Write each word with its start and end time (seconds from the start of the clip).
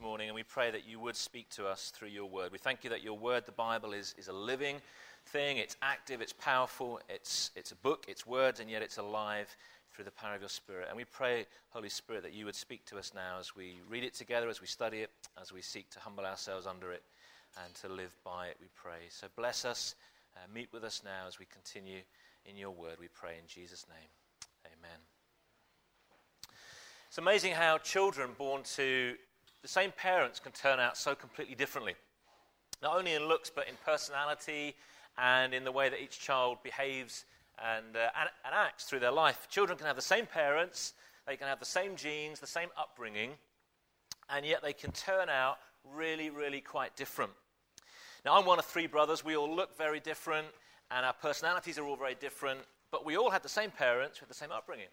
morning, 0.00 0.28
and 0.28 0.34
we 0.34 0.42
pray 0.42 0.70
that 0.70 0.88
you 0.88 1.00
would 1.00 1.16
speak 1.16 1.48
to 1.50 1.66
us 1.66 1.90
through 1.90 2.08
your 2.08 2.26
word. 2.26 2.52
We 2.52 2.58
thank 2.58 2.84
you 2.84 2.90
that 2.90 3.02
your 3.02 3.18
word, 3.18 3.46
the 3.46 3.52
Bible, 3.52 3.92
is, 3.92 4.14
is 4.18 4.28
a 4.28 4.32
living 4.32 4.76
thing. 5.26 5.56
It's 5.56 5.76
active, 5.82 6.20
it's 6.20 6.32
powerful, 6.32 7.00
it's, 7.08 7.50
it's 7.56 7.72
a 7.72 7.76
book, 7.76 8.04
it's 8.08 8.26
words, 8.26 8.60
and 8.60 8.70
yet 8.70 8.82
it's 8.82 8.98
alive 8.98 9.54
through 9.92 10.04
the 10.04 10.10
power 10.10 10.34
of 10.34 10.40
your 10.40 10.48
Spirit. 10.48 10.86
And 10.88 10.96
we 10.96 11.04
pray, 11.04 11.46
Holy 11.70 11.88
Spirit, 11.88 12.22
that 12.22 12.32
you 12.32 12.44
would 12.44 12.54
speak 12.54 12.84
to 12.86 12.98
us 12.98 13.12
now 13.14 13.38
as 13.40 13.56
we 13.56 13.76
read 13.88 14.04
it 14.04 14.14
together, 14.14 14.48
as 14.48 14.60
we 14.60 14.66
study 14.66 14.98
it, 14.98 15.10
as 15.40 15.52
we 15.52 15.62
seek 15.62 15.90
to 15.90 16.00
humble 16.00 16.24
ourselves 16.24 16.66
under 16.66 16.92
it 16.92 17.02
and 17.64 17.74
to 17.76 17.88
live 17.88 18.14
by 18.24 18.48
it, 18.48 18.56
we 18.60 18.68
pray. 18.74 19.06
So 19.10 19.26
bless 19.36 19.64
us, 19.64 19.94
uh, 20.36 20.40
meet 20.54 20.68
with 20.72 20.84
us 20.84 21.02
now 21.04 21.26
as 21.26 21.38
we 21.38 21.46
continue 21.46 22.00
in 22.46 22.56
your 22.56 22.70
word, 22.70 22.96
we 23.00 23.08
pray 23.08 23.32
in 23.40 23.46
Jesus' 23.46 23.86
name. 23.88 24.08
Amen. 24.66 24.98
It's 27.08 27.18
amazing 27.18 27.54
how 27.54 27.78
children 27.78 28.30
born 28.36 28.62
to 28.76 29.14
the 29.68 29.72
same 29.72 29.92
parents 29.92 30.40
can 30.40 30.52
turn 30.52 30.80
out 30.80 30.96
so 30.96 31.14
completely 31.14 31.54
differently. 31.54 31.94
Not 32.82 32.96
only 32.96 33.12
in 33.12 33.28
looks, 33.28 33.50
but 33.54 33.68
in 33.68 33.74
personality 33.84 34.74
and 35.18 35.52
in 35.52 35.62
the 35.62 35.70
way 35.70 35.90
that 35.90 36.02
each 36.02 36.18
child 36.18 36.56
behaves 36.62 37.26
and, 37.62 37.94
uh, 37.94 38.08
and, 38.18 38.30
and 38.46 38.54
acts 38.54 38.84
through 38.84 39.00
their 39.00 39.10
life. 39.12 39.46
Children 39.50 39.76
can 39.76 39.86
have 39.86 39.96
the 39.96 40.00
same 40.00 40.24
parents, 40.24 40.94
they 41.26 41.36
can 41.36 41.48
have 41.48 41.58
the 41.58 41.66
same 41.66 41.96
genes, 41.96 42.40
the 42.40 42.46
same 42.46 42.70
upbringing, 42.78 43.32
and 44.30 44.46
yet 44.46 44.62
they 44.62 44.72
can 44.72 44.90
turn 44.92 45.28
out 45.28 45.58
really, 45.94 46.30
really 46.30 46.62
quite 46.62 46.96
different. 46.96 47.32
Now, 48.24 48.38
I'm 48.38 48.46
one 48.46 48.58
of 48.58 48.64
three 48.64 48.86
brothers. 48.86 49.22
We 49.22 49.36
all 49.36 49.54
look 49.54 49.76
very 49.76 50.00
different, 50.00 50.46
and 50.90 51.04
our 51.04 51.12
personalities 51.12 51.76
are 51.76 51.84
all 51.84 51.96
very 51.96 52.14
different, 52.14 52.60
but 52.90 53.04
we 53.04 53.18
all 53.18 53.28
had 53.28 53.42
the 53.42 53.50
same 53.50 53.70
parents 53.70 54.18
with 54.18 54.30
the 54.30 54.34
same 54.34 54.50
upbringing. 54.50 54.88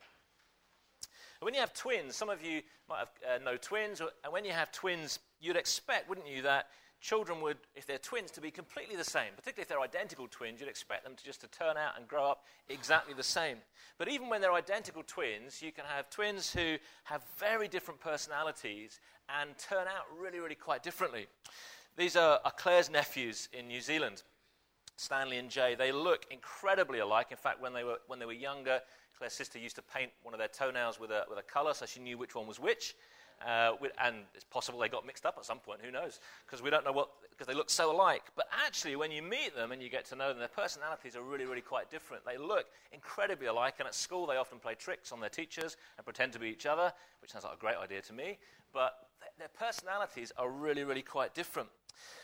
When 1.42 1.54
you 1.54 1.60
have 1.60 1.74
twins, 1.74 2.16
some 2.16 2.30
of 2.30 2.44
you 2.44 2.62
might 2.90 3.00
have, 3.00 3.10
uh, 3.42 3.44
know 3.44 3.58
twins, 3.58 4.02
and 4.02 4.34
when 4.34 4.46
you 4.46 4.52
have 4.52 4.72
twins, 4.72 5.20
you'd 5.42 5.58
expect, 5.58 6.10
wouldn't 6.10 6.28
you, 6.28 6.42
that 6.44 6.68
children 7.02 7.42
would, 7.42 7.58
if 7.76 7.86
they're 7.86 7.98
twins, 7.98 8.32
to 8.32 8.42
be 8.42 8.50
completely 8.50 8.96
the 8.96 9.04
same. 9.04 9.32
Particularly 9.36 9.62
if 9.64 9.68
they're 9.68 9.82
identical 9.82 10.28
twins, 10.30 10.60
you'd 10.60 10.70
expect 10.70 11.04
them 11.04 11.14
to 11.16 11.24
just 11.24 11.42
to 11.42 11.48
turn 11.48 11.78
out 11.78 11.98
and 11.98 12.08
grow 12.08 12.26
up 12.26 12.46
exactly 12.70 13.14
the 13.14 13.24
same. 13.24 13.58
But 13.98 14.08
even 14.08 14.30
when 14.30 14.42
they're 14.42 14.54
identical 14.54 15.04
twins, 15.06 15.62
you 15.62 15.72
can 15.72 15.84
have 15.86 16.10
twins 16.10 16.52
who 16.52 16.78
have 17.04 17.22
very 17.38 17.68
different 17.68 18.00
personalities 18.00 19.00
and 19.30 19.52
turn 19.58 19.88
out 19.88 20.06
really, 20.20 20.40
really 20.40 20.56
quite 20.56 20.84
differently. 20.84 21.28
These 21.98 22.16
are, 22.16 22.40
are 22.44 22.52
Claire's 22.52 22.90
nephews 22.90 23.50
in 23.54 23.68
New 23.68 23.82
Zealand, 23.82 24.24
Stanley 24.98 25.38
and 25.38 25.50
Jay. 25.50 25.76
They 25.76 25.92
look 25.92 26.26
incredibly 26.32 27.00
alike. 27.00 27.28
In 27.32 27.38
fact, 27.38 27.62
when 27.62 27.74
they 27.74 27.84
were, 27.84 28.00
when 28.08 28.20
they 28.20 28.26
were 28.26 28.34
younger, 28.34 28.82
Claire's 29.18 29.34
sister 29.34 29.60
used 29.60 29.76
to 29.76 29.82
paint 29.82 30.12
one 30.24 30.34
of 30.34 30.40
their 30.40 30.48
toenails 30.48 31.00
with 31.00 31.12
a, 31.12 31.24
with 31.30 31.40
a 31.40 31.44
color 31.44 31.74
so 31.74 31.86
she 31.86 32.00
knew 32.00 32.18
which 32.18 32.36
one 32.36 32.48
was 32.48 32.60
which. 32.60 32.96
Uh, 33.46 33.74
and 34.02 34.16
it's 34.34 34.46
possible 34.46 34.80
they 34.80 34.88
got 34.88 35.06
mixed 35.06 35.26
up 35.26 35.36
at 35.38 35.46
some 35.46 35.60
point, 35.60 35.82
who 35.84 35.92
knows? 35.92 36.20
Because 36.46 36.62
we 36.62 36.70
don't 36.70 36.86
know 36.86 36.94
what, 36.94 37.10
because 37.30 37.48
they 37.48 37.54
look 37.54 37.70
so 37.70 37.94
alike. 37.94 38.24
But 38.36 38.48
actually, 38.66 38.96
when 38.96 39.12
you 39.12 39.22
meet 39.22 39.56
them 39.56 39.72
and 39.72 39.82
you 39.82 39.90
get 39.90 40.06
to 40.06 40.16
know 40.16 40.30
them, 40.30 40.40
their 40.40 40.48
personalities 40.48 41.16
are 41.16 41.22
really, 41.22 41.46
really 41.46 41.62
quite 41.62 41.92
different. 41.92 42.26
They 42.26 42.38
look 42.38 42.66
incredibly 42.94 43.48
alike, 43.48 43.76
and 43.80 43.88
at 43.88 43.94
school 43.94 44.26
they 44.26 44.38
often 44.38 44.60
play 44.60 44.76
tricks 44.76 45.12
on 45.12 45.20
their 45.20 45.30
teachers 45.30 45.76
and 45.98 46.06
pretend 46.06 46.32
to 46.34 46.40
be 46.40 46.48
each 46.48 46.66
other, 46.66 46.94
which 47.22 47.32
sounds 47.32 47.44
like 47.44 47.56
a 47.56 47.60
great 47.60 47.76
idea 47.76 48.02
to 48.04 48.14
me. 48.14 48.38
But 48.74 48.96
their 49.38 49.50
personalities 49.50 50.32
are 50.38 50.50
really, 50.50 50.84
really 50.84 51.02
quite 51.02 51.36
different. 51.36 51.70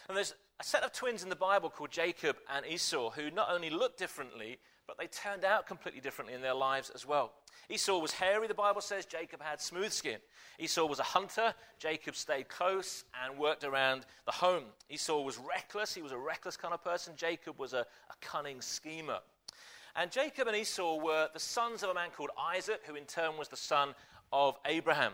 And 0.07 0.15
there's 0.17 0.33
a 0.59 0.63
set 0.63 0.83
of 0.83 0.93
twins 0.93 1.23
in 1.23 1.29
the 1.29 1.35
Bible 1.35 1.69
called 1.69 1.91
Jacob 1.91 2.37
and 2.53 2.65
Esau 2.65 3.11
who 3.11 3.31
not 3.31 3.49
only 3.51 3.69
look 3.69 3.97
differently, 3.97 4.59
but 4.87 4.97
they 4.97 5.07
turned 5.07 5.45
out 5.45 5.67
completely 5.67 6.01
differently 6.01 6.33
in 6.33 6.41
their 6.41 6.53
lives 6.53 6.91
as 6.93 7.05
well. 7.05 7.31
Esau 7.69 7.99
was 7.99 8.11
hairy, 8.11 8.47
the 8.47 8.53
Bible 8.53 8.81
says. 8.81 9.05
Jacob 9.05 9.41
had 9.41 9.61
smooth 9.61 9.91
skin. 9.91 10.17
Esau 10.59 10.85
was 10.85 10.99
a 10.99 11.03
hunter. 11.03 11.53
Jacob 11.79 12.15
stayed 12.15 12.49
close 12.49 13.05
and 13.23 13.37
worked 13.37 13.63
around 13.63 14.05
the 14.25 14.31
home. 14.31 14.65
Esau 14.89 15.21
was 15.21 15.37
reckless. 15.37 15.93
He 15.93 16.01
was 16.01 16.11
a 16.11 16.17
reckless 16.17 16.57
kind 16.57 16.73
of 16.73 16.83
person. 16.83 17.13
Jacob 17.15 17.57
was 17.59 17.73
a, 17.73 17.79
a 17.79 18.13
cunning 18.19 18.61
schemer. 18.61 19.19
And 19.95 20.11
Jacob 20.11 20.47
and 20.47 20.57
Esau 20.57 20.97
were 20.97 21.29
the 21.33 21.39
sons 21.39 21.83
of 21.83 21.89
a 21.89 21.93
man 21.93 22.09
called 22.15 22.31
Isaac, 22.37 22.81
who 22.85 22.95
in 22.95 23.05
turn 23.05 23.37
was 23.37 23.47
the 23.47 23.57
son 23.57 23.93
of 24.33 24.57
Abraham. 24.65 25.13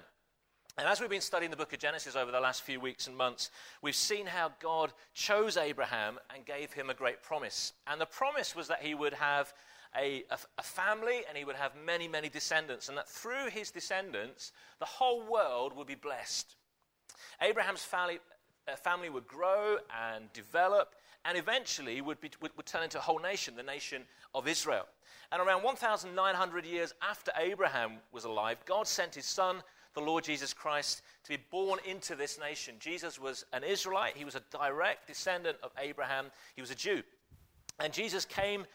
And 0.79 0.87
as 0.87 1.01
we've 1.01 1.09
been 1.09 1.21
studying 1.21 1.49
the 1.49 1.57
book 1.57 1.73
of 1.73 1.79
Genesis 1.79 2.15
over 2.15 2.31
the 2.31 2.39
last 2.39 2.61
few 2.61 2.79
weeks 2.79 3.07
and 3.07 3.17
months, 3.17 3.49
we've 3.81 3.95
seen 3.95 4.27
how 4.27 4.51
God 4.59 4.93
chose 5.15 5.57
Abraham 5.57 6.19
and 6.33 6.45
gave 6.45 6.71
him 6.71 6.91
a 6.91 6.93
great 6.93 7.23
promise. 7.23 7.73
And 7.87 7.99
the 7.99 8.05
promise 8.05 8.55
was 8.55 8.67
that 8.67 8.83
he 8.83 8.93
would 8.93 9.13
have 9.13 9.51
a, 9.97 10.23
a, 10.29 10.37
a, 10.59 10.61
family 10.61 11.21
and 11.27 11.35
he 11.35 11.45
would 11.45 11.55
have 11.55 11.71
many, 11.83 12.07
many 12.07 12.29
descendants, 12.29 12.89
and 12.89 12.97
that 12.97 13.09
through 13.09 13.49
his 13.49 13.71
descendants, 13.71 14.51
the 14.77 14.85
whole 14.85 15.23
world 15.25 15.75
would 15.75 15.87
be 15.87 15.95
blessed. 15.95 16.55
Abraham's 17.41 17.81
family, 17.81 18.19
uh, 18.71 18.75
family 18.75 19.09
would 19.09 19.25
grow 19.25 19.77
and 20.11 20.31
develop, 20.31 20.93
and 21.25 21.39
eventually 21.39 22.01
would, 22.01 22.21
be, 22.21 22.29
would, 22.39 22.51
would 22.55 22.67
turn 22.67 22.83
into 22.83 22.99
a 22.99 23.01
whole 23.01 23.19
nation, 23.19 23.55
the 23.55 23.63
nation 23.63 24.03
of 24.35 24.47
Israel. 24.47 24.85
And 25.31 25.41
around 25.41 25.63
1,900 25.63 26.65
years 26.65 26.93
after 27.01 27.31
Abraham 27.35 27.93
was 28.11 28.25
alive, 28.25 28.57
God 28.65 28.87
sent 28.87 29.15
his 29.15 29.25
son, 29.25 29.63
the 29.97 30.03
Lord 30.03 30.23
Jesus 30.23 30.53
Christ, 30.53 31.01
to 31.23 31.29
be 31.29 31.43
born 31.49 31.79
into 31.83 32.13
this 32.13 32.39
nation. 32.39 32.75
Jesus 32.79 33.19
was 33.19 33.45
an 33.51 33.63
Israelite, 33.63 34.15
he 34.15 34.25
was 34.25 34.35
a 34.35 34.43
direct 34.51 35.07
descendant 35.07 35.57
of 35.63 35.71
Abraham, 35.79 36.27
he 36.55 36.61
was 36.61 36.69
a 36.69 36.75
Jew. 36.75 37.01
And 37.79 37.91
Jesus 37.91 38.23
came 38.23 38.65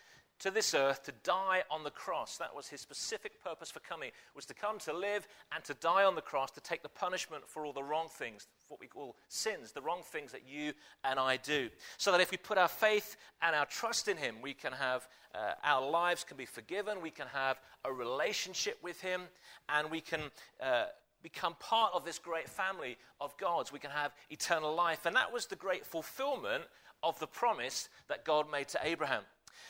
to 0.40 0.50
this 0.50 0.74
earth 0.74 1.04
to 1.04 1.12
die 1.22 1.62
on 1.70 1.84
the 1.84 1.90
cross. 1.90 2.36
That 2.38 2.54
was 2.54 2.66
his 2.66 2.80
specific 2.80 3.42
purpose 3.44 3.70
for 3.70 3.78
coming, 3.78 4.10
was 4.34 4.44
to 4.46 4.54
come 4.54 4.80
to 4.80 4.92
live 4.92 5.28
and 5.54 5.62
to 5.62 5.74
die 5.74 6.02
on 6.02 6.16
the 6.16 6.20
cross 6.20 6.50
to 6.52 6.60
take 6.60 6.82
the 6.82 6.88
punishment 6.88 7.44
for 7.46 7.64
all 7.64 7.72
the 7.72 7.82
wrong 7.82 8.08
things, 8.08 8.48
what 8.66 8.80
we 8.80 8.88
call 8.88 9.14
sins, 9.28 9.70
the 9.70 9.80
wrong 9.80 10.00
things 10.04 10.32
that 10.32 10.42
you 10.44 10.72
and 11.04 11.20
I 11.20 11.36
do. 11.36 11.70
So 11.96 12.10
that 12.10 12.20
if 12.20 12.32
we 12.32 12.36
put 12.36 12.58
our 12.58 12.66
faith 12.66 13.16
and 13.40 13.54
our 13.54 13.66
trust 13.66 14.08
in 14.08 14.16
him, 14.16 14.36
we 14.42 14.54
can 14.54 14.72
have 14.72 15.06
uh, 15.32 15.52
our 15.62 15.88
lives 15.88 16.24
can 16.24 16.36
be 16.36 16.44
forgiven, 16.44 17.00
we 17.00 17.10
can 17.10 17.28
have 17.28 17.60
a 17.84 17.92
relationship 17.92 18.78
with 18.82 19.00
him, 19.00 19.22
and 19.68 19.90
we 19.90 20.00
can 20.00 20.22
uh, 20.60 20.86
become 21.22 21.54
part 21.58 21.92
of 21.94 22.04
this 22.04 22.18
great 22.18 22.48
family 22.48 22.96
of 23.20 23.36
God's. 23.38 23.72
We 23.72 23.78
can 23.78 23.90
have 23.90 24.12
eternal 24.30 24.74
life. 24.74 25.06
And 25.06 25.16
that 25.16 25.32
was 25.32 25.46
the 25.46 25.56
great 25.56 25.86
fulfillment 25.86 26.64
of 27.02 27.18
the 27.18 27.26
promise 27.26 27.88
that 28.08 28.24
God 28.24 28.50
made 28.50 28.68
to 28.68 28.80
Abraham. 28.82 29.22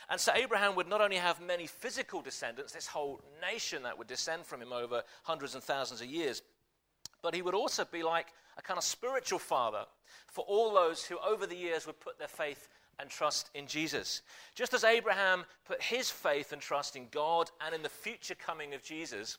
And 0.08 0.20
so 0.20 0.32
Abraham 0.34 0.74
would 0.76 0.88
not 0.88 1.00
only 1.00 1.16
have 1.16 1.40
many 1.40 1.66
physical 1.66 2.20
descendants, 2.20 2.72
this 2.72 2.86
whole 2.86 3.20
nation 3.40 3.82
that 3.84 3.96
would 3.96 4.06
descend 4.06 4.44
from 4.44 4.60
him 4.60 4.72
over 4.72 5.02
hundreds 5.22 5.54
and 5.54 5.62
thousands 5.62 6.00
of 6.00 6.06
years, 6.06 6.42
but 7.22 7.34
he 7.34 7.42
would 7.42 7.54
also 7.54 7.84
be 7.84 8.02
like 8.02 8.28
a 8.58 8.62
kind 8.62 8.78
of 8.78 8.84
spiritual 8.84 9.38
father 9.38 9.84
for 10.26 10.44
all 10.46 10.74
those 10.74 11.04
who 11.04 11.19
over 11.26 11.46
the 11.46 11.56
years 11.56 11.86
would 11.86 12.00
put 12.00 12.19
their 12.19 12.28
faith 12.28 12.69
and 12.98 13.08
trust 13.08 13.50
in 13.54 13.66
Jesus. 13.66 14.22
Just 14.54 14.74
as 14.74 14.84
Abraham 14.84 15.44
put 15.64 15.82
his 15.82 16.10
faith 16.10 16.52
and 16.52 16.60
trust 16.60 16.96
in 16.96 17.06
God 17.10 17.50
and 17.64 17.74
in 17.74 17.82
the 17.82 17.88
future 17.88 18.34
coming 18.34 18.74
of 18.74 18.82
Jesus, 18.82 19.38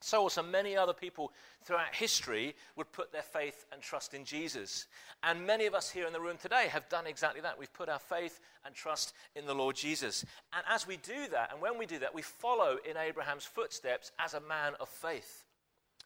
so 0.00 0.22
also 0.22 0.42
many 0.42 0.76
other 0.76 0.92
people 0.92 1.32
throughout 1.64 1.94
history 1.94 2.54
would 2.76 2.92
put 2.92 3.12
their 3.12 3.22
faith 3.22 3.66
and 3.72 3.82
trust 3.82 4.14
in 4.14 4.24
Jesus. 4.24 4.86
And 5.22 5.46
many 5.46 5.66
of 5.66 5.74
us 5.74 5.90
here 5.90 6.06
in 6.06 6.12
the 6.12 6.20
room 6.20 6.36
today 6.40 6.68
have 6.68 6.88
done 6.88 7.06
exactly 7.06 7.40
that. 7.40 7.58
We've 7.58 7.72
put 7.72 7.88
our 7.88 7.98
faith 7.98 8.38
and 8.64 8.74
trust 8.74 9.12
in 9.34 9.46
the 9.46 9.54
Lord 9.54 9.74
Jesus. 9.74 10.24
And 10.52 10.64
as 10.68 10.86
we 10.86 10.98
do 10.98 11.28
that, 11.32 11.52
and 11.52 11.60
when 11.60 11.78
we 11.78 11.86
do 11.86 11.98
that, 11.98 12.14
we 12.14 12.22
follow 12.22 12.78
in 12.88 12.96
Abraham's 12.96 13.44
footsteps 13.44 14.12
as 14.18 14.34
a 14.34 14.40
man 14.40 14.74
of 14.78 14.88
faith. 14.88 15.44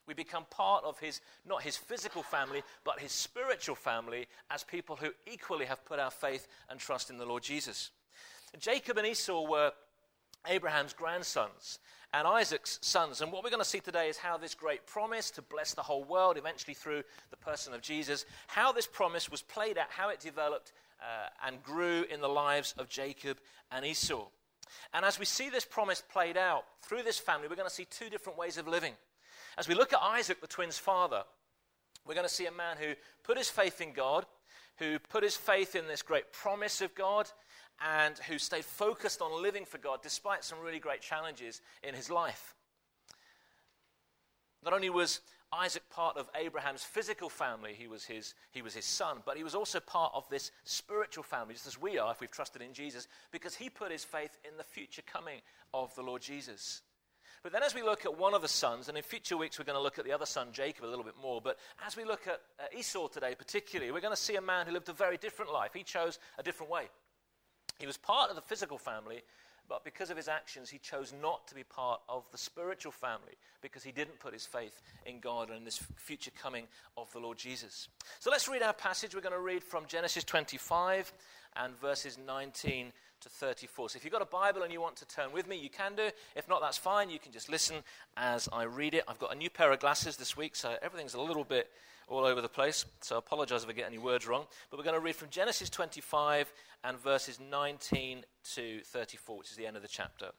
We 0.06 0.14
become 0.14 0.46
part 0.50 0.84
of 0.84 0.98
his, 0.98 1.20
not 1.46 1.62
his 1.62 1.76
physical 1.76 2.22
family, 2.22 2.62
but 2.84 2.98
his 2.98 3.12
spiritual 3.12 3.76
family 3.76 4.26
as 4.50 4.64
people 4.64 4.96
who 4.96 5.10
equally 5.30 5.66
have 5.66 5.84
put 5.84 6.00
our 6.00 6.10
faith 6.10 6.48
and 6.68 6.80
trust 6.80 7.10
in 7.10 7.18
the 7.18 7.26
Lord 7.26 7.42
Jesus. 7.42 7.90
Jacob 8.58 8.98
and 8.98 9.06
Esau 9.06 9.48
were 9.48 9.72
Abraham's 10.46 10.92
grandsons 10.92 11.78
and 12.14 12.26
Isaac's 12.26 12.78
sons. 12.82 13.20
And 13.20 13.32
what 13.32 13.42
we're 13.42 13.50
going 13.50 13.62
to 13.62 13.68
see 13.68 13.80
today 13.80 14.08
is 14.08 14.18
how 14.18 14.36
this 14.36 14.54
great 14.54 14.86
promise 14.86 15.30
to 15.32 15.42
bless 15.42 15.74
the 15.74 15.82
whole 15.82 16.04
world, 16.04 16.36
eventually 16.36 16.74
through 16.74 17.02
the 17.30 17.36
person 17.36 17.72
of 17.72 17.80
Jesus, 17.80 18.26
how 18.48 18.72
this 18.72 18.86
promise 18.86 19.30
was 19.30 19.42
played 19.42 19.78
out, 19.78 19.86
how 19.88 20.10
it 20.10 20.20
developed 20.20 20.72
uh, 21.00 21.28
and 21.46 21.62
grew 21.62 22.04
in 22.10 22.20
the 22.20 22.28
lives 22.28 22.74
of 22.78 22.88
Jacob 22.88 23.38
and 23.70 23.84
Esau. 23.84 24.26
And 24.92 25.04
as 25.04 25.18
we 25.18 25.24
see 25.24 25.48
this 25.48 25.64
promise 25.64 26.02
played 26.12 26.36
out 26.36 26.64
through 26.82 27.02
this 27.02 27.18
family, 27.18 27.48
we're 27.48 27.56
going 27.56 27.68
to 27.68 27.74
see 27.74 27.86
two 27.86 28.10
different 28.10 28.38
ways 28.38 28.58
of 28.58 28.68
living. 28.68 28.94
As 29.56 29.68
we 29.68 29.74
look 29.74 29.92
at 29.92 30.00
Isaac, 30.02 30.40
the 30.40 30.46
twins' 30.46 30.78
father, 30.78 31.24
we're 32.06 32.14
going 32.14 32.26
to 32.26 32.32
see 32.32 32.46
a 32.46 32.52
man 32.52 32.76
who 32.78 32.94
put 33.22 33.38
his 33.38 33.48
faith 33.48 33.80
in 33.80 33.92
God, 33.92 34.26
who 34.78 34.98
put 34.98 35.22
his 35.22 35.36
faith 35.36 35.76
in 35.76 35.86
this 35.86 36.02
great 36.02 36.32
promise 36.32 36.80
of 36.80 36.94
God, 36.94 37.30
and 37.80 38.18
who 38.28 38.38
stayed 38.38 38.64
focused 38.64 39.20
on 39.20 39.42
living 39.42 39.64
for 39.64 39.78
God 39.78 40.00
despite 40.02 40.44
some 40.44 40.60
really 40.60 40.78
great 40.78 41.00
challenges 41.00 41.60
in 41.82 41.94
his 41.94 42.10
life. 42.10 42.54
Not 44.64 44.72
only 44.72 44.90
was 44.90 45.20
Isaac 45.52 45.82
part 45.90 46.16
of 46.16 46.30
Abraham's 46.34 46.82
physical 46.82 47.28
family, 47.28 47.74
he 47.76 47.86
was, 47.86 48.04
his, 48.04 48.34
he 48.52 48.62
was 48.62 48.74
his 48.74 48.86
son, 48.86 49.18
but 49.26 49.36
he 49.36 49.44
was 49.44 49.54
also 49.54 49.80
part 49.80 50.12
of 50.14 50.26
this 50.30 50.50
spiritual 50.64 51.24
family, 51.24 51.54
just 51.54 51.66
as 51.66 51.80
we 51.80 51.98
are 51.98 52.10
if 52.10 52.20
we've 52.20 52.30
trusted 52.30 52.62
in 52.62 52.72
Jesus, 52.72 53.06
because 53.32 53.54
he 53.54 53.68
put 53.68 53.92
his 53.92 54.04
faith 54.04 54.38
in 54.48 54.56
the 54.56 54.64
future 54.64 55.02
coming 55.02 55.40
of 55.74 55.94
the 55.94 56.02
Lord 56.02 56.22
Jesus. 56.22 56.80
But 57.42 57.52
then, 57.52 57.64
as 57.64 57.74
we 57.74 57.82
look 57.82 58.06
at 58.06 58.16
one 58.16 58.34
of 58.34 58.40
the 58.40 58.48
sons, 58.48 58.88
and 58.88 58.96
in 58.96 59.02
future 59.02 59.36
weeks 59.36 59.58
we're 59.58 59.64
going 59.64 59.76
to 59.76 59.82
look 59.82 59.98
at 59.98 60.04
the 60.04 60.12
other 60.12 60.26
son, 60.26 60.48
Jacob, 60.52 60.84
a 60.84 60.86
little 60.86 61.04
bit 61.04 61.16
more, 61.20 61.40
but 61.42 61.58
as 61.84 61.96
we 61.96 62.04
look 62.04 62.28
at 62.28 62.40
Esau 62.76 63.08
today, 63.08 63.34
particularly, 63.36 63.90
we're 63.90 64.00
going 64.00 64.14
to 64.14 64.20
see 64.20 64.36
a 64.36 64.40
man 64.40 64.64
who 64.64 64.72
lived 64.72 64.88
a 64.88 64.92
very 64.92 65.16
different 65.16 65.52
life. 65.52 65.72
He 65.74 65.82
chose 65.82 66.18
a 66.38 66.42
different 66.42 66.70
way. 66.70 66.84
He 67.82 67.86
was 67.86 67.96
part 67.96 68.30
of 68.30 68.36
the 68.36 68.42
physical 68.42 68.78
family, 68.78 69.24
but 69.68 69.82
because 69.82 70.10
of 70.10 70.16
his 70.16 70.28
actions, 70.28 70.70
he 70.70 70.78
chose 70.78 71.12
not 71.20 71.48
to 71.48 71.54
be 71.56 71.64
part 71.64 72.00
of 72.08 72.22
the 72.30 72.38
spiritual 72.38 72.92
family 72.92 73.34
because 73.60 73.82
he 73.82 73.90
didn't 73.90 74.20
put 74.20 74.32
his 74.32 74.46
faith 74.46 74.80
in 75.04 75.18
God 75.18 75.48
and 75.48 75.58
in 75.58 75.64
this 75.64 75.82
future 75.96 76.30
coming 76.40 76.68
of 76.96 77.12
the 77.12 77.18
Lord 77.18 77.38
Jesus. 77.38 77.88
So 78.20 78.30
let's 78.30 78.46
read 78.46 78.62
our 78.62 78.72
passage. 78.72 79.16
We're 79.16 79.20
going 79.20 79.34
to 79.34 79.40
read 79.40 79.64
from 79.64 79.86
Genesis 79.86 80.22
25 80.22 81.12
and 81.56 81.76
verses 81.80 82.18
19 82.24 82.92
to 83.22 83.28
34. 83.28 83.90
So 83.90 83.96
if 83.96 84.04
you've 84.04 84.12
got 84.12 84.22
a 84.22 84.26
Bible 84.26 84.62
and 84.62 84.72
you 84.72 84.80
want 84.80 84.96
to 84.96 85.06
turn 85.06 85.32
with 85.32 85.48
me, 85.48 85.56
you 85.56 85.70
can 85.70 85.94
do. 85.94 86.10
If 86.36 86.48
not, 86.48 86.60
that's 86.60 86.78
fine. 86.78 87.10
You 87.10 87.18
can 87.18 87.32
just 87.32 87.48
listen 87.48 87.76
as 88.16 88.48
I 88.52 88.64
read 88.64 88.94
it. 88.94 89.04
I've 89.08 89.18
got 89.18 89.32
a 89.32 89.38
new 89.38 89.50
pair 89.50 89.72
of 89.72 89.80
glasses 89.80 90.16
this 90.16 90.36
week, 90.36 90.56
so 90.56 90.76
everything's 90.82 91.14
a 91.14 91.20
little 91.20 91.44
bit 91.44 91.70
all 92.08 92.24
over 92.24 92.40
the 92.40 92.48
place. 92.48 92.84
So 93.00 93.16
I 93.16 93.18
apologize 93.18 93.64
if 93.64 93.70
I 93.70 93.72
get 93.72 93.86
any 93.86 93.98
words 93.98 94.26
wrong. 94.26 94.46
But 94.70 94.78
we're 94.78 94.84
going 94.84 94.96
to 94.96 95.00
read 95.00 95.16
from 95.16 95.28
Genesis 95.30 95.70
25 95.70 96.52
and 96.84 96.98
verses 96.98 97.38
19 97.40 98.24
to 98.54 98.80
34, 98.84 99.38
which 99.38 99.50
is 99.50 99.56
the 99.56 99.66
end 99.66 99.76
of 99.76 99.82
the 99.82 99.88
chapter. 99.88 100.30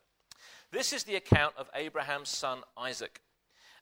This 0.71 0.94
is 0.94 1.03
the 1.03 1.15
account 1.15 1.53
of 1.57 1.69
Abraham's 1.75 2.30
son 2.30 2.59
Isaac. 2.77 3.21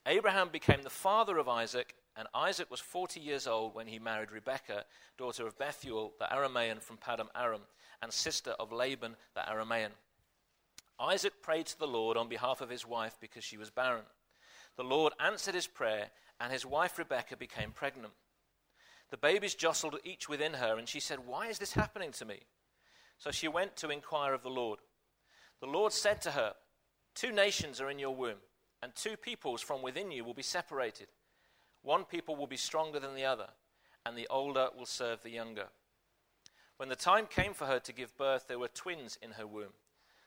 Abraham 0.06 0.50
became 0.50 0.81
the 0.83 0.89
father 0.89 1.38
of 1.38 1.48
Isaac, 1.48 1.95
and 2.18 2.27
Isaac 2.33 2.69
was 2.69 2.80
40 2.80 3.19
years 3.19 3.48
old 3.48 3.75
when 3.75 3.88
he 3.88 4.00
married 4.00 4.31
Rebekah, 4.31 4.86
daughter 5.18 5.48
of 5.48 5.57
Bethuel 5.57 6.13
the 6.19 6.25
Aramean 6.25 6.81
from 6.81 6.98
Paddan 6.98 7.27
Aram 7.36 7.62
and 8.01 8.12
sister 8.12 8.51
of 8.51 8.71
Laban 8.71 9.15
the 9.36 9.42
Aramean. 9.42 9.92
Isaac 11.00 11.42
prayed 11.42 11.65
to 11.68 11.80
the 11.80 11.88
Lord 11.88 12.18
on 12.18 12.30
behalf 12.30 12.62
of 12.62 12.69
his 12.69 12.86
wife 12.86 13.18
because 13.19 13.44
she 13.44 13.57
was 13.57 13.69
barren. 13.69 14.06
The 14.77 14.83
Lord 14.83 15.13
answered 15.19 15.56
his 15.56 15.68
prayer, 15.68 16.12
and 16.39 16.51
his 16.51 16.65
wife 16.65 16.98
Rebekah 16.98 17.38
became 17.38 17.71
pregnant. 17.71 18.13
The 19.09 19.18
babies 19.18 19.56
jostled 19.56 19.98
each 20.03 20.30
within 20.30 20.53
her, 20.53 20.77
and 20.77 20.88
she 20.88 21.00
said, 21.00 21.25
Why 21.25 21.48
is 21.48 21.59
this 21.59 21.74
happening 21.74 22.12
to 22.13 22.25
me? 22.25 22.42
So 23.18 23.31
she 23.31 23.48
went 23.48 23.75
to 23.77 23.89
inquire 23.89 24.33
of 24.33 24.44
the 24.44 24.50
Lord. 24.50 24.80
The 25.59 25.68
Lord 25.68 25.92
said 25.92 26.21
to 26.24 26.31
her, 26.31 26.53
Two 27.13 27.31
nations 27.31 27.81
are 27.81 27.89
in 27.89 28.00
your 28.00 28.15
womb, 28.15 28.38
and 28.81 28.95
two 28.95 29.18
peoples 29.18 29.62
from 29.62 29.81
within 29.81 30.12
you 30.12 30.24
will 30.24 30.33
be 30.33 30.42
separated. 30.42 31.07
One 31.83 32.06
people 32.06 32.36
will 32.36 32.48
be 32.48 32.57
stronger 32.57 33.00
than 33.00 33.15
the 33.15 33.25
other, 33.25 33.50
and 34.06 34.18
the 34.18 34.27
older 34.30 34.69
will 34.77 34.86
serve 34.86 35.21
the 35.24 35.30
younger. 35.30 35.68
When 36.81 36.89
the 36.89 36.95
time 36.95 37.28
came 37.28 37.54
for 37.54 37.68
her 37.68 37.80
to 37.80 37.94
give 37.94 38.18
birth, 38.18 38.48
there 38.48 38.57
were 38.57 38.68
twins 38.68 39.16
in 39.22 39.33
her 39.33 39.45
womb. 39.45 39.74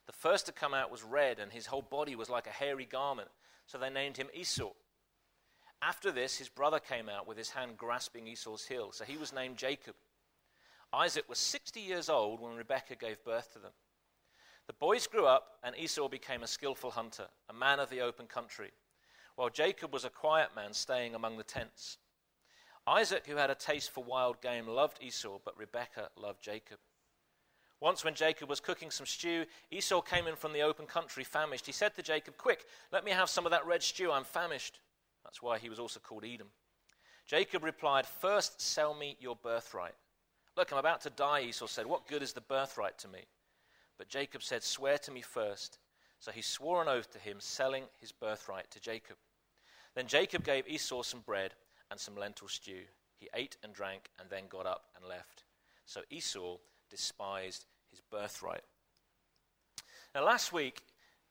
The 0.07 0.13
first 0.13 0.47
to 0.47 0.53
come 0.53 0.73
out 0.73 0.89
was 0.89 1.03
red, 1.03 1.41
and 1.41 1.51
his 1.51 1.67
whole 1.67 1.83
body 1.83 2.15
was 2.15 2.31
like 2.31 2.47
a 2.47 2.51
hairy 2.51 2.85
garment, 2.85 3.31
so 3.67 3.77
they 3.77 3.91
named 3.91 4.19
him 4.19 4.29
Esau. 4.33 4.71
After 5.83 6.13
this, 6.13 6.39
his 6.39 6.49
brother 6.49 6.79
came 6.79 7.09
out 7.09 7.27
with 7.27 7.37
his 7.37 7.51
hand 7.51 7.77
grasping 7.77 8.29
Esau's 8.29 8.67
heel, 8.67 8.93
so 8.93 9.05
he 9.05 9.17
was 9.17 9.33
named 9.33 9.57
Jacob. 9.57 9.97
Isaac 10.93 11.29
was 11.29 11.39
60 11.39 11.81
years 11.81 12.09
old 12.09 12.39
when 12.39 12.55
Rebekah 12.55 12.95
gave 13.01 13.25
birth 13.25 13.53
to 13.55 13.59
them. 13.59 13.73
The 14.69 14.75
boys 14.75 15.09
grew 15.09 15.27
up, 15.27 15.59
and 15.65 15.77
Esau 15.77 16.09
became 16.09 16.45
a 16.45 16.47
skillful 16.47 16.93
hunter, 16.93 17.27
a 17.51 17.53
man 17.53 17.81
of 17.81 17.91
the 17.91 18.01
open 18.01 18.29
country, 18.29 18.71
while 19.35 19.51
Jacob 19.51 19.93
was 19.93 20.05
a 20.05 20.09
quiet 20.09 20.51
man 20.55 20.73
staying 20.73 21.17
among 21.17 21.37
the 21.37 21.43
tents. 21.43 21.99
Isaac, 22.87 23.27
who 23.27 23.37
had 23.37 23.51
a 23.51 23.55
taste 23.55 23.91
for 23.91 24.05
wild 24.05 24.41
game, 24.43 24.67
loved 24.67 24.99
Esau, 25.01 25.39
but 25.45 25.59
Rebekah 25.59 26.11
loved 26.17 26.43
Jacob. 26.43 26.79
Once, 27.81 28.05
when 28.05 28.15
Jacob 28.15 28.49
was 28.49 28.61
cooking 28.61 28.91
some 28.91 29.07
stew, 29.07 29.45
Esau 29.71 30.01
came 30.01 30.27
in 30.27 30.37
from 30.37 30.53
the 30.53 30.63
open 30.63 30.87
country 30.87 31.25
famished. 31.25 31.67
He 31.67 31.73
said 31.73 31.95
to 31.95 32.03
Jacob, 32.03 32.37
Quick, 32.37 32.67
let 32.93 33.05
me 33.05 33.11
have 33.11 33.29
some 33.29 33.47
of 33.47 33.51
that 33.53 33.67
red 33.67 33.83
stew. 33.83 34.13
I'm 34.13 34.25
famished. 34.25 34.81
That's 35.25 35.43
why 35.43 35.59
he 35.59 35.69
was 35.69 35.79
also 35.79 36.01
called 36.01 36.25
Edom. 36.25 36.49
Jacob 37.27 37.65
replied, 37.65 38.07
First 38.07 38.61
sell 38.61 38.95
me 38.95 39.17
your 39.21 39.37
birthright. 39.37 39.95
Look, 40.57 40.73
I'm 40.73 40.79
about 40.79 41.01
to 41.03 41.11
die, 41.11 41.43
Esau 41.43 41.67
said. 41.67 41.87
What 41.87 42.07
good 42.07 42.23
is 42.23 42.33
the 42.33 42.41
birthright 42.43 42.99
to 42.99 43.09
me? 43.09 43.21
But 43.99 44.09
Jacob 44.09 44.43
said, 44.43 44.63
Swear 44.63 44.99
to 44.99 45.11
me 45.11 45.21
first. 45.23 45.79
So 46.21 46.31
he 46.31 46.43
swore 46.43 46.81
an 46.81 46.89
oath 46.89 47.11
to 47.13 47.19
him, 47.19 47.37
selling 47.39 47.85
his 48.01 48.13
birthright 48.13 48.71
to 48.71 48.81
Jacob. 48.81 49.17
Then 49.95 50.07
Jacob 50.07 50.45
gave 50.45 50.67
Esau 50.69 51.03
some 51.03 51.21
bread 51.21 51.55
and 51.95 52.01
some 52.01 52.17
lentil 52.17 52.49
stew. 52.49 52.81
He 53.21 53.29
ate 53.37 53.57
and 53.63 53.73
drank 53.73 54.11
and 54.19 54.29
then 54.29 54.49
got 54.49 54.67
up 54.67 54.87
and 54.97 55.09
left. 55.09 55.45
So 55.87 56.01
Esau 56.11 56.57
despised 56.91 57.67
his 57.89 58.01
birthright. 58.11 58.65
Now, 60.13 60.25
last 60.25 60.53
week, 60.53 60.83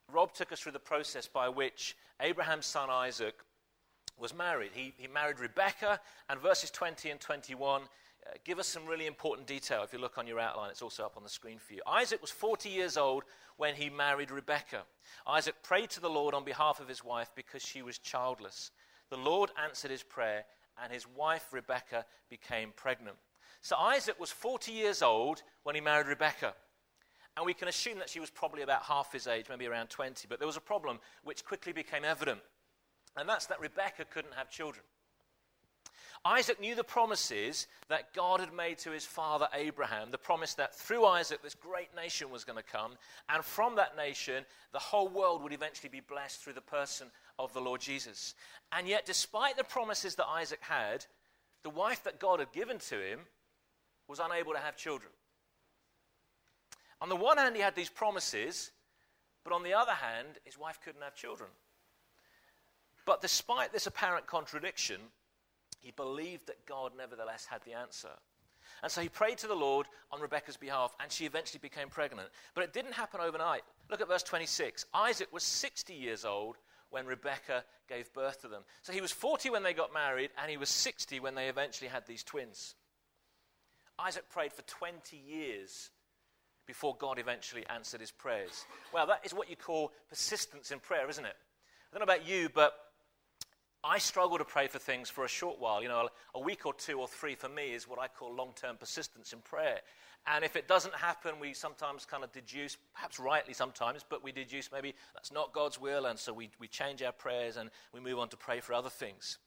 Rob 0.10 0.34
took 0.34 0.54
us 0.54 0.62
through 0.62 0.72
the 0.72 0.80
process 0.80 1.28
by 1.28 1.50
which 1.50 1.98
Abraham's 2.22 2.66
son 2.66 2.90
Isaac 2.90 3.36
was 4.18 4.34
married. 4.34 4.72
He, 4.74 4.94
he 4.98 5.08
married 5.08 5.42
Rebekah, 5.42 6.00
and 6.30 6.40
verses 6.40 6.72
20 6.72 7.10
and 7.10 7.20
21 7.20 7.82
uh, 7.82 7.86
give 8.46 8.58
us 8.58 8.68
some 8.68 8.86
really 8.86 9.06
important 9.06 9.46
detail. 9.46 9.84
If 9.84 9.92
you 9.92 10.00
look 10.00 10.18
on 10.18 10.28
your 10.28 10.40
outline, 10.40 10.70
it's 10.70 10.82
also 10.82 11.04
up 11.04 11.18
on 11.18 11.24
the 11.24 11.30
screen 11.30 11.58
for 11.60 11.74
you. 11.74 11.82
Isaac 11.86 12.22
was 12.22 12.32
40 12.32 12.70
years 12.70 12.96
old 12.96 13.24
when 13.58 13.76
he 13.76 13.90
married 13.90 14.32
Rebekah. 14.32 14.84
Isaac 15.28 15.56
prayed 15.62 15.90
to 15.90 16.00
the 16.00 16.10
Lord 16.10 16.34
on 16.34 16.46
behalf 16.46 16.80
of 16.80 16.88
his 16.88 17.04
wife 17.04 17.32
because 17.36 17.62
she 17.62 17.82
was 17.82 17.98
childless. 17.98 18.72
The 19.14 19.20
Lord 19.20 19.52
answered 19.64 19.92
his 19.92 20.02
prayer, 20.02 20.44
and 20.84 20.92
his 20.92 21.06
wife 21.08 21.46
Rebekah 21.52 22.04
became 22.32 22.74
pregnant. 22.76 23.16
So 23.62 23.76
Isaac 23.76 24.20
was 24.20 24.32
40 24.32 24.72
years 24.72 25.04
old 25.04 25.44
when 25.62 25.76
he 25.76 25.82
married 25.82 26.08
Rebekah. 26.08 26.56
And 27.38 27.46
we 27.46 27.54
can 27.54 27.68
assume 27.68 28.00
that 28.00 28.10
she 28.10 28.20
was 28.20 28.32
probably 28.32 28.64
about 28.64 28.82
half 28.82 29.14
his 29.14 29.28
age, 29.28 29.46
maybe 29.50 29.68
around 29.68 29.92
20. 29.92 30.28
But 30.28 30.40
there 30.40 30.48
was 30.48 30.58
a 30.58 30.62
problem 30.62 31.00
which 31.24 31.46
quickly 31.46 31.74
became 31.74 32.04
evident, 32.04 32.40
and 33.16 33.30
that's 33.30 33.46
that 33.46 33.60
Rebekah 33.60 34.06
couldn't 34.10 34.34
have 34.34 34.50
children. 34.50 34.84
Isaac 36.26 36.60
knew 36.60 36.74
the 36.74 36.84
promises 36.84 37.68
that 37.90 38.14
God 38.16 38.40
had 38.40 38.54
made 38.54 38.80
to 38.80 38.92
his 38.92 39.06
father 39.06 39.48
Abraham, 39.54 40.10
the 40.10 40.18
promise 40.18 40.56
that 40.56 40.74
through 40.74 41.06
Isaac 41.06 41.44
this 41.44 41.54
great 41.54 41.94
nation 41.96 42.32
was 42.32 42.46
going 42.46 42.58
to 42.58 42.64
come, 42.64 42.94
and 43.30 43.46
from 43.46 43.76
that 43.76 43.96
nation 43.96 44.46
the 44.72 44.80
whole 44.80 45.10
world 45.10 45.44
would 45.44 45.54
eventually 45.54 45.90
be 45.90 46.00
blessed 46.00 46.42
through 46.42 46.54
the 46.54 46.62
person 46.62 47.12
of 47.40 47.54
the 47.54 47.62
Lord 47.62 47.82
Jesus. 47.82 48.36
And 48.72 48.88
yet, 48.88 49.06
despite 49.06 49.58
the 49.58 49.64
promises 49.64 50.16
that 50.16 50.28
Isaac 50.28 50.60
had, 50.62 51.06
the 51.64 51.70
wife 51.70 52.04
that 52.04 52.20
God 52.20 52.40
had 52.40 52.52
given 52.52 52.80
to 52.80 52.96
him 53.00 53.20
was 54.08 54.20
unable 54.20 54.54
to 54.54 54.60
have 54.60 54.76
children. 54.76 55.12
On 57.02 57.10
the 57.10 57.16
one 57.16 57.38
hand, 57.38 57.56
he 57.56 57.62
had 57.62 57.76
these 57.76 57.90
promises, 57.90 58.72
but 59.44 59.54
on 59.54 59.64
the 59.64 59.74
other 59.74 59.92
hand, 59.92 60.40
his 60.46 60.58
wife 60.58 60.80
couldn't 60.84 61.02
have 61.02 61.16
children. 61.16 61.50
But 63.06 63.22
despite 63.22 63.74
this 63.74 63.88
apparent 63.88 64.28
contradiction, 64.28 65.00
he 65.82 65.92
believed 65.92 66.48
that 66.48 66.66
God 66.66 66.94
nevertheless 66.98 67.46
had 67.46 67.62
the 67.66 67.74
answer. 67.74 68.10
And 68.82 68.92
so 68.92 69.02
he 69.02 69.10
prayed 69.10 69.38
to 69.40 69.48
the 69.48 69.56
Lord 69.56 69.88
on 70.12 70.22
Rebekah's 70.22 70.58
behalf, 70.58 70.96
and 71.00 71.12
she 71.12 71.26
eventually 71.26 71.60
became 71.62 71.90
pregnant. 71.90 72.30
But 72.54 72.64
it 72.64 72.74
didn't 72.74 72.94
happen 72.94 73.22
overnight. 73.22 73.64
Look 73.90 74.02
at 74.02 74.08
verse 74.08 74.24
26. 74.24 74.86
Isaac 74.94 75.32
was 75.32 75.44
60 75.44 75.94
years 75.94 76.26
old 76.26 76.58
when 76.94 77.06
Rebecca 77.06 77.64
gave 77.90 78.14
birth 78.14 78.42
to 78.42 78.48
them. 78.48 78.62
So 78.84 78.94
he 78.94 79.02
was 79.02 79.12
40 79.12 79.50
when 79.50 79.64
they 79.64 79.74
got 79.74 79.94
married, 79.94 80.30
and 80.40 80.50
he 80.50 80.58
was 80.58 80.70
60 80.70 81.20
when 81.20 81.36
they 81.36 81.48
eventually 81.48 81.90
had 81.90 82.06
these 82.06 82.24
twins. 82.24 82.76
Isaac 84.00 84.30
prayed 84.30 84.54
for 84.54 84.62
20 84.64 85.18
years 85.18 85.90
before 86.66 86.96
God 86.98 87.20
eventually 87.20 87.66
answered 87.68 88.00
his 88.00 88.12
prayers. 88.12 88.66
Well, 88.94 89.08
that 89.08 89.22
is 89.26 89.34
what 89.34 89.50
you 89.50 89.56
call 89.56 89.92
persistence 90.10 90.72
in 90.72 90.80
prayer, 90.80 91.10
isn't 91.10 91.26
it? 91.26 91.36
I 91.36 91.98
don't 91.98 92.08
know 92.08 92.14
about 92.14 92.28
you, 92.28 92.50
but 92.54 92.74
I 93.84 93.98
struggle 93.98 94.38
to 94.38 94.46
pray 94.46 94.68
for 94.68 94.80
things 94.80 95.10
for 95.10 95.26
a 95.26 95.28
short 95.28 95.60
while. 95.60 95.84
You 95.84 95.90
know, 95.90 96.08
a 96.34 96.40
week 96.40 96.66
or 96.66 96.74
two 96.74 97.00
or 97.00 97.08
three 97.08 97.36
for 97.36 97.50
me 97.50 97.74
is 97.74 97.88
what 97.88 98.00
I 98.00 98.08
call 98.08 98.34
long 98.34 98.54
term 98.56 98.78
persistence 98.78 99.34
in 99.34 99.40
prayer. 99.40 99.80
And 100.26 100.46
if 100.46 100.56
it 100.56 100.68
doesn't 100.68 100.96
happen, 100.96 101.36
we 101.40 101.54
sometimes 101.54 102.06
kind 102.06 102.24
of 102.24 102.32
deduce, 102.32 102.78
perhaps 102.94 103.20
rightly 103.20 103.54
sometimes, 103.54 104.06
but 104.08 104.24
we 104.24 104.32
deduce 104.32 104.72
maybe 104.72 104.96
that's 105.14 105.34
not 105.34 105.54
God's 105.54 105.80
will, 105.82 106.06
and 106.06 106.18
so 106.18 106.32
we, 106.32 106.50
we 106.60 106.68
change 106.68 107.04
our 107.04 107.12
prayers 107.12 107.58
and 107.58 107.70
we 107.94 108.00
move 108.00 108.20
on 108.20 108.30
to 108.30 108.38
pray 108.38 108.62
for 108.62 108.74
other 108.74 108.90
things. 108.90 109.40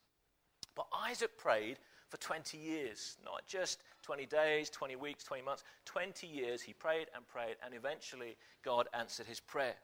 But 0.74 0.86
Isaac 0.92 1.38
prayed 1.38 1.78
for 2.08 2.18
20 2.18 2.58
years, 2.58 3.16
not 3.24 3.46
just 3.46 3.82
20 4.02 4.26
days, 4.26 4.68
20 4.70 4.96
weeks, 4.96 5.24
20 5.24 5.42
months, 5.42 5.64
20 5.86 6.26
years. 6.26 6.60
He 6.60 6.74
prayed 6.74 7.06
and 7.14 7.26
prayed, 7.26 7.56
and 7.64 7.74
eventually 7.74 8.36
God 8.62 8.86
answered 8.92 9.26
his 9.26 9.40
prayer. 9.40 9.76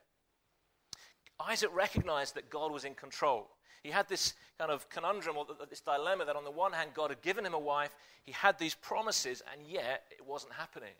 Isaac 1.41 1.71
recognized 1.75 2.35
that 2.35 2.51
God 2.51 2.73
was 2.73 2.85
in 2.85 2.95
control. 2.95 3.49
He 3.83 3.91
had 3.91 4.09
this 4.09 4.35
kind 4.59 4.71
of 4.71 4.89
conundrum 4.91 5.37
or 5.37 5.47
this 5.69 5.81
dilemma 5.81 6.25
that 6.25 6.37
on 6.37 6.45
the 6.45 6.51
one 6.51 6.73
hand, 6.73 6.91
God 6.95 7.11
had 7.11 7.21
given 7.21 7.45
him 7.45 7.55
a 7.55 7.59
wife, 7.59 7.95
he 8.23 8.33
had 8.33 8.59
these 8.59 8.75
promises, 8.75 9.43
and 9.53 9.67
yet 9.67 10.05
it 10.11 10.25
wasn't 10.25 10.53
happening. 10.53 10.93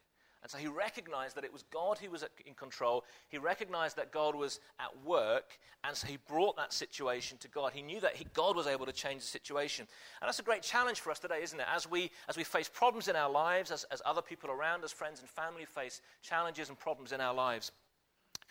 And 0.43 0.51
so 0.51 0.59
he 0.59 0.67
recognized 0.67 1.37
that 1.37 1.45
it 1.45 1.53
was 1.53 1.63
God 1.73 1.99
who 1.99 2.11
was 2.11 2.25
in 2.45 2.55
control. 2.55 3.05
He 3.29 3.39
recognized 3.39 3.97
that 3.97 4.11
God 4.11 4.35
was 4.35 4.59
at 4.81 4.91
work, 5.05 5.57
and 5.85 5.97
so 5.97 6.09
he 6.09 6.19
brought 6.29 6.57
that 6.57 6.73
situation 6.73 7.39
to 7.39 7.49
God. 7.49 7.73
He 7.73 7.83
knew 7.83 8.01
that 8.01 8.17
he, 8.17 8.27
God 8.35 8.57
was 8.57 8.67
able 8.67 8.85
to 8.87 8.93
change 8.93 9.21
the 9.21 9.29
situation. 9.29 9.87
And 10.21 10.27
that's 10.27 10.41
a 10.41 10.43
great 10.43 10.63
challenge 10.63 10.99
for 10.99 11.13
us 11.13 11.21
today, 11.21 11.41
isn't 11.43 11.61
it? 11.61 11.67
As 11.73 11.89
we, 11.89 12.11
as 12.29 12.37
we 12.37 12.43
face 12.43 12.69
problems 12.69 13.07
in 13.07 13.15
our 13.15 13.31
lives, 13.31 13.71
as, 13.71 13.85
as 13.93 14.03
other 14.05 14.23
people 14.23 14.51
around 14.51 14.83
us, 14.83 14.91
friends 14.91 15.21
and 15.21 15.29
family 15.29 15.65
face 15.65 16.01
challenges 16.23 16.69
and 16.69 16.79
problems 16.79 17.13
in 17.13 17.21
our 17.21 17.35
lives. 17.35 17.71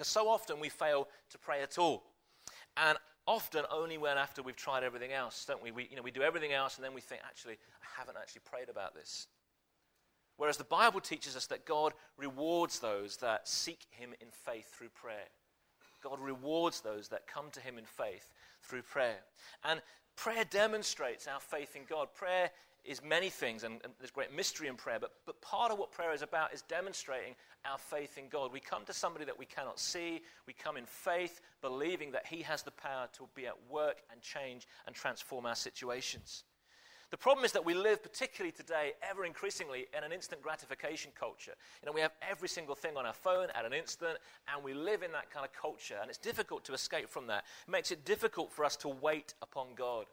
Because 0.01 0.09
so 0.09 0.29
often 0.29 0.59
we 0.59 0.69
fail 0.69 1.07
to 1.29 1.37
pray 1.37 1.61
at 1.61 1.77
all. 1.77 2.01
And 2.75 2.97
often 3.27 3.65
only 3.69 3.99
when 3.99 4.17
after 4.17 4.41
we've 4.41 4.55
tried 4.55 4.83
everything 4.83 5.11
else, 5.11 5.45
don't 5.45 5.61
we? 5.61 5.69
we? 5.69 5.87
You 5.91 5.95
know, 5.95 6.01
we 6.01 6.09
do 6.09 6.23
everything 6.23 6.53
else 6.53 6.77
and 6.77 6.83
then 6.83 6.95
we 6.95 7.01
think, 7.01 7.21
actually, 7.23 7.53
I 7.53 7.99
haven't 7.99 8.17
actually 8.19 8.41
prayed 8.49 8.67
about 8.67 8.95
this. 8.95 9.27
Whereas 10.37 10.57
the 10.57 10.63
Bible 10.63 11.01
teaches 11.01 11.35
us 11.35 11.45
that 11.45 11.67
God 11.67 11.93
rewards 12.17 12.79
those 12.79 13.17
that 13.17 13.47
seek 13.47 13.85
Him 13.91 14.15
in 14.19 14.29
faith 14.31 14.73
through 14.75 14.89
prayer. 14.89 15.29
God 16.03 16.19
rewards 16.19 16.81
those 16.81 17.09
that 17.09 17.27
come 17.27 17.51
to 17.51 17.59
Him 17.59 17.77
in 17.77 17.85
faith 17.85 18.27
through 18.63 18.81
prayer. 18.81 19.19
And 19.63 19.83
prayer 20.15 20.45
demonstrates 20.49 21.27
our 21.27 21.39
faith 21.39 21.75
in 21.75 21.83
God. 21.87 22.07
Prayer 22.15 22.49
is 22.83 23.03
many 23.03 23.29
things, 23.29 23.63
and, 23.63 23.79
and, 23.83 23.93
there's 23.99 24.11
great 24.11 24.33
mystery 24.35 24.67
in 24.67 24.75
prayer, 24.75 24.99
but, 24.99 25.11
but 25.25 25.39
part 25.41 25.71
of 25.71 25.77
what 25.77 25.91
prayer 25.91 26.13
is 26.13 26.21
about 26.21 26.53
is 26.53 26.63
demonstrating 26.63 27.35
our 27.65 27.77
faith 27.77 28.17
in 28.17 28.27
God. 28.27 28.51
We 28.51 28.59
come 28.59 28.85
to 28.85 28.93
somebody 28.93 29.25
that 29.25 29.37
we 29.37 29.45
cannot 29.45 29.79
see, 29.79 30.21
we 30.47 30.53
come 30.53 30.77
in 30.77 30.85
faith, 30.85 31.41
believing 31.61 32.11
that 32.11 32.25
He 32.25 32.41
has 32.41 32.63
the 32.63 32.71
power 32.71 33.07
to 33.13 33.27
be 33.35 33.45
at 33.45 33.55
work 33.69 34.01
and 34.11 34.21
change 34.21 34.67
and 34.87 34.95
transform 34.95 35.45
our 35.45 35.55
situations. 35.55 36.43
The 37.11 37.17
problem 37.17 37.43
is 37.43 37.51
that 37.51 37.65
we 37.65 37.73
live, 37.73 38.01
particularly 38.01 38.53
today, 38.53 38.93
ever 39.07 39.25
increasingly 39.25 39.87
in 39.95 40.05
an 40.05 40.13
instant 40.13 40.41
gratification 40.41 41.11
culture. 41.13 41.51
You 41.81 41.85
know, 41.85 41.91
we 41.91 41.99
have 41.99 42.13
every 42.27 42.47
single 42.47 42.73
thing 42.73 42.95
on 42.95 43.05
our 43.05 43.13
phone 43.13 43.49
at 43.53 43.65
an 43.65 43.73
instant, 43.73 44.17
and 44.47 44.63
we 44.63 44.73
live 44.73 45.03
in 45.03 45.11
that 45.11 45.29
kind 45.29 45.45
of 45.45 45.51
culture, 45.51 45.97
and 45.99 46.09
it's 46.09 46.17
difficult 46.17 46.63
to 46.65 46.73
escape 46.73 47.09
from 47.09 47.27
that. 47.27 47.43
It 47.67 47.71
makes 47.71 47.91
it 47.91 48.05
difficult 48.05 48.53
for 48.53 48.63
us 48.63 48.77
to 48.77 48.87
wait 48.87 49.33
upon 49.41 49.75
God. 49.75 50.05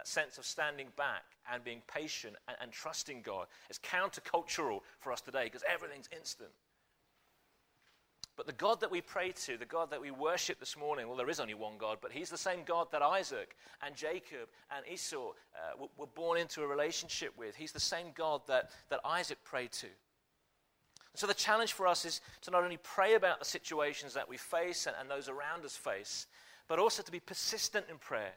That 0.00 0.08
sense 0.08 0.38
of 0.38 0.46
standing 0.46 0.86
back 0.96 1.24
and 1.52 1.62
being 1.62 1.82
patient 1.86 2.34
and, 2.48 2.56
and 2.62 2.72
trusting 2.72 3.20
God 3.20 3.48
is 3.68 3.78
countercultural 3.78 4.80
for 4.98 5.12
us 5.12 5.20
today 5.20 5.44
because 5.44 5.62
everything's 5.70 6.08
instant. 6.16 6.48
But 8.34 8.46
the 8.46 8.54
God 8.54 8.80
that 8.80 8.90
we 8.90 9.02
pray 9.02 9.32
to, 9.32 9.58
the 9.58 9.66
God 9.66 9.90
that 9.90 10.00
we 10.00 10.10
worship 10.10 10.58
this 10.58 10.74
morning, 10.74 11.06
well, 11.06 11.18
there 11.18 11.28
is 11.28 11.38
only 11.38 11.52
one 11.52 11.74
God, 11.76 11.98
but 12.00 12.12
He's 12.12 12.30
the 12.30 12.38
same 12.38 12.60
God 12.64 12.86
that 12.92 13.02
Isaac 13.02 13.58
and 13.84 13.94
Jacob 13.94 14.48
and 14.74 14.86
Esau 14.90 15.32
uh, 15.54 15.86
were 15.98 16.06
born 16.06 16.38
into 16.38 16.62
a 16.62 16.66
relationship 16.66 17.36
with. 17.36 17.54
He's 17.54 17.72
the 17.72 17.78
same 17.78 18.06
God 18.14 18.40
that, 18.48 18.70
that 18.88 19.00
Isaac 19.04 19.44
prayed 19.44 19.72
to. 19.72 19.88
So 21.14 21.26
the 21.26 21.34
challenge 21.34 21.74
for 21.74 21.86
us 21.86 22.06
is 22.06 22.22
to 22.40 22.50
not 22.50 22.64
only 22.64 22.78
pray 22.78 23.16
about 23.16 23.38
the 23.38 23.44
situations 23.44 24.14
that 24.14 24.30
we 24.30 24.38
face 24.38 24.86
and, 24.86 24.96
and 24.98 25.10
those 25.10 25.28
around 25.28 25.62
us 25.66 25.76
face, 25.76 26.26
but 26.68 26.78
also 26.78 27.02
to 27.02 27.12
be 27.12 27.20
persistent 27.20 27.84
in 27.90 27.98
prayer. 27.98 28.32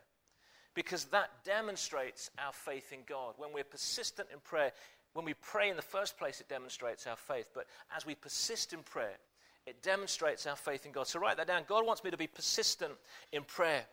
Because 0.73 1.05
that 1.05 1.29
demonstrates 1.43 2.31
our 2.39 2.53
faith 2.53 2.91
in 2.91 2.99
God. 3.07 3.35
When 3.37 3.53
we're 3.53 3.63
persistent 3.63 4.29
in 4.33 4.39
prayer, 4.39 4.71
when 5.13 5.25
we 5.25 5.35
pray 5.35 5.69
in 5.69 5.75
the 5.75 5.81
first 5.81 6.17
place, 6.17 6.41
it 6.41 6.49
demonstrates 6.49 7.05
our 7.05 7.15
faith. 7.15 7.49
But 7.53 7.67
as 7.95 8.05
we 8.05 8.15
persist 8.15 8.73
in 8.73 8.79
prayer, 8.79 9.17
it 9.65 9.81
demonstrates 9.81 10.47
our 10.47 10.55
faith 10.55 10.85
in 10.85 10.91
God. 10.91 11.07
So 11.07 11.19
write 11.19 11.37
that 11.37 11.47
down. 11.47 11.63
God 11.67 11.85
wants 11.85 12.03
me 12.03 12.11
to 12.11 12.17
be 12.17 12.27
persistent 12.27 12.93
in 13.31 13.43
prayer. 13.43 13.85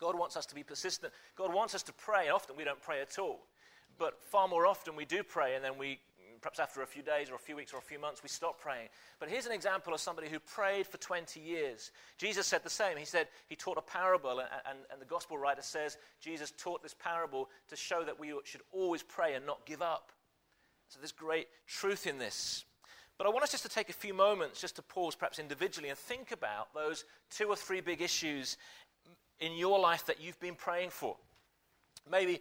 God 0.00 0.18
wants 0.18 0.36
us 0.36 0.46
to 0.46 0.54
be 0.54 0.62
persistent. 0.62 1.12
God 1.36 1.52
wants 1.52 1.74
us 1.74 1.82
to 1.84 1.92
pray. 1.92 2.30
Often 2.30 2.56
we 2.56 2.64
don't 2.64 2.80
pray 2.80 3.02
at 3.02 3.18
all. 3.18 3.40
But 3.98 4.18
far 4.22 4.48
more 4.48 4.66
often 4.66 4.96
we 4.96 5.04
do 5.04 5.22
pray 5.22 5.54
and 5.54 5.64
then 5.64 5.76
we, 5.78 6.00
perhaps 6.40 6.58
after 6.58 6.82
a 6.82 6.86
few 6.86 7.02
days 7.02 7.30
or 7.30 7.34
a 7.34 7.38
few 7.38 7.56
weeks 7.56 7.72
or 7.72 7.78
a 7.78 7.82
few 7.82 7.98
months, 7.98 8.22
we 8.22 8.28
stop 8.28 8.60
praying. 8.60 8.88
But 9.18 9.28
here's 9.28 9.46
an 9.46 9.52
example 9.52 9.92
of 9.92 10.00
somebody 10.00 10.28
who 10.28 10.38
prayed 10.38 10.86
for 10.86 10.98
20 10.98 11.40
years. 11.40 11.90
Jesus 12.18 12.46
said 12.46 12.62
the 12.62 12.70
same. 12.70 12.96
He 12.96 13.04
said 13.04 13.28
he 13.48 13.56
taught 13.56 13.78
a 13.78 13.82
parable, 13.82 14.40
and, 14.40 14.48
and, 14.68 14.78
and 14.90 15.00
the 15.00 15.06
gospel 15.06 15.38
writer 15.38 15.62
says 15.62 15.98
Jesus 16.20 16.52
taught 16.56 16.82
this 16.82 16.94
parable 16.94 17.48
to 17.68 17.76
show 17.76 18.04
that 18.04 18.18
we 18.18 18.32
should 18.44 18.62
always 18.72 19.02
pray 19.02 19.34
and 19.34 19.46
not 19.46 19.66
give 19.66 19.82
up. 19.82 20.12
So 20.88 20.98
there's 20.98 21.12
great 21.12 21.48
truth 21.66 22.06
in 22.06 22.18
this. 22.18 22.64
But 23.16 23.26
I 23.26 23.30
want 23.30 23.44
us 23.44 23.50
just 23.50 23.64
to 23.64 23.68
take 23.68 23.90
a 23.90 23.94
few 23.94 24.14
moments 24.14 24.60
just 24.60 24.76
to 24.76 24.82
pause, 24.82 25.14
perhaps 25.14 25.38
individually, 25.38 25.90
and 25.90 25.98
think 25.98 26.32
about 26.32 26.72
those 26.74 27.04
two 27.30 27.48
or 27.48 27.56
three 27.56 27.80
big 27.82 28.00
issues 28.00 28.56
in 29.40 29.52
your 29.52 29.78
life 29.78 30.06
that 30.06 30.22
you've 30.22 30.40
been 30.40 30.54
praying 30.54 30.90
for. 30.90 31.16
Maybe 32.10 32.40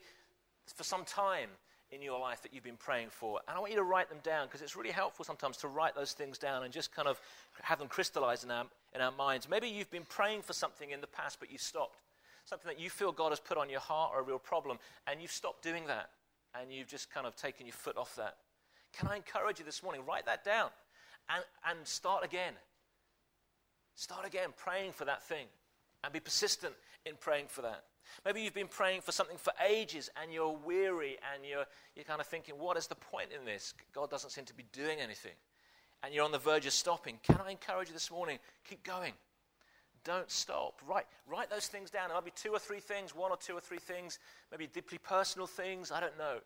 for 0.75 0.84
some 0.84 1.03
time 1.03 1.50
in 1.91 2.01
your 2.01 2.19
life 2.19 2.41
that 2.43 2.53
you've 2.53 2.63
been 2.63 2.77
praying 2.77 3.10
for. 3.10 3.39
And 3.48 3.58
I 3.58 3.60
want 3.60 3.72
you 3.72 3.77
to 3.77 3.84
write 3.84 4.10
them 4.10 4.19
down 4.24 4.48
because 4.48 4.62
it's 4.62 4.75
really 4.75 4.91
helpful 4.91 5.25
sometimes 5.25 5.58
to 5.58 5.67
write 5.67 5.96
those 5.96 6.13
things 6.13 6.38
down 6.38 6.63
and 6.63 6.72
just 6.72 6.93
kind 6.93 7.08
of 7.08 7.19
have 7.62 7.79
them 7.79 7.88
crystallize 7.88 8.43
in 8.43 8.51
our, 8.51 8.65
in 8.93 9.01
our 9.01 9.12
minds. 9.12 9.50
Maybe 9.50 9.67
you've 9.67 9.89
been 9.89 10.05
praying 10.08 10.43
for 10.43 10.53
something 10.53 10.91
in 10.91 11.01
the 11.01 11.08
past, 11.08 11.39
but 11.39 11.51
you've 11.51 11.62
stopped. 11.62 11.98
Something 12.46 12.69
that 12.69 12.79
you 12.79 12.89
feel 12.89 13.12
God 13.12 13.29
has 13.29 13.39
put 13.39 13.58
on 13.58 13.69
your 13.69 13.79
heart 13.79 14.12
or 14.13 14.22
a 14.22 14.24
real 14.24 14.39
problem, 14.39 14.79
and 15.08 15.22
you've 15.22 15.31
stopped 15.31 15.63
doing 15.63 15.88
that. 15.88 16.10
And 16.60 16.72
you've 16.72 16.88
just 16.88 17.12
kind 17.12 17.27
of 17.27 17.36
taken 17.36 17.65
your 17.67 17.74
foot 17.74 17.98
off 17.98 18.15
that. 18.15 18.38
Can 18.98 19.08
I 19.08 19.15
encourage 19.15 19.60
you 19.60 19.65
this 19.65 19.84
morning? 19.84 20.01
Write 20.08 20.25
that 20.25 20.43
down 20.43 20.69
and, 21.29 21.43
and 21.69 21.88
start 21.88 22.25
again. 22.25 22.53
Start 23.96 24.25
again 24.25 24.50
praying 24.58 24.93
for 24.93 25.05
that 25.05 25.24
thing 25.24 25.46
and 26.03 26.13
be 26.13 26.19
persistent 26.19 26.74
in 27.05 27.15
praying 27.19 27.46
for 27.48 27.62
that. 27.62 27.84
Maybe 28.25 28.42
you've 28.42 28.54
been 28.54 28.68
praying 28.68 29.01
for 29.01 29.12
something 29.12 29.38
for 29.38 29.54
ages 29.68 30.10
and 30.22 30.32
you're 30.32 30.58
weary 30.66 31.18
and 31.34 31.46
you're, 31.46 31.66
you're 31.96 32.06
kind 32.06 32.22
of 32.22 32.28
thinking, 32.28 32.56
what 32.56 32.78
is 32.78 32.88
the 32.88 32.96
point 32.96 33.30
in 33.38 33.46
this? 33.46 33.74
God 33.94 34.10
doesn't 34.10 34.32
seem 34.32 34.46
to 34.46 34.54
be 34.54 34.66
doing 34.72 35.00
anything. 35.00 35.34
And 36.04 36.13
you're 36.13 36.24
on 36.24 36.32
the 36.32 36.39
verge 36.39 36.66
of 36.66 36.74
stopping. 36.74 37.20
Can 37.24 37.39
I 37.46 37.51
encourage 37.51 37.89
you 37.89 37.94
this 37.94 38.12
morning? 38.12 38.39
Keep 38.68 38.84
going. 38.84 39.13
Don't 40.06 40.32
stop. 40.32 40.82
Write, 40.88 41.06
write 41.28 41.50
those 41.50 41.68
things 41.68 41.89
down. 41.89 42.10
It 42.10 42.13
might 42.13 42.25
be 42.25 42.32
two 42.36 42.51
or 42.51 42.60
three 42.60 42.80
things, 42.80 43.13
one 43.13 43.32
or 43.32 43.38
two 43.38 43.54
or 43.54 43.60
three 43.60 43.80
things, 43.80 44.20
maybe 44.51 44.68
deeply 44.68 44.98
personal 44.98 45.46
things. 45.46 45.92
I 45.92 46.00
don't 46.00 46.18
know. 46.18 46.38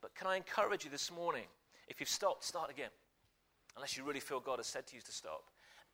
But 0.00 0.14
can 0.14 0.26
I 0.26 0.36
encourage 0.36 0.84
you 0.84 0.90
this 0.90 1.12
morning 1.12 1.44
if 1.88 2.00
you've 2.00 2.08
stopped, 2.08 2.44
start 2.44 2.70
again. 2.70 2.90
Unless 3.76 3.96
you 3.96 4.04
really 4.04 4.20
feel 4.20 4.40
God 4.40 4.58
has 4.58 4.66
said 4.66 4.86
to 4.88 4.96
you 4.96 5.02
to 5.02 5.12
stop. 5.12 5.44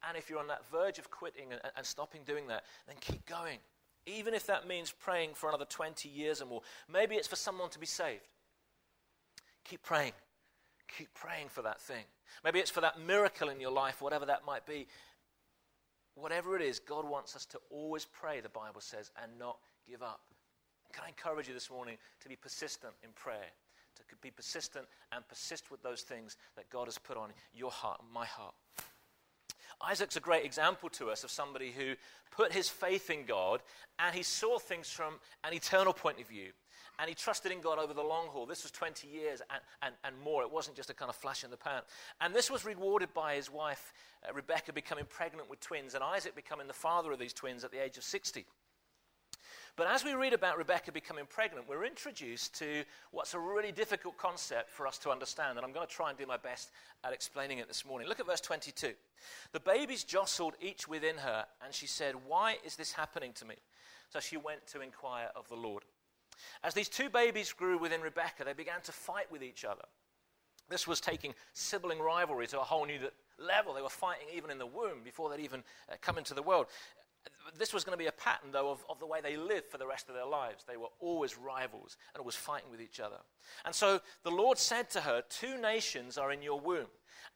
And 0.09 0.17
if 0.17 0.31
you're 0.31 0.39
on 0.39 0.47
that 0.49 0.69
verge 0.71 0.99
of 0.99 1.11
quitting 1.11 1.53
and, 1.53 1.61
and 1.77 1.85
stopping 1.85 2.23
doing 2.25 2.47
that, 2.49 2.65
then 2.87 2.97
keep 3.01 3.27
going. 3.27 3.59
Even 4.17 4.35
if 4.35 4.47
that 4.47 4.67
means 4.67 4.93
praying 4.93 5.31
for 5.35 5.49
another 5.49 5.65
20 5.65 6.09
years 6.09 6.41
or 6.41 6.47
more. 6.47 6.63
Maybe 6.91 7.17
it's 7.17 7.29
for 7.29 7.37
someone 7.37 7.71
to 7.71 7.79
be 7.79 7.87
saved. 7.87 8.27
Keep 9.65 9.83
praying. 9.83 10.13
Keep 10.97 11.13
praying 11.15 11.49
for 11.49 11.63
that 11.63 11.81
thing. 11.81 12.05
Maybe 12.45 12.59
it's 12.59 12.71
for 12.71 12.81
that 12.81 13.01
miracle 13.01 13.49
in 13.49 13.61
your 13.61 13.71
life, 13.71 14.01
whatever 14.01 14.27
that 14.27 14.47
might 14.47 14.67
be. 14.67 14.87
Whatever 16.15 16.57
it 16.57 16.63
is, 16.63 16.79
God 16.81 17.09
wants 17.09 17.37
us 17.37 17.45
to 17.47 17.59
always 17.71 18.05
pray, 18.05 18.41
the 18.41 18.49
Bible 18.49 18.81
says, 18.81 19.11
and 19.23 19.39
not 19.39 19.59
give 19.89 20.03
up. 20.03 20.21
Can 20.93 21.05
I 21.05 21.09
encourage 21.09 21.47
you 21.47 21.55
this 21.55 21.71
morning 21.71 21.97
to 22.21 22.29
be 22.29 22.37
persistent 22.37 22.95
in 23.05 23.11
prayer? 23.15 23.53
to 24.09 24.17
be 24.23 24.31
persistent 24.31 24.87
and 25.13 25.27
persist 25.29 25.71
with 25.71 25.83
those 25.83 26.03
things 26.03 26.37
that 26.57 26.71
God 26.71 26.87
has 26.87 26.99
put 26.99 27.17
on 27.17 27.31
your 27.53 27.71
heart 27.71 28.01
my 28.13 28.27
heart. 28.27 28.55
Isaac's 29.81 30.17
a 30.17 30.21
great 30.21 30.45
example 30.45 30.89
to 30.91 31.11
us 31.11 31.25
of 31.25 31.31
somebody 31.31 31.71
who 31.71 31.95
put 32.31 32.53
his 32.53 32.69
faith 32.69 33.11
in 33.11 33.25
God 33.25 33.61
and 33.99 34.15
he 34.15 34.23
saw 34.23 34.59
things 34.59 34.91
from 34.91 35.15
an 35.45 35.55
eternal 35.55 35.93
point 35.93 36.21
of 36.21 36.29
view. 36.29 36.51
And 36.99 37.09
he 37.09 37.15
trusted 37.15 37.53
in 37.53 37.61
God 37.61 37.79
over 37.79 37.95
the 37.95 38.03
long 38.03 38.27
haul. 38.27 38.45
This 38.45 38.65
was 38.65 38.73
20 38.73 39.07
years 39.07 39.41
and, 39.51 39.61
and, 39.83 39.95
and 40.03 40.25
more. 40.25 40.43
It 40.43 40.51
wasn't 40.51 40.77
just 40.77 40.91
a 40.91 40.95
kind 40.95 41.09
of 41.09 41.15
flash 41.15 41.45
in 41.45 41.51
the 41.51 41.57
pan. 41.57 41.83
And 42.21 42.35
this 42.35 42.51
was 42.51 42.65
rewarded 42.65 43.15
by 43.15 43.37
his 43.37 43.49
wife, 43.51 43.93
uh, 44.29 44.33
Rebecca, 44.33 44.73
becoming 44.73 45.05
pregnant 45.09 45.49
with 45.49 45.61
twins, 45.61 45.95
and 45.95 46.03
Isaac 46.03 46.35
becoming 46.35 46.67
the 46.67 46.73
father 46.73 47.13
of 47.13 47.21
these 47.21 47.33
twins 47.33 47.63
at 47.63 47.71
the 47.71 47.83
age 47.83 47.99
of 47.99 48.03
60. 48.03 48.45
But 49.79 49.87
as 49.87 50.05
we 50.05 50.13
read 50.15 50.33
about 50.33 50.59
Rebecca 50.59 50.91
becoming 50.91 51.25
pregnant, 51.27 51.69
we're 51.69 51.85
introduced 51.85 52.59
to 52.59 52.83
what's 53.13 53.35
a 53.35 53.39
really 53.39 53.71
difficult 53.71 54.19
concept 54.19 54.71
for 54.71 54.89
us 54.89 54.99
to 54.99 55.11
understand. 55.11 55.57
And 55.57 55.65
I'm 55.65 55.73
going 55.73 55.87
to 55.87 55.93
try 55.93 56.09
and 56.11 56.19
do 56.19 56.27
my 56.27 56.37
best 56.37 56.73
at 57.05 57.13
explaining 57.13 57.59
it 57.59 57.69
this 57.69 57.87
morning. 57.87 58.09
Look 58.09 58.19
at 58.19 58.27
verse 58.27 58.41
22. 58.41 58.95
The 59.53 59.61
babies 59.61 60.03
jostled 60.03 60.55
each 60.61 60.89
within 60.89 61.19
her, 61.19 61.47
and 61.65 61.73
she 61.73 61.87
said, 61.87 62.17
Why 62.27 62.57
is 62.65 62.75
this 62.75 62.91
happening 62.91 63.33
to 63.35 63.45
me? 63.45 63.55
So 64.11 64.19
she 64.19 64.37
went 64.37 64.67
to 64.67 64.81
inquire 64.81 65.29
of 65.37 65.49
the 65.49 65.55
Lord. 65.55 65.85
As 66.65 66.75
these 66.75 66.89
two 66.89 67.09
babies 67.09 67.53
grew 67.53 67.79
within 67.79 68.01
Rebecca, 68.01 68.43
they 68.45 68.55
began 68.55 68.81
to 68.81 68.91
fight 68.91 69.31
with 69.31 69.45
each 69.45 69.65
other. 69.65 69.85
This 70.69 70.89
was 70.89 71.01
taking 71.01 71.35
sibling 71.53 72.01
rivalry 72.01 72.49
to 72.49 72.61
a 72.61 72.65
whole 72.65 72.85
new 72.85 72.99
level. 73.39 73.75
They 73.75 73.83
were 73.83 73.89
fighting 73.89 74.27
even 74.35 74.51
in 74.51 74.59
the 74.59 74.67
womb 74.67 75.03
before 75.05 75.31
they'd 75.31 75.45
even 75.45 75.63
uh, 75.89 75.95
come 76.03 76.19
into 76.19 76.35
the 76.35 76.43
world 76.43 76.67
this 77.59 77.73
was 77.73 77.85
going 77.85 77.97
to 77.97 78.03
be 78.03 78.09
a 78.09 78.13
pattern, 78.13 78.51
though, 78.53 78.71
of, 78.71 78.85
of 78.89 78.99
the 78.99 79.07
way 79.07 79.21
they 79.21 79.37
lived 79.37 79.67
for 79.67 79.79
the 79.79 79.87
rest 79.87 80.09
of 80.09 80.15
their 80.15 80.27
lives. 80.27 80.65
They 80.65 80.77
were 80.77 80.89
always 81.01 81.39
rivals 81.39 81.97
and 82.15 82.21
always 82.21 82.37
fighting 82.37 82.71
with 82.71 82.81
each 82.81 83.01
other. 83.01 83.19
And 83.65 83.75
so 83.75 84.01
the 84.23 84.31
Lord 84.31 84.59
said 84.59 84.91
to 84.91 85.01
her, 85.01 85.23
Two 85.29 85.59
nations 85.61 86.19
are 86.19 86.33
in 86.33 86.43
your 86.43 86.61
womb, 86.61 86.87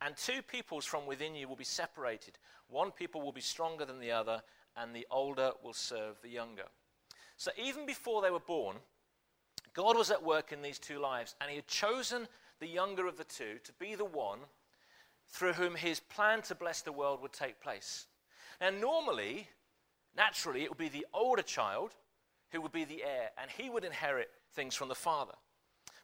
and 0.00 0.16
two 0.16 0.42
peoples 0.42 0.84
from 0.84 1.06
within 1.06 1.34
you 1.34 1.48
will 1.48 1.56
be 1.56 1.64
separated. 1.64 2.38
One 2.68 2.90
people 2.90 3.20
will 3.20 3.32
be 3.32 3.40
stronger 3.40 3.84
than 3.84 4.00
the 4.00 4.12
other, 4.12 4.42
and 4.76 4.94
the 4.94 5.06
older 5.10 5.52
will 5.62 5.74
serve 5.74 6.16
the 6.22 6.28
younger. 6.28 6.66
So 7.36 7.50
even 7.60 7.86
before 7.86 8.22
they 8.22 8.30
were 8.30 8.40
born, 8.40 8.76
God 9.74 9.96
was 9.96 10.10
at 10.10 10.22
work 10.22 10.52
in 10.52 10.62
these 10.62 10.78
two 10.78 10.98
lives, 10.98 11.34
and 11.40 11.50
He 11.50 11.56
had 11.56 11.66
chosen 11.66 12.28
the 12.60 12.68
younger 12.68 13.06
of 13.06 13.16
the 13.16 13.24
two 13.24 13.58
to 13.64 13.72
be 13.74 13.94
the 13.94 14.04
one 14.04 14.40
through 15.28 15.54
whom 15.54 15.74
His 15.74 15.98
plan 15.98 16.42
to 16.42 16.54
bless 16.54 16.82
the 16.82 16.92
world 16.92 17.20
would 17.22 17.32
take 17.32 17.60
place. 17.60 18.06
Now, 18.60 18.70
normally, 18.70 19.48
Naturally, 20.16 20.62
it 20.62 20.68
would 20.68 20.78
be 20.78 20.88
the 20.88 21.06
older 21.12 21.42
child 21.42 21.92
who 22.50 22.60
would 22.60 22.72
be 22.72 22.84
the 22.84 23.02
heir, 23.02 23.30
and 23.40 23.50
he 23.50 23.70
would 23.70 23.84
inherit 23.84 24.30
things 24.54 24.74
from 24.74 24.88
the 24.88 24.94
father. 24.94 25.34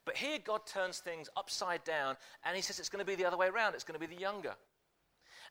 But 0.05 0.17
here, 0.17 0.39
God 0.43 0.65
turns 0.65 0.99
things 0.99 1.29
upside 1.37 1.83
down, 1.83 2.17
and 2.43 2.55
he 2.55 2.61
says 2.61 2.79
it's 2.79 2.89
going 2.89 3.05
to 3.05 3.09
be 3.09 3.15
the 3.15 3.25
other 3.25 3.37
way 3.37 3.47
around. 3.47 3.75
It's 3.75 3.83
going 3.83 3.99
to 3.99 4.07
be 4.07 4.13
the 4.13 4.19
younger. 4.19 4.55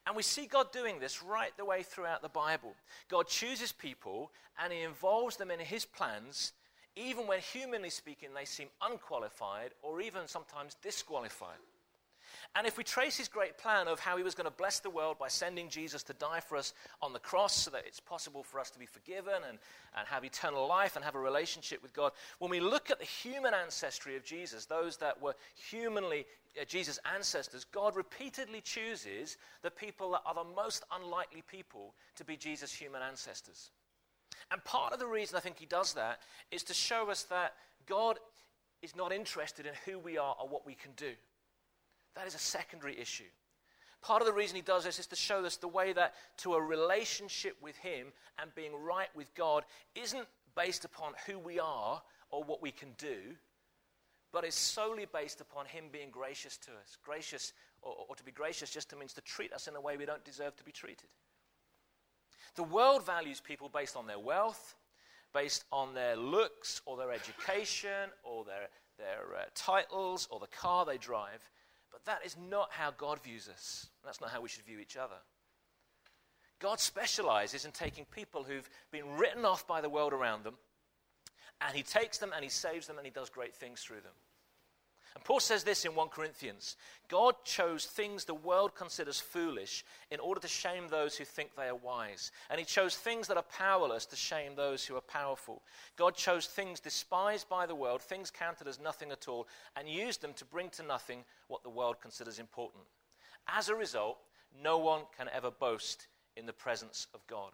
And 0.06 0.16
we 0.16 0.22
see 0.22 0.46
God 0.46 0.72
doing 0.72 0.98
this 0.98 1.22
right 1.22 1.56
the 1.56 1.64
way 1.64 1.82
throughout 1.82 2.22
the 2.22 2.28
Bible. 2.28 2.74
God 3.08 3.28
chooses 3.28 3.72
people 3.72 4.32
and 4.62 4.72
He 4.72 4.82
involves 4.82 5.36
them 5.36 5.50
in 5.50 5.60
His 5.60 5.84
plans, 5.84 6.52
even 6.96 7.26
when, 7.26 7.40
humanly 7.40 7.90
speaking, 7.90 8.30
they 8.34 8.44
seem 8.44 8.68
unqualified 8.82 9.70
or 9.82 10.00
even 10.00 10.26
sometimes 10.26 10.76
disqualified. 10.82 11.58
And 12.56 12.66
if 12.66 12.76
we 12.76 12.82
trace 12.82 13.16
his 13.16 13.28
great 13.28 13.56
plan 13.56 13.86
of 13.86 14.00
how 14.00 14.16
he 14.16 14.24
was 14.24 14.34
going 14.34 14.46
to 14.46 14.56
bless 14.56 14.80
the 14.80 14.90
world 14.90 15.18
by 15.18 15.28
sending 15.28 15.68
Jesus 15.68 16.02
to 16.04 16.12
die 16.14 16.40
for 16.40 16.56
us 16.56 16.72
on 17.00 17.12
the 17.12 17.18
cross 17.18 17.54
so 17.54 17.70
that 17.70 17.84
it's 17.86 18.00
possible 18.00 18.42
for 18.42 18.58
us 18.58 18.70
to 18.70 18.78
be 18.78 18.86
forgiven 18.86 19.34
and, 19.48 19.58
and 19.96 20.08
have 20.08 20.24
eternal 20.24 20.66
life 20.66 20.96
and 20.96 21.04
have 21.04 21.14
a 21.14 21.20
relationship 21.20 21.82
with 21.82 21.92
God, 21.92 22.12
when 22.38 22.50
we 22.50 22.58
look 22.58 22.90
at 22.90 22.98
the 22.98 23.04
human 23.04 23.54
ancestry 23.54 24.16
of 24.16 24.24
Jesus, 24.24 24.66
those 24.66 24.96
that 24.96 25.20
were 25.20 25.34
humanly 25.70 26.26
uh, 26.60 26.64
Jesus' 26.64 26.98
ancestors, 27.14 27.64
God 27.64 27.94
repeatedly 27.94 28.60
chooses 28.60 29.36
the 29.62 29.70
people 29.70 30.10
that 30.12 30.22
are 30.26 30.34
the 30.34 30.44
most 30.56 30.84
unlikely 30.92 31.42
people 31.48 31.94
to 32.16 32.24
be 32.24 32.36
Jesus' 32.36 32.72
human 32.72 33.02
ancestors. 33.02 33.70
And 34.50 34.64
part 34.64 34.92
of 34.92 34.98
the 34.98 35.06
reason 35.06 35.36
I 35.36 35.40
think 35.40 35.58
he 35.58 35.66
does 35.66 35.92
that 35.94 36.20
is 36.50 36.62
to 36.64 36.74
show 36.74 37.10
us 37.10 37.24
that 37.24 37.54
God 37.86 38.18
is 38.82 38.96
not 38.96 39.12
interested 39.12 39.66
in 39.66 39.74
who 39.84 39.98
we 39.98 40.16
are 40.16 40.34
or 40.40 40.48
what 40.48 40.66
we 40.66 40.74
can 40.74 40.92
do. 40.96 41.12
That 42.18 42.26
is 42.26 42.34
a 42.34 42.38
secondary 42.38 42.98
issue. 42.98 43.30
Part 44.02 44.22
of 44.22 44.26
the 44.26 44.32
reason 44.32 44.56
he 44.56 44.62
does 44.62 44.82
this 44.82 44.98
is 44.98 45.06
to 45.06 45.16
show 45.16 45.44
us 45.44 45.56
the 45.56 45.68
way 45.68 45.92
that 45.92 46.14
to 46.38 46.54
a 46.54 46.60
relationship 46.60 47.56
with 47.62 47.76
him 47.76 48.08
and 48.42 48.52
being 48.56 48.72
right 48.74 49.08
with 49.14 49.32
God 49.36 49.64
isn't 49.94 50.26
based 50.56 50.84
upon 50.84 51.12
who 51.26 51.38
we 51.38 51.60
are 51.60 52.02
or 52.30 52.42
what 52.42 52.60
we 52.60 52.72
can 52.72 52.88
do, 52.98 53.36
but 54.32 54.44
is 54.44 54.56
solely 54.56 55.06
based 55.12 55.40
upon 55.40 55.66
him 55.66 55.84
being 55.92 56.10
gracious 56.10 56.56
to 56.58 56.72
us. 56.72 56.96
Gracious, 57.04 57.52
or, 57.82 57.94
or 58.08 58.16
to 58.16 58.24
be 58.24 58.32
gracious, 58.32 58.70
just 58.70 58.92
means 58.98 59.12
to 59.12 59.20
treat 59.20 59.52
us 59.52 59.68
in 59.68 59.76
a 59.76 59.80
way 59.80 59.96
we 59.96 60.04
don't 60.04 60.24
deserve 60.24 60.56
to 60.56 60.64
be 60.64 60.72
treated. 60.72 61.08
The 62.56 62.64
world 62.64 63.06
values 63.06 63.40
people 63.40 63.68
based 63.68 63.94
on 63.94 64.08
their 64.08 64.18
wealth, 64.18 64.74
based 65.32 65.66
on 65.70 65.94
their 65.94 66.16
looks 66.16 66.82
or 66.84 66.96
their 66.96 67.12
education 67.12 68.10
or 68.24 68.44
their, 68.44 68.68
their 68.98 69.38
uh, 69.38 69.44
titles 69.54 70.26
or 70.32 70.40
the 70.40 70.48
car 70.48 70.84
they 70.84 70.98
drive. 70.98 71.48
But 71.90 72.04
that 72.04 72.24
is 72.24 72.36
not 72.36 72.70
how 72.72 72.90
God 72.90 73.22
views 73.22 73.48
us. 73.48 73.88
That's 74.04 74.20
not 74.20 74.30
how 74.30 74.40
we 74.40 74.48
should 74.48 74.64
view 74.64 74.78
each 74.78 74.96
other. 74.96 75.16
God 76.58 76.80
specializes 76.80 77.64
in 77.64 77.72
taking 77.72 78.04
people 78.04 78.42
who've 78.42 78.68
been 78.90 79.16
written 79.16 79.44
off 79.44 79.66
by 79.66 79.80
the 79.80 79.88
world 79.88 80.12
around 80.12 80.44
them, 80.44 80.56
and 81.60 81.76
He 81.76 81.82
takes 81.82 82.18
them 82.18 82.32
and 82.34 82.42
He 82.42 82.50
saves 82.50 82.86
them 82.86 82.98
and 82.98 83.06
He 83.06 83.12
does 83.12 83.30
great 83.30 83.54
things 83.54 83.80
through 83.80 84.00
them. 84.00 84.12
And 85.18 85.24
Paul 85.24 85.40
says 85.40 85.64
this 85.64 85.84
in 85.84 85.96
1 85.96 86.10
Corinthians 86.10 86.76
God 87.08 87.34
chose 87.42 87.86
things 87.86 88.24
the 88.24 88.34
world 88.34 88.76
considers 88.76 89.18
foolish 89.18 89.84
in 90.12 90.20
order 90.20 90.40
to 90.40 90.46
shame 90.46 90.84
those 90.88 91.16
who 91.16 91.24
think 91.24 91.56
they 91.56 91.66
are 91.66 91.74
wise. 91.74 92.30
And 92.48 92.60
he 92.60 92.64
chose 92.64 92.94
things 92.94 93.26
that 93.26 93.36
are 93.36 93.42
powerless 93.42 94.06
to 94.06 94.16
shame 94.16 94.52
those 94.54 94.84
who 94.84 94.94
are 94.94 95.00
powerful. 95.00 95.62
God 95.96 96.14
chose 96.14 96.46
things 96.46 96.78
despised 96.78 97.48
by 97.48 97.66
the 97.66 97.74
world, 97.74 98.00
things 98.00 98.30
counted 98.30 98.68
as 98.68 98.78
nothing 98.78 99.10
at 99.10 99.26
all, 99.26 99.48
and 99.74 99.88
used 99.88 100.22
them 100.22 100.34
to 100.34 100.44
bring 100.44 100.70
to 100.70 100.84
nothing 100.84 101.24
what 101.48 101.64
the 101.64 101.68
world 101.68 102.00
considers 102.00 102.38
important. 102.38 102.84
As 103.48 103.68
a 103.68 103.74
result, 103.74 104.18
no 104.62 104.78
one 104.78 105.00
can 105.16 105.28
ever 105.34 105.50
boast 105.50 106.06
in 106.36 106.46
the 106.46 106.52
presence 106.52 107.08
of 107.12 107.26
God. 107.26 107.50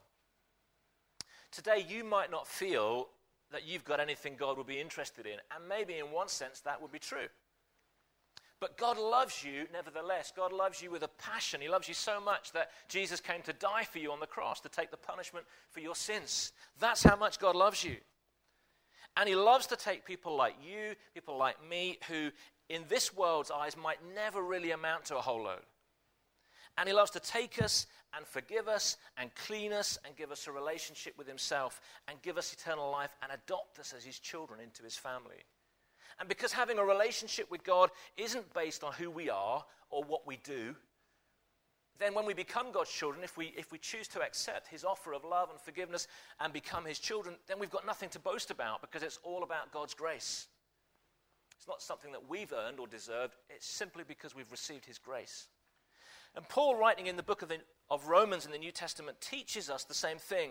Today, 1.50 1.86
you 1.88 2.04
might 2.04 2.30
not 2.30 2.46
feel 2.46 3.08
that 3.52 3.66
you've 3.66 3.84
got 3.84 4.00
anything 4.00 4.34
God 4.36 4.58
would 4.58 4.66
be 4.66 4.80
interested 4.80 5.24
in, 5.24 5.38
and 5.54 5.66
maybe 5.66 5.96
in 5.96 6.10
one 6.10 6.28
sense 6.28 6.60
that 6.60 6.82
would 6.82 6.92
be 6.92 6.98
true. 6.98 7.28
But 8.60 8.78
God 8.78 8.98
loves 8.98 9.44
you 9.44 9.66
nevertheless. 9.72 10.32
God 10.34 10.52
loves 10.52 10.80
you 10.80 10.90
with 10.90 11.02
a 11.02 11.08
passion. 11.08 11.60
He 11.60 11.68
loves 11.68 11.88
you 11.88 11.94
so 11.94 12.20
much 12.20 12.52
that 12.52 12.70
Jesus 12.88 13.20
came 13.20 13.42
to 13.42 13.52
die 13.52 13.84
for 13.84 13.98
you 13.98 14.12
on 14.12 14.20
the 14.20 14.26
cross 14.26 14.60
to 14.60 14.68
take 14.68 14.90
the 14.90 14.96
punishment 14.96 15.44
for 15.70 15.80
your 15.80 15.94
sins. 15.94 16.52
That's 16.78 17.02
how 17.02 17.16
much 17.16 17.38
God 17.38 17.56
loves 17.56 17.84
you. 17.84 17.96
And 19.16 19.28
He 19.28 19.34
loves 19.34 19.66
to 19.68 19.76
take 19.76 20.04
people 20.04 20.36
like 20.36 20.54
you, 20.64 20.94
people 21.14 21.36
like 21.36 21.56
me, 21.68 21.98
who 22.08 22.30
in 22.68 22.84
this 22.88 23.14
world's 23.14 23.50
eyes 23.50 23.76
might 23.76 23.98
never 24.14 24.42
really 24.42 24.70
amount 24.70 25.06
to 25.06 25.16
a 25.16 25.20
whole 25.20 25.42
load. 25.44 25.62
And 26.78 26.88
He 26.88 26.94
loves 26.94 27.10
to 27.12 27.20
take 27.20 27.62
us 27.62 27.86
and 28.16 28.26
forgive 28.26 28.68
us 28.68 28.96
and 29.16 29.34
clean 29.34 29.72
us 29.72 29.98
and 30.04 30.16
give 30.16 30.32
us 30.32 30.46
a 30.46 30.52
relationship 30.52 31.14
with 31.18 31.28
Himself 31.28 31.80
and 32.08 32.20
give 32.22 32.38
us 32.38 32.52
eternal 32.52 32.90
life 32.90 33.14
and 33.22 33.30
adopt 33.32 33.78
us 33.78 33.92
as 33.96 34.04
His 34.04 34.18
children 34.18 34.60
into 34.60 34.82
His 34.82 34.96
family. 34.96 35.44
And 36.20 36.28
because 36.28 36.52
having 36.52 36.78
a 36.78 36.84
relationship 36.84 37.50
with 37.50 37.64
God 37.64 37.90
isn't 38.16 38.52
based 38.54 38.84
on 38.84 38.92
who 38.92 39.10
we 39.10 39.30
are 39.30 39.64
or 39.90 40.02
what 40.04 40.26
we 40.26 40.38
do, 40.44 40.74
then 41.98 42.14
when 42.14 42.26
we 42.26 42.34
become 42.34 42.72
God's 42.72 42.90
children, 42.90 43.22
if 43.22 43.36
we, 43.36 43.52
if 43.56 43.70
we 43.70 43.78
choose 43.78 44.08
to 44.08 44.22
accept 44.22 44.66
His 44.68 44.84
offer 44.84 45.12
of 45.12 45.24
love 45.24 45.50
and 45.50 45.60
forgiveness 45.60 46.08
and 46.40 46.52
become 46.52 46.84
His 46.84 46.98
children, 46.98 47.36
then 47.46 47.58
we've 47.58 47.70
got 47.70 47.86
nothing 47.86 48.08
to 48.10 48.18
boast 48.18 48.50
about 48.50 48.80
because 48.80 49.02
it's 49.02 49.20
all 49.22 49.42
about 49.42 49.72
God's 49.72 49.94
grace. 49.94 50.48
It's 51.56 51.68
not 51.68 51.80
something 51.80 52.12
that 52.12 52.28
we've 52.28 52.52
earned 52.52 52.80
or 52.80 52.86
deserved, 52.86 53.36
it's 53.48 53.66
simply 53.66 54.04
because 54.06 54.34
we've 54.34 54.50
received 54.50 54.84
His 54.84 54.98
grace. 54.98 55.46
And 56.36 56.48
Paul, 56.48 56.74
writing 56.74 57.06
in 57.06 57.16
the 57.16 57.22
book 57.22 57.42
of, 57.42 57.48
the, 57.48 57.58
of, 57.90 58.08
Romans 58.08 58.44
in 58.44 58.50
the 58.50 58.58
New 58.58 58.72
Testament, 58.72 59.20
teaches 59.20 59.70
us 59.70 59.84
the 59.84 59.94
same 59.94 60.18
thing. 60.18 60.50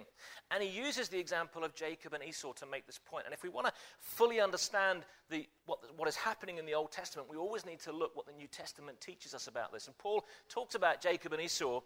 And 0.49 0.63
he 0.63 0.69
uses 0.69 1.09
the 1.09 1.19
example 1.19 1.63
of 1.63 1.75
Jacob 1.75 2.13
and 2.13 2.23
Esau 2.23 2.53
to 2.53 2.65
make 2.65 2.85
this 2.85 2.99
point. 3.03 3.25
And 3.25 3.33
if 3.33 3.43
we 3.43 3.49
want 3.49 3.67
to 3.67 3.73
fully 3.99 4.39
understand 4.39 5.03
the, 5.29 5.45
what, 5.65 5.79
what 5.97 6.07
is 6.07 6.15
happening 6.15 6.57
in 6.57 6.65
the 6.65 6.73
Old 6.73 6.91
Testament, 6.91 7.29
we 7.29 7.35
always 7.35 7.65
need 7.65 7.81
to 7.81 7.91
look 7.91 8.15
what 8.15 8.25
the 8.25 8.31
New 8.31 8.47
Testament 8.47 9.01
teaches 9.01 9.33
us 9.33 9.47
about 9.47 9.73
this. 9.73 9.87
And 9.87 9.97
Paul 9.97 10.25
talks 10.47 10.75
about 10.75 11.01
Jacob 11.01 11.33
and 11.33 11.41
Esau 11.41 11.81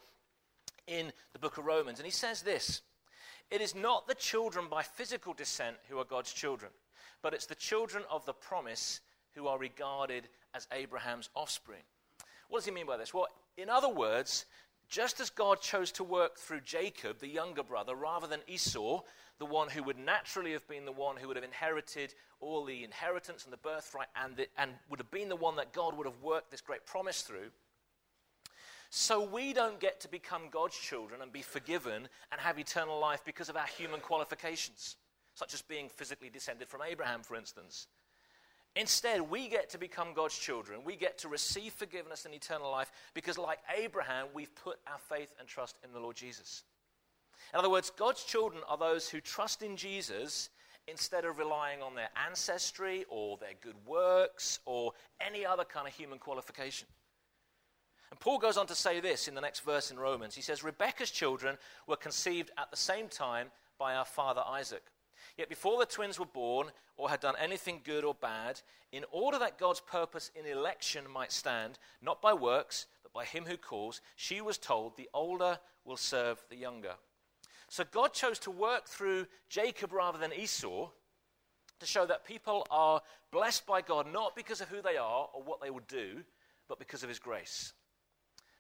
in 0.86 1.12
the 1.34 1.40
book 1.40 1.58
of 1.58 1.66
Romans. 1.66 1.98
And 1.98 2.06
he 2.06 2.12
says 2.12 2.44
this 2.44 2.82
It 3.50 3.62
is 3.62 3.74
not 3.74 4.08
the 4.08 4.16
children 4.16 4.68
by 4.70 4.84
physical 4.84 5.34
descent 5.34 5.78
who 5.90 5.98
are 5.98 6.06
God's 6.06 6.34
children, 6.34 6.72
but 7.24 7.34
it's 7.34 7.48
the 7.48 7.56
children 7.56 8.04
of 8.12 8.26
the 8.28 8.34
promise 8.34 9.02
who 9.34 9.48
are 9.48 9.58
regarded 9.58 10.30
as 10.54 10.68
Abraham's 10.72 11.30
offspring. 11.36 11.82
What 12.50 12.60
does 12.60 12.66
he 12.66 12.72
mean 12.72 12.86
by 12.86 12.98
this? 12.98 13.14
Well, 13.14 13.28
in 13.58 13.70
other 13.70 13.90
words, 13.90 14.46
just 14.88 15.20
as 15.20 15.30
God 15.30 15.60
chose 15.60 15.92
to 15.94 16.04
work 16.04 16.38
through 16.38 16.62
Jacob, 16.62 17.20
the 17.20 17.28
younger 17.28 17.64
brother, 17.64 17.96
rather 17.96 18.28
than 18.28 18.40
Esau, 18.48 19.02
the 19.40 19.46
one 19.46 19.70
who 19.70 19.84
would 19.84 19.98
naturally 19.98 20.54
have 20.54 20.68
been 20.68 20.86
the 20.86 20.92
one 20.92 21.18
who 21.18 21.28
would 21.28 21.36
have 21.36 21.44
inherited 21.44 22.14
all 22.40 22.64
the 22.64 22.84
inheritance 22.84 23.44
and 23.44 23.52
the 23.52 23.58
birthright 23.58 24.08
and, 24.16 24.36
the, 24.38 24.48
and 24.58 24.72
would 24.90 25.00
have 25.00 25.12
been 25.12 25.30
the 25.30 25.36
one 25.36 25.56
that 25.58 25.74
God 25.74 25.98
would 25.98 26.08
have 26.08 26.22
worked 26.22 26.52
this 26.52 26.62
great 26.62 26.86
promise 26.86 27.22
through. 27.22 27.50
So 28.90 29.22
we 29.22 29.52
don't 29.52 29.80
get 29.80 30.00
to 30.02 30.08
become 30.08 30.44
God's 30.50 30.78
children 30.78 31.22
and 31.22 31.32
be 31.32 31.42
forgiven 31.42 32.08
and 32.32 32.42
have 32.42 32.58
eternal 32.58 33.00
life 33.00 33.22
because 33.26 33.50
of 33.50 33.58
our 33.58 33.68
human 33.68 34.00
qualifications, 34.00 34.96
such 35.34 35.54
as 35.54 35.62
being 35.62 35.90
physically 35.90 36.30
descended 36.30 36.70
from 36.70 36.82
Abraham, 36.82 37.22
for 37.22 37.36
instance. 37.36 37.88
Instead, 38.80 39.22
we 39.22 39.48
get 39.48 39.72
to 39.72 39.78
become 39.80 40.14
God's 40.14 40.38
children. 40.38 40.82
We 40.86 40.96
get 40.96 41.18
to 41.20 41.28
receive 41.28 41.74
forgiveness 41.74 42.26
and 42.26 42.34
eternal 42.34 42.70
life 42.70 42.92
because, 43.16 43.38
like 43.38 43.60
Abraham, 43.76 44.28
we've 44.34 44.54
put 44.54 44.78
our 44.86 45.00
faith 45.00 45.34
and 45.40 45.48
trust 45.48 45.78
in 45.84 45.92
the 45.94 46.00
Lord 46.00 46.16
Jesus. 46.16 46.64
In 47.54 47.60
other 47.60 47.72
words, 47.72 47.92
God's 47.98 48.24
children 48.24 48.62
are 48.68 48.78
those 48.78 49.10
who 49.10 49.20
trust 49.20 49.64
in 49.64 49.78
Jesus 49.78 50.50
instead 50.88 51.26
of 51.26 51.40
relying 51.40 51.82
on 51.82 51.96
their 51.96 52.10
ancestry 52.28 53.06
or 53.10 53.38
their 53.38 53.56
good 53.62 53.76
works 53.86 54.60
or 54.66 54.92
any 55.20 55.44
other 55.44 55.64
kind 55.64 55.88
of 55.88 55.94
human 55.94 56.20
qualification. 56.20 56.88
And 58.12 58.20
Paul 58.20 58.38
goes 58.38 58.58
on 58.58 58.68
to 58.68 58.76
say 58.76 59.00
this 59.00 59.28
in 59.28 59.34
the 59.34 59.42
next 59.42 59.62
verse 59.62 59.90
in 59.90 59.98
Romans. 59.98 60.36
He 60.36 60.42
says, 60.42 60.64
Rebekah's 60.64 61.12
children 61.12 61.58
were 61.88 61.98
conceived 61.98 62.52
at 62.58 62.70
the 62.70 62.78
same 62.78 63.10
time 63.10 63.48
by 63.80 63.96
our 63.96 64.06
father 64.06 64.44
Isaac. 64.46 64.84
Yet 65.38 65.50
before 65.50 65.80
the 65.80 65.86
twins 65.86 66.20
were 66.20 66.26
born 66.26 66.68
or 66.96 67.10
had 67.10 67.20
done 67.20 67.36
anything 67.40 67.82
good 67.84 68.04
or 68.04 68.14
bad, 68.14 68.62
in 68.92 69.06
order 69.12 69.38
that 69.40 69.60
God's 69.60 69.80
purpose 69.80 70.32
in 70.36 70.46
election 70.46 71.04
might 71.12 71.32
stand, 71.32 71.78
not 72.02 72.22
by 72.22 72.34
works, 72.34 72.88
but 73.04 73.14
by 73.14 73.26
him 73.26 73.46
who 73.46 73.58
calls, 73.58 74.02
she 74.16 74.42
was 74.42 74.58
told, 74.58 74.96
The 74.96 75.10
older 75.14 75.60
will 75.86 75.98
serve 75.98 76.44
the 76.50 76.58
younger. 76.58 76.96
So 77.70 77.84
God 77.92 78.14
chose 78.14 78.40
to 78.40 78.52
work 78.52 78.88
through 78.88 79.28
Jacob 79.50 79.92
rather 79.92 80.18
than 80.18 80.34
Esau 80.34 80.90
to 81.80 81.86
show 81.86 82.06
that 82.06 82.26
people 82.26 82.66
are 82.72 83.02
blessed 83.32 83.66
by 83.66 83.82
God 83.82 84.12
not 84.12 84.36
because 84.36 84.62
of 84.62 84.70
who 84.70 84.82
they 84.82 84.98
are 84.98 85.28
or 85.34 85.44
what 85.44 85.62
they 85.62 85.70
will 85.70 85.82
do, 85.88 86.24
but 86.68 86.80
because 86.80 87.04
of 87.04 87.10
his 87.10 87.20
grace. 87.20 87.74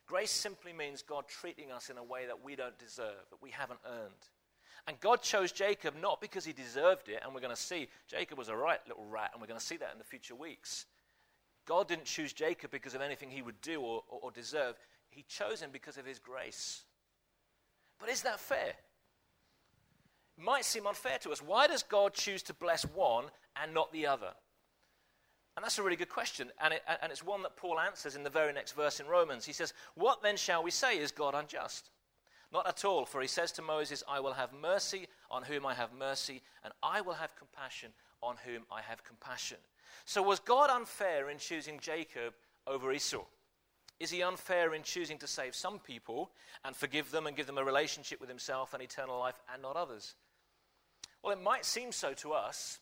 Grace 0.05 0.31
simply 0.31 0.71
means 0.71 1.01
God 1.01 1.25
treating 1.27 1.71
us 1.71 1.89
in 1.89 1.97
a 1.97 2.03
way 2.03 2.25
that 2.27 2.43
we 2.43 2.55
don't 2.55 2.77
deserve, 2.79 3.25
that 3.29 3.41
we 3.41 3.51
haven't 3.51 3.79
earned. 3.85 4.29
And 4.87 4.99
God 5.01 5.21
chose 5.21 5.51
Jacob 5.51 5.95
not 6.01 6.21
because 6.21 6.45
he 6.45 6.53
deserved 6.53 7.09
it, 7.09 7.21
and 7.23 7.33
we're 7.33 7.41
going 7.41 7.55
to 7.55 7.61
see 7.61 7.89
Jacob 8.07 8.37
was 8.37 8.47
a 8.47 8.55
right 8.55 8.79
little 8.87 9.05
rat, 9.05 9.31
and 9.33 9.41
we're 9.41 9.47
going 9.47 9.59
to 9.59 9.65
see 9.65 9.77
that 9.77 9.91
in 9.91 9.97
the 9.97 10.05
future 10.05 10.35
weeks. 10.35 10.85
God 11.65 11.89
didn't 11.89 12.05
choose 12.05 12.31
Jacob 12.31 12.71
because 12.71 12.95
of 12.95 13.01
anything 13.01 13.29
he 13.29 13.41
would 13.41 13.59
do 13.61 13.81
or, 13.81 14.03
or, 14.07 14.19
or 14.23 14.31
deserve, 14.31 14.75
he 15.09 15.23
chose 15.27 15.61
him 15.61 15.71
because 15.73 15.97
of 15.97 16.05
his 16.05 16.19
grace. 16.19 16.83
But 17.99 18.09
is 18.09 18.21
that 18.21 18.39
fair? 18.39 18.73
It 20.37 20.43
might 20.43 20.63
seem 20.63 20.87
unfair 20.87 21.17
to 21.19 21.31
us. 21.31 21.41
Why 21.41 21.67
does 21.67 21.83
God 21.83 22.13
choose 22.13 22.43
to 22.43 22.53
bless 22.53 22.83
one 22.83 23.25
and 23.61 23.73
not 23.73 23.91
the 23.91 24.07
other? 24.07 24.31
And 25.57 25.63
that's 25.63 25.79
a 25.79 25.83
really 25.83 25.95
good 25.95 26.09
question. 26.09 26.49
And, 26.61 26.75
it, 26.75 26.83
and 27.01 27.11
it's 27.11 27.25
one 27.25 27.41
that 27.41 27.57
Paul 27.57 27.79
answers 27.79 28.15
in 28.15 28.23
the 28.23 28.29
very 28.29 28.53
next 28.53 28.73
verse 28.73 28.99
in 28.99 29.07
Romans. 29.07 29.43
He 29.43 29.53
says, 29.53 29.73
What 29.95 30.21
then 30.21 30.37
shall 30.37 30.63
we 30.63 30.69
say? 30.69 30.99
Is 30.99 31.11
God 31.11 31.33
unjust? 31.33 31.89
Not 32.51 32.67
at 32.67 32.85
all, 32.85 33.05
for 33.05 33.21
he 33.21 33.27
says 33.27 33.51
to 33.53 33.61
Moses, 33.61 34.03
I 34.07 34.19
will 34.19 34.33
have 34.33 34.53
mercy 34.53 35.07
on 35.29 35.43
whom 35.43 35.65
I 35.65 35.73
have 35.73 35.93
mercy, 35.93 36.41
and 36.63 36.73
I 36.81 37.01
will 37.01 37.13
have 37.13 37.35
compassion 37.35 37.91
on 38.21 38.35
whom 38.45 38.63
I 38.71 38.81
have 38.81 39.03
compassion. 39.03 39.57
So, 40.05 40.21
was 40.21 40.39
God 40.39 40.69
unfair 40.69 41.29
in 41.29 41.37
choosing 41.37 41.79
Jacob 41.79 42.33
over 42.65 42.91
Esau? 42.93 43.25
Is 43.99 44.11
he 44.11 44.21
unfair 44.21 44.73
in 44.73 44.83
choosing 44.83 45.17
to 45.19 45.27
save 45.27 45.55
some 45.55 45.79
people 45.79 46.31
and 46.63 46.75
forgive 46.75 47.11
them 47.11 47.27
and 47.27 47.35
give 47.35 47.47
them 47.47 47.57
a 47.57 47.65
relationship 47.65 48.21
with 48.21 48.29
himself 48.29 48.73
and 48.73 48.81
eternal 48.81 49.19
life 49.19 49.39
and 49.51 49.61
not 49.61 49.75
others? 49.75 50.15
Well, 51.23 51.33
it 51.33 51.41
might 51.41 51.65
seem 51.65 51.91
so 51.91 52.13
to 52.13 52.33
us 52.33 52.79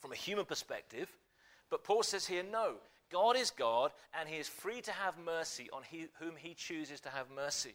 from 0.00 0.12
a 0.12 0.16
human 0.16 0.44
perspective, 0.44 1.08
but 1.70 1.84
Paul 1.84 2.02
says 2.02 2.26
here 2.26 2.42
no. 2.42 2.74
God 3.10 3.36
is 3.36 3.50
God, 3.50 3.92
and 4.18 4.26
he 4.26 4.36
is 4.36 4.48
free 4.48 4.80
to 4.80 4.92
have 4.92 5.18
mercy 5.18 5.68
on 5.70 5.82
he, 5.82 6.06
whom 6.18 6.32
he 6.36 6.54
chooses 6.54 7.00
to 7.02 7.10
have 7.10 7.26
mercy. 7.30 7.74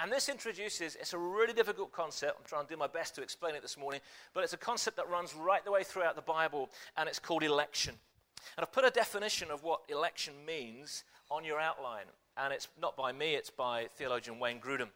And 0.00 0.10
this 0.10 0.28
introduces, 0.28 0.96
it's 0.96 1.12
a 1.12 1.18
really 1.18 1.52
difficult 1.52 1.92
concept. 1.92 2.36
I'm 2.38 2.44
trying 2.44 2.66
to 2.66 2.72
do 2.72 2.76
my 2.76 2.88
best 2.88 3.14
to 3.14 3.22
explain 3.22 3.54
it 3.54 3.62
this 3.62 3.78
morning, 3.78 4.00
but 4.32 4.42
it's 4.42 4.52
a 4.52 4.58
concept 4.58 4.96
that 4.96 5.08
runs 5.08 5.34
right 5.34 5.64
the 5.64 5.70
way 5.70 5.84
throughout 5.84 6.16
the 6.16 6.22
Bible, 6.22 6.70
and 6.96 7.08
it's 7.08 7.20
called 7.20 7.44
election. 7.44 7.94
And 8.56 8.64
I've 8.64 8.72
put 8.72 8.84
a 8.84 8.90
definition 8.90 9.50
of 9.50 9.62
what 9.62 9.82
election 9.88 10.34
means 10.44 11.04
on 11.30 11.44
your 11.44 11.60
outline, 11.60 12.06
and 12.36 12.52
it's 12.52 12.68
not 12.80 12.96
by 12.96 13.12
me, 13.12 13.34
it's 13.34 13.50
by 13.50 13.86
theologian 13.96 14.40
Wayne 14.40 14.60
Grudem. 14.60 14.88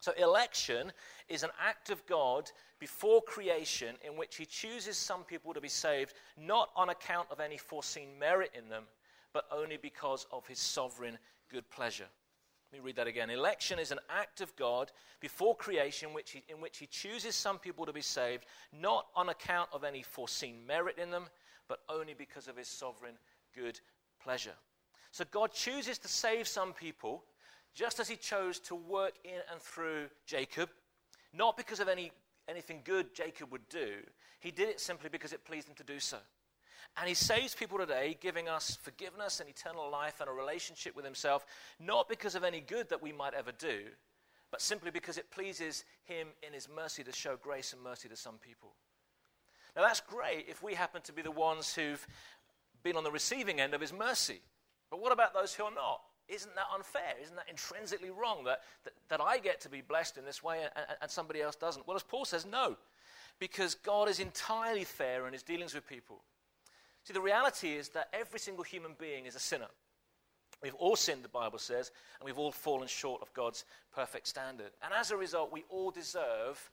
So, 0.00 0.12
election 0.18 0.92
is 1.28 1.42
an 1.42 1.50
act 1.64 1.90
of 1.90 2.04
God 2.06 2.50
before 2.78 3.22
creation 3.22 3.96
in 4.06 4.16
which 4.16 4.36
He 4.36 4.44
chooses 4.44 4.96
some 4.96 5.24
people 5.24 5.54
to 5.54 5.60
be 5.60 5.68
saved, 5.68 6.14
not 6.36 6.70
on 6.76 6.90
account 6.90 7.28
of 7.30 7.40
any 7.40 7.56
foreseen 7.56 8.18
merit 8.18 8.50
in 8.54 8.68
them, 8.68 8.84
but 9.32 9.46
only 9.50 9.78
because 9.78 10.26
of 10.30 10.46
His 10.46 10.58
sovereign 10.58 11.16
good 11.50 11.68
pleasure. 11.70 12.08
Let 12.72 12.80
me 12.80 12.84
read 12.84 12.96
that 12.96 13.06
again. 13.06 13.30
Election 13.30 13.78
is 13.78 13.92
an 13.92 14.00
act 14.10 14.40
of 14.40 14.54
God 14.56 14.90
before 15.20 15.54
creation 15.54 16.12
which 16.12 16.32
he, 16.32 16.42
in 16.48 16.60
which 16.60 16.78
He 16.78 16.86
chooses 16.86 17.36
some 17.36 17.58
people 17.58 17.86
to 17.86 17.92
be 17.92 18.00
saved, 18.00 18.44
not 18.72 19.06
on 19.14 19.28
account 19.28 19.68
of 19.72 19.84
any 19.84 20.02
foreseen 20.02 20.66
merit 20.66 20.98
in 20.98 21.10
them, 21.10 21.26
but 21.68 21.80
only 21.88 22.14
because 22.14 22.48
of 22.48 22.56
His 22.56 22.68
sovereign 22.68 23.14
good 23.54 23.78
pleasure. 24.22 24.54
So 25.12 25.24
God 25.30 25.52
chooses 25.52 25.98
to 25.98 26.08
save 26.08 26.48
some 26.48 26.72
people 26.72 27.22
just 27.72 28.00
as 28.00 28.08
He 28.08 28.16
chose 28.16 28.58
to 28.60 28.74
work 28.74 29.14
in 29.24 29.40
and 29.50 29.60
through 29.60 30.06
Jacob, 30.26 30.68
not 31.32 31.56
because 31.56 31.78
of 31.78 31.88
any, 31.88 32.10
anything 32.48 32.80
good 32.84 33.14
Jacob 33.14 33.52
would 33.52 33.68
do. 33.68 33.94
He 34.40 34.50
did 34.50 34.68
it 34.68 34.80
simply 34.80 35.08
because 35.08 35.32
it 35.32 35.44
pleased 35.44 35.68
Him 35.68 35.76
to 35.76 35.84
do 35.84 36.00
so. 36.00 36.18
And 36.98 37.08
he 37.08 37.14
saves 37.14 37.54
people 37.54 37.78
today, 37.78 38.16
giving 38.20 38.48
us 38.48 38.78
forgiveness 38.80 39.40
and 39.40 39.48
eternal 39.48 39.90
life 39.90 40.20
and 40.20 40.30
a 40.30 40.32
relationship 40.32 40.96
with 40.96 41.04
himself, 41.04 41.44
not 41.78 42.08
because 42.08 42.34
of 42.34 42.42
any 42.42 42.60
good 42.60 42.88
that 42.88 43.02
we 43.02 43.12
might 43.12 43.34
ever 43.34 43.52
do, 43.52 43.80
but 44.50 44.62
simply 44.62 44.90
because 44.90 45.18
it 45.18 45.30
pleases 45.30 45.84
him 46.04 46.28
in 46.46 46.54
his 46.54 46.68
mercy 46.74 47.04
to 47.04 47.12
show 47.12 47.36
grace 47.36 47.74
and 47.74 47.82
mercy 47.82 48.08
to 48.08 48.16
some 48.16 48.38
people. 48.38 48.72
Now, 49.74 49.82
that's 49.82 50.00
great 50.00 50.46
if 50.48 50.62
we 50.62 50.72
happen 50.72 51.02
to 51.02 51.12
be 51.12 51.20
the 51.20 51.30
ones 51.30 51.74
who've 51.74 52.06
been 52.82 52.96
on 52.96 53.04
the 53.04 53.10
receiving 53.10 53.60
end 53.60 53.74
of 53.74 53.80
his 53.80 53.92
mercy. 53.92 54.40
But 54.90 55.00
what 55.00 55.12
about 55.12 55.34
those 55.34 55.52
who 55.52 55.64
are 55.64 55.74
not? 55.74 56.00
Isn't 56.28 56.54
that 56.54 56.66
unfair? 56.74 57.14
Isn't 57.22 57.36
that 57.36 57.48
intrinsically 57.50 58.10
wrong 58.10 58.44
that, 58.44 58.60
that, 58.84 58.94
that 59.10 59.20
I 59.20 59.38
get 59.38 59.60
to 59.60 59.68
be 59.68 59.82
blessed 59.82 60.16
in 60.16 60.24
this 60.24 60.42
way 60.42 60.62
and, 60.62 60.70
and, 60.74 60.86
and 61.02 61.10
somebody 61.10 61.42
else 61.42 61.56
doesn't? 61.56 61.86
Well, 61.86 61.96
as 61.96 62.02
Paul 62.02 62.24
says, 62.24 62.46
no, 62.46 62.76
because 63.38 63.74
God 63.74 64.08
is 64.08 64.18
entirely 64.18 64.84
fair 64.84 65.26
in 65.26 65.34
his 65.34 65.42
dealings 65.42 65.74
with 65.74 65.86
people. 65.86 66.22
See, 67.06 67.12
the 67.12 67.20
reality 67.20 67.74
is 67.74 67.90
that 67.90 68.08
every 68.12 68.40
single 68.40 68.64
human 68.64 68.96
being 68.98 69.26
is 69.26 69.36
a 69.36 69.40
sinner. 69.40 69.68
We've 70.60 70.74
all 70.74 70.96
sinned, 70.96 71.22
the 71.22 71.28
Bible 71.28 71.60
says, 71.60 71.92
and 72.18 72.26
we've 72.26 72.38
all 72.38 72.50
fallen 72.50 72.88
short 72.88 73.22
of 73.22 73.32
God's 73.32 73.64
perfect 73.94 74.26
standard. 74.26 74.72
And 74.82 74.92
as 74.92 75.12
a 75.12 75.16
result, 75.16 75.52
we 75.52 75.64
all 75.68 75.92
deserve 75.92 76.70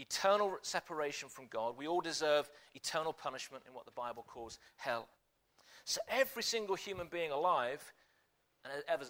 eternal 0.00 0.58
separation 0.62 1.28
from 1.28 1.46
God. 1.50 1.78
We 1.78 1.86
all 1.86 2.00
deserve 2.00 2.50
eternal 2.74 3.12
punishment 3.12 3.62
in 3.68 3.74
what 3.74 3.84
the 3.84 3.92
Bible 3.92 4.24
calls 4.26 4.58
hell. 4.74 5.06
So 5.84 6.00
every 6.08 6.42
single 6.42 6.74
human 6.74 7.06
being 7.06 7.30
alive 7.30 7.92
and 8.64 8.72
ever, 8.88 9.04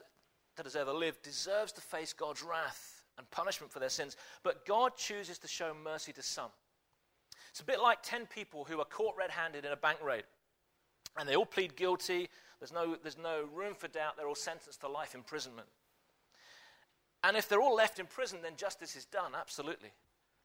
that 0.56 0.66
has 0.66 0.76
ever 0.76 0.92
lived 0.92 1.22
deserves 1.22 1.72
to 1.72 1.80
face 1.80 2.12
God's 2.12 2.42
wrath 2.42 3.04
and 3.16 3.30
punishment 3.30 3.72
for 3.72 3.78
their 3.78 3.88
sins. 3.88 4.14
But 4.42 4.66
God 4.66 4.94
chooses 4.98 5.38
to 5.38 5.48
show 5.48 5.72
mercy 5.72 6.12
to 6.12 6.22
some. 6.22 6.50
It's 7.54 7.60
a 7.60 7.64
bit 7.64 7.80
like 7.80 8.02
10 8.02 8.26
people 8.26 8.64
who 8.64 8.80
are 8.80 8.84
caught 8.84 9.14
red 9.16 9.30
handed 9.30 9.64
in 9.64 9.70
a 9.70 9.76
bank 9.76 10.02
raid. 10.02 10.24
And 11.16 11.28
they 11.28 11.36
all 11.36 11.46
plead 11.46 11.76
guilty. 11.76 12.28
There's 12.58 12.72
no, 12.72 12.96
there's 13.00 13.16
no 13.16 13.44
room 13.54 13.76
for 13.76 13.86
doubt. 13.86 14.16
They're 14.16 14.26
all 14.26 14.34
sentenced 14.34 14.80
to 14.80 14.88
life 14.88 15.14
imprisonment. 15.14 15.68
And 17.22 17.36
if 17.36 17.48
they're 17.48 17.60
all 17.60 17.76
left 17.76 18.00
in 18.00 18.06
prison, 18.06 18.40
then 18.42 18.56
justice 18.56 18.96
is 18.96 19.04
done, 19.04 19.36
absolutely. 19.38 19.90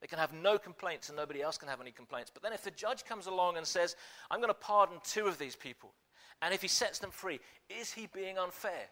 They 0.01 0.05
can 0.05 0.19
have 0.19 0.33
no 0.33 0.59
complaints 0.59 1.09
and 1.09 1.17
nobody 1.17 1.41
else 1.41 1.57
can 1.57 1.67
have 1.67 1.81
any 1.81 1.89
complaints. 1.89 2.29
But 2.31 2.43
then 2.43 2.53
if 2.53 2.63
the 2.63 2.69
judge 2.69 3.03
comes 3.05 3.25
along 3.25 3.57
and 3.57 3.65
says, 3.65 3.95
I'm 4.29 4.39
going 4.39 4.49
to 4.49 4.53
pardon 4.53 4.97
two 5.03 5.25
of 5.25 5.39
these 5.39 5.55
people, 5.55 5.95
and 6.43 6.53
if 6.53 6.61
he 6.61 6.67
sets 6.67 6.99
them 6.99 7.09
free, 7.09 7.39
is 7.71 7.91
he 7.91 8.07
being 8.13 8.37
unfair? 8.37 8.85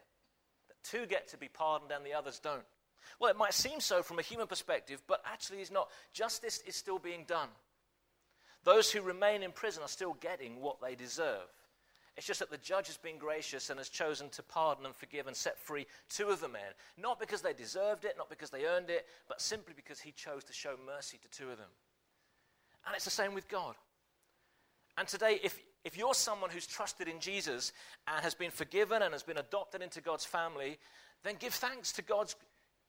That 0.70 0.84
two 0.84 1.06
get 1.06 1.28
to 1.28 1.38
be 1.38 1.50
pardoned 1.50 1.92
and 1.92 2.04
the 2.04 2.16
others 2.16 2.40
don't. 2.40 2.66
Well, 3.20 3.30
it 3.30 3.38
might 3.38 3.54
seem 3.54 3.80
so 3.80 4.02
from 4.02 4.18
a 4.18 4.24
human 4.24 4.48
perspective, 4.48 5.04
but 5.06 5.22
actually 5.24 5.60
it's 5.60 5.70
not. 5.70 5.92
Justice 6.14 6.64
is 6.66 6.76
still 6.76 6.98
being 6.98 7.24
done. 7.28 7.50
Those 8.68 8.92
who 8.92 9.02
remain 9.02 9.44
in 9.44 9.54
prison 9.54 9.82
are 9.82 9.88
still 9.88 10.18
getting 10.20 10.60
what 10.60 10.82
they 10.82 10.94
deserve. 10.94 11.48
It's 12.18 12.28
just 12.28 12.42
that 12.42 12.52
the 12.52 12.58
judge 12.58 12.88
has 12.88 12.98
been 12.98 13.18
gracious 13.18 13.70
and 13.70 13.80
has 13.80 13.88
chosen 13.88 14.28
to 14.32 14.44
pardon 14.44 14.86
and 14.86 14.94
forgive 14.94 15.26
and 15.26 15.34
set 15.34 15.58
free 15.58 15.86
two 16.10 16.28
of 16.28 16.42
the 16.42 16.50
men. 16.50 16.74
Not 16.98 17.18
because 17.18 17.42
they 17.42 17.54
deserved 17.54 18.04
it, 18.04 18.16
not 18.18 18.30
because 18.30 18.50
they 18.50 18.66
earned 18.66 18.90
it, 18.90 19.06
but 19.30 19.40
simply 19.40 19.74
because 19.74 20.02
he 20.02 20.12
chose 20.12 20.44
to 20.44 20.52
show 20.52 20.76
mercy 20.86 21.18
to 21.18 21.30
two 21.30 21.50
of 21.50 21.58
them. 21.58 21.70
And 22.86 22.94
it's 22.94 23.06
the 23.06 23.10
same 23.10 23.34
with 23.34 23.48
God. 23.48 23.76
And 24.98 25.08
today, 25.08 25.40
if, 25.42 25.58
if 25.86 25.98
you're 25.98 26.14
someone 26.14 26.50
who's 26.50 26.68
trusted 26.68 27.08
in 27.08 27.22
Jesus 27.22 27.72
and 28.06 28.22
has 28.22 28.36
been 28.36 28.52
forgiven 28.52 29.02
and 29.02 29.14
has 29.14 29.24
been 29.24 29.38
adopted 29.38 29.82
into 29.82 30.02
God's 30.02 30.26
family, 30.26 30.78
then 31.24 31.36
give 31.40 31.54
thanks 31.54 31.94
to, 31.94 32.02
God's, 32.02 32.36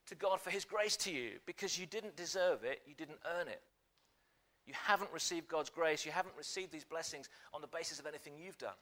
to 0.09 0.17
God 0.17 0.41
for 0.41 0.51
his 0.51 0.64
grace 0.64 0.97
to 0.97 1.12
you 1.12 1.35
because 1.47 1.79
you 1.79 1.87
didn't 1.87 2.17
deserve 2.17 2.64
it, 2.64 2.83
you 2.85 2.95
didn't 2.97 3.21
earn 3.38 3.47
it. 3.47 3.62
You 4.68 4.74
haven't 4.76 5.11
received 5.12 5.48
God's 5.48 5.70
grace, 5.70 6.04
you 6.04 6.12
haven't 6.12 6.35
received 6.37 6.70
these 6.70 6.85
blessings 6.85 7.31
on 7.54 7.62
the 7.62 7.66
basis 7.66 7.98
of 7.98 8.07
anything 8.07 8.35
you've 8.38 8.59
done. 8.59 8.76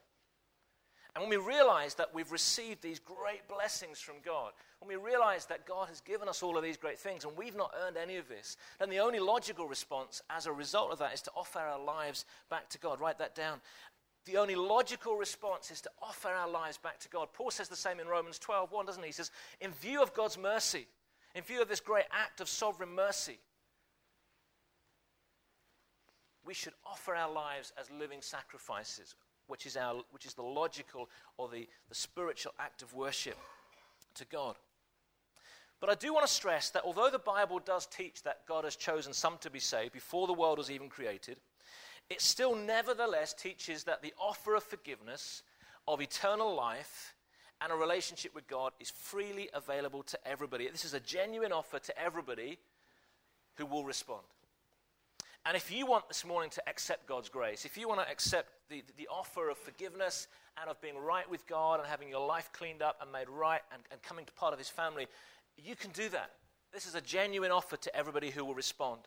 And 1.15 1.23
when 1.23 1.29
we 1.29 1.37
realize 1.37 1.95
that 1.95 2.13
we've 2.13 2.31
received 2.31 2.83
these 2.83 2.99
great 2.99 3.47
blessings 3.47 3.99
from 3.99 4.15
God, 4.23 4.51
when 4.79 4.89
we 4.89 5.03
realize 5.03 5.45
that 5.45 5.65
God 5.65 5.87
has 5.87 6.01
given 6.01 6.27
us 6.27 6.43
all 6.43 6.57
of 6.57 6.63
these 6.63 6.75
great 6.75 6.99
things 6.99 7.23
and 7.23 7.35
we've 7.37 7.55
not 7.55 7.71
earned 7.81 7.95
any 7.95 8.17
of 8.17 8.27
this, 8.27 8.57
then 8.79 8.89
the 8.89 8.99
only 8.99 9.19
logical 9.19 9.65
response 9.65 10.21
as 10.29 10.45
a 10.45 10.51
result 10.51 10.91
of 10.91 10.99
that 10.99 11.13
is 11.13 11.21
to 11.21 11.31
offer 11.35 11.59
our 11.59 11.79
lives 11.79 12.25
back 12.49 12.69
to 12.69 12.79
God. 12.79 12.99
Write 12.99 13.17
that 13.19 13.33
down. 13.33 13.61
The 14.25 14.37
only 14.37 14.55
logical 14.55 15.15
response 15.15 15.71
is 15.71 15.79
to 15.81 15.89
offer 16.01 16.27
our 16.27 16.49
lives 16.49 16.77
back 16.77 16.99
to 16.99 17.09
God. 17.09 17.29
Paul 17.33 17.49
says 17.49 17.69
the 17.69 17.77
same 17.77 18.01
in 18.01 18.07
Romans 18.07 18.37
12 18.37 18.73
1, 18.73 18.85
doesn't 18.85 19.01
he? 19.01 19.07
He 19.07 19.13
says, 19.13 19.31
In 19.61 19.71
view 19.71 20.03
of 20.03 20.13
God's 20.13 20.37
mercy, 20.37 20.85
in 21.33 21.43
view 21.43 21.61
of 21.61 21.69
this 21.69 21.79
great 21.79 22.05
act 22.11 22.41
of 22.41 22.49
sovereign 22.49 22.93
mercy, 22.93 23.39
we 26.47 26.53
should 26.53 26.73
offer 26.85 27.13
our 27.13 27.31
lives 27.31 27.73
as 27.79 27.91
living 27.91 28.21
sacrifices, 28.21 29.15
which 29.47 29.65
is, 29.65 29.75
our, 29.75 30.01
which 30.11 30.25
is 30.25 30.33
the 30.33 30.41
logical 30.41 31.09
or 31.37 31.49
the, 31.49 31.67
the 31.89 31.95
spiritual 31.95 32.53
act 32.57 32.81
of 32.81 32.93
worship 32.93 33.37
to 34.15 34.25
God. 34.25 34.55
But 35.79 35.89
I 35.89 35.95
do 35.95 36.13
want 36.13 36.25
to 36.25 36.31
stress 36.31 36.69
that 36.71 36.83
although 36.85 37.09
the 37.09 37.19
Bible 37.19 37.59
does 37.59 37.85
teach 37.85 38.23
that 38.23 38.47
God 38.47 38.63
has 38.63 38.75
chosen 38.75 39.13
some 39.13 39.37
to 39.41 39.51
be 39.51 39.59
saved 39.59 39.93
before 39.93 40.25
the 40.25 40.33
world 40.33 40.57
was 40.57 40.71
even 40.71 40.89
created, 40.89 41.37
it 42.09 42.21
still 42.21 42.55
nevertheless 42.55 43.33
teaches 43.33 43.83
that 43.83 44.01
the 44.01 44.13
offer 44.19 44.55
of 44.55 44.63
forgiveness, 44.63 45.43
of 45.87 46.01
eternal 46.01 46.55
life, 46.55 47.13
and 47.61 47.71
a 47.71 47.75
relationship 47.75 48.33
with 48.33 48.47
God 48.47 48.71
is 48.79 48.89
freely 48.89 49.49
available 49.53 50.03
to 50.03 50.27
everybody. 50.27 50.67
This 50.69 50.85
is 50.85 50.93
a 50.93 50.99
genuine 50.99 51.51
offer 51.51 51.79
to 51.79 52.01
everybody 52.01 52.57
who 53.55 53.65
will 53.65 53.83
respond. 53.83 54.23
And 55.45 55.55
if 55.55 55.71
you 55.71 55.85
want 55.85 56.07
this 56.07 56.25
morning 56.25 56.49
to 56.51 56.69
accept 56.69 57.07
God's 57.07 57.29
grace, 57.29 57.63
if 57.63 57.77
you 57.77 57.87
want 57.87 58.01
to 58.01 58.11
accept 58.11 58.49
the, 58.69 58.83
the 58.97 59.07
offer 59.07 59.49
of 59.49 59.57
forgiveness 59.57 60.27
and 60.59 60.69
of 60.69 60.81
being 60.81 60.97
right 60.97 61.29
with 61.29 61.47
God 61.47 61.79
and 61.79 61.87
having 61.87 62.09
your 62.09 62.25
life 62.25 62.49
cleaned 62.51 62.81
up 62.81 62.97
and 63.01 63.11
made 63.11 63.29
right 63.29 63.61
and, 63.71 63.81
and 63.91 64.01
coming 64.01 64.25
to 64.25 64.33
part 64.33 64.51
of 64.51 64.59
His 64.59 64.69
family, 64.69 65.07
you 65.57 65.75
can 65.75 65.91
do 65.91 66.09
that. 66.09 66.31
This 66.73 66.85
is 66.85 66.95
a 66.95 67.01
genuine 67.01 67.51
offer 67.51 67.77
to 67.77 67.95
everybody 67.95 68.29
who 68.29 68.43
will 68.43 68.53
respond. 68.53 69.01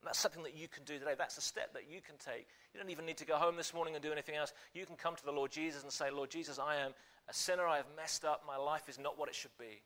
And 0.00 0.06
that's 0.06 0.18
something 0.18 0.42
that 0.44 0.56
you 0.56 0.68
can 0.68 0.84
do 0.84 0.98
today. 0.98 1.14
That's 1.16 1.38
a 1.38 1.40
step 1.40 1.72
that 1.72 1.90
you 1.90 2.00
can 2.00 2.16
take. 2.18 2.46
You 2.72 2.80
don't 2.80 2.90
even 2.90 3.06
need 3.06 3.16
to 3.16 3.26
go 3.26 3.36
home 3.36 3.56
this 3.56 3.74
morning 3.74 3.94
and 3.94 4.02
do 4.02 4.12
anything 4.12 4.36
else. 4.36 4.52
You 4.74 4.86
can 4.86 4.96
come 4.96 5.16
to 5.16 5.24
the 5.24 5.32
Lord 5.32 5.50
Jesus 5.50 5.82
and 5.82 5.92
say, 5.92 6.10
Lord 6.10 6.30
Jesus, 6.30 6.58
I 6.58 6.76
am 6.76 6.92
a 7.28 7.34
sinner. 7.34 7.66
I 7.66 7.78
have 7.78 7.86
messed 7.96 8.24
up. 8.24 8.44
My 8.46 8.56
life 8.56 8.88
is 8.88 8.98
not 8.98 9.18
what 9.18 9.28
it 9.28 9.34
should 9.34 9.56
be. 9.58 9.82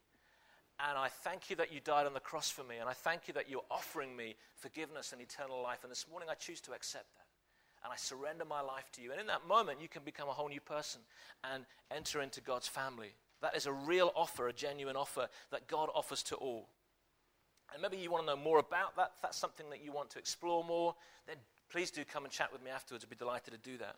And 0.89 0.99
I 0.99 1.09
thank 1.09 1.49
you 1.49 1.57
that 1.57 1.73
you 1.73 1.81
died 1.81 2.07
on 2.07 2.15
the 2.15 2.21
cross 2.21 2.51
for 2.51 2.65
me. 2.65 2.79
And 2.79 2.89
I 2.89 2.93
thank 2.93 3.29
you 3.29 3.35
that 3.35 3.49
you're 3.49 3.65
offering 3.71 4.17
me 4.17 4.35
forgiveness 4.57 5.13
and 5.13 5.21
eternal 5.21 5.63
life. 5.63 5.85
And 5.85 5.91
this 5.91 6.07
morning 6.11 6.29
I 6.31 6.35
choose 6.35 6.61
to 6.63 6.73
accept 6.73 7.07
that. 7.15 7.27
and 7.85 7.93
I 7.93 7.97
surrender 7.97 8.45
my 8.45 8.61
life 8.61 8.91
to 8.93 9.03
you. 9.03 9.11
And 9.11 9.21
in 9.21 9.27
that 9.27 9.47
moment, 9.47 9.81
you 9.81 9.89
can 9.89 10.03
become 10.05 10.29
a 10.29 10.33
whole 10.33 10.49
new 10.49 10.61
person 10.61 11.01
and 11.53 11.65
enter 11.91 12.21
into 12.21 12.41
God's 12.41 12.69
family. 12.69 13.15
That 13.41 13.57
is 13.57 13.67
a 13.67 13.73
real 13.73 14.13
offer, 14.15 14.49
a 14.49 14.53
genuine 14.53 14.97
offer 14.97 15.29
that 15.51 15.67
God 15.67 15.89
offers 15.95 16.23
to 16.25 16.37
all. 16.37 16.69
And 17.73 17.83
maybe 17.83 17.97
you 17.97 18.11
want 18.11 18.27
to 18.27 18.35
know 18.35 18.41
more 18.41 18.59
about 18.59 18.97
that. 18.97 19.13
If 19.17 19.23
that's 19.23 19.39
something 19.39 19.69
that 19.71 19.85
you 19.85 19.93
want 19.93 20.11
to 20.11 20.19
explore 20.19 20.63
more, 20.63 20.95
then 21.27 21.37
please 21.71 21.91
do 21.91 22.05
come 22.05 22.25
and 22.25 22.33
chat 22.33 22.53
with 22.53 22.63
me 22.63 22.71
afterwards. 22.71 23.05
I'd 23.05 23.11
be 23.11 23.17
delighted 23.17 23.53
to 23.53 23.71
do 23.71 23.79
that. 23.79 23.97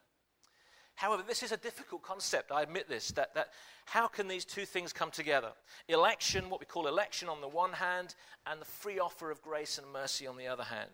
However, 0.94 1.24
this 1.26 1.42
is 1.42 1.52
a 1.52 1.56
difficult 1.56 2.02
concept. 2.02 2.52
I 2.52 2.62
admit 2.62 2.88
this. 2.88 3.08
That, 3.12 3.34
that 3.34 3.48
how 3.84 4.06
can 4.06 4.28
these 4.28 4.44
two 4.44 4.64
things 4.64 4.92
come 4.92 5.10
together? 5.10 5.50
Election, 5.88 6.48
what 6.50 6.60
we 6.60 6.66
call 6.66 6.86
election 6.86 7.28
on 7.28 7.40
the 7.40 7.48
one 7.48 7.72
hand, 7.72 8.14
and 8.46 8.60
the 8.60 8.66
free 8.66 8.98
offer 8.98 9.30
of 9.30 9.42
grace 9.42 9.78
and 9.78 9.92
mercy 9.92 10.26
on 10.26 10.36
the 10.36 10.46
other 10.46 10.64
hand. 10.64 10.90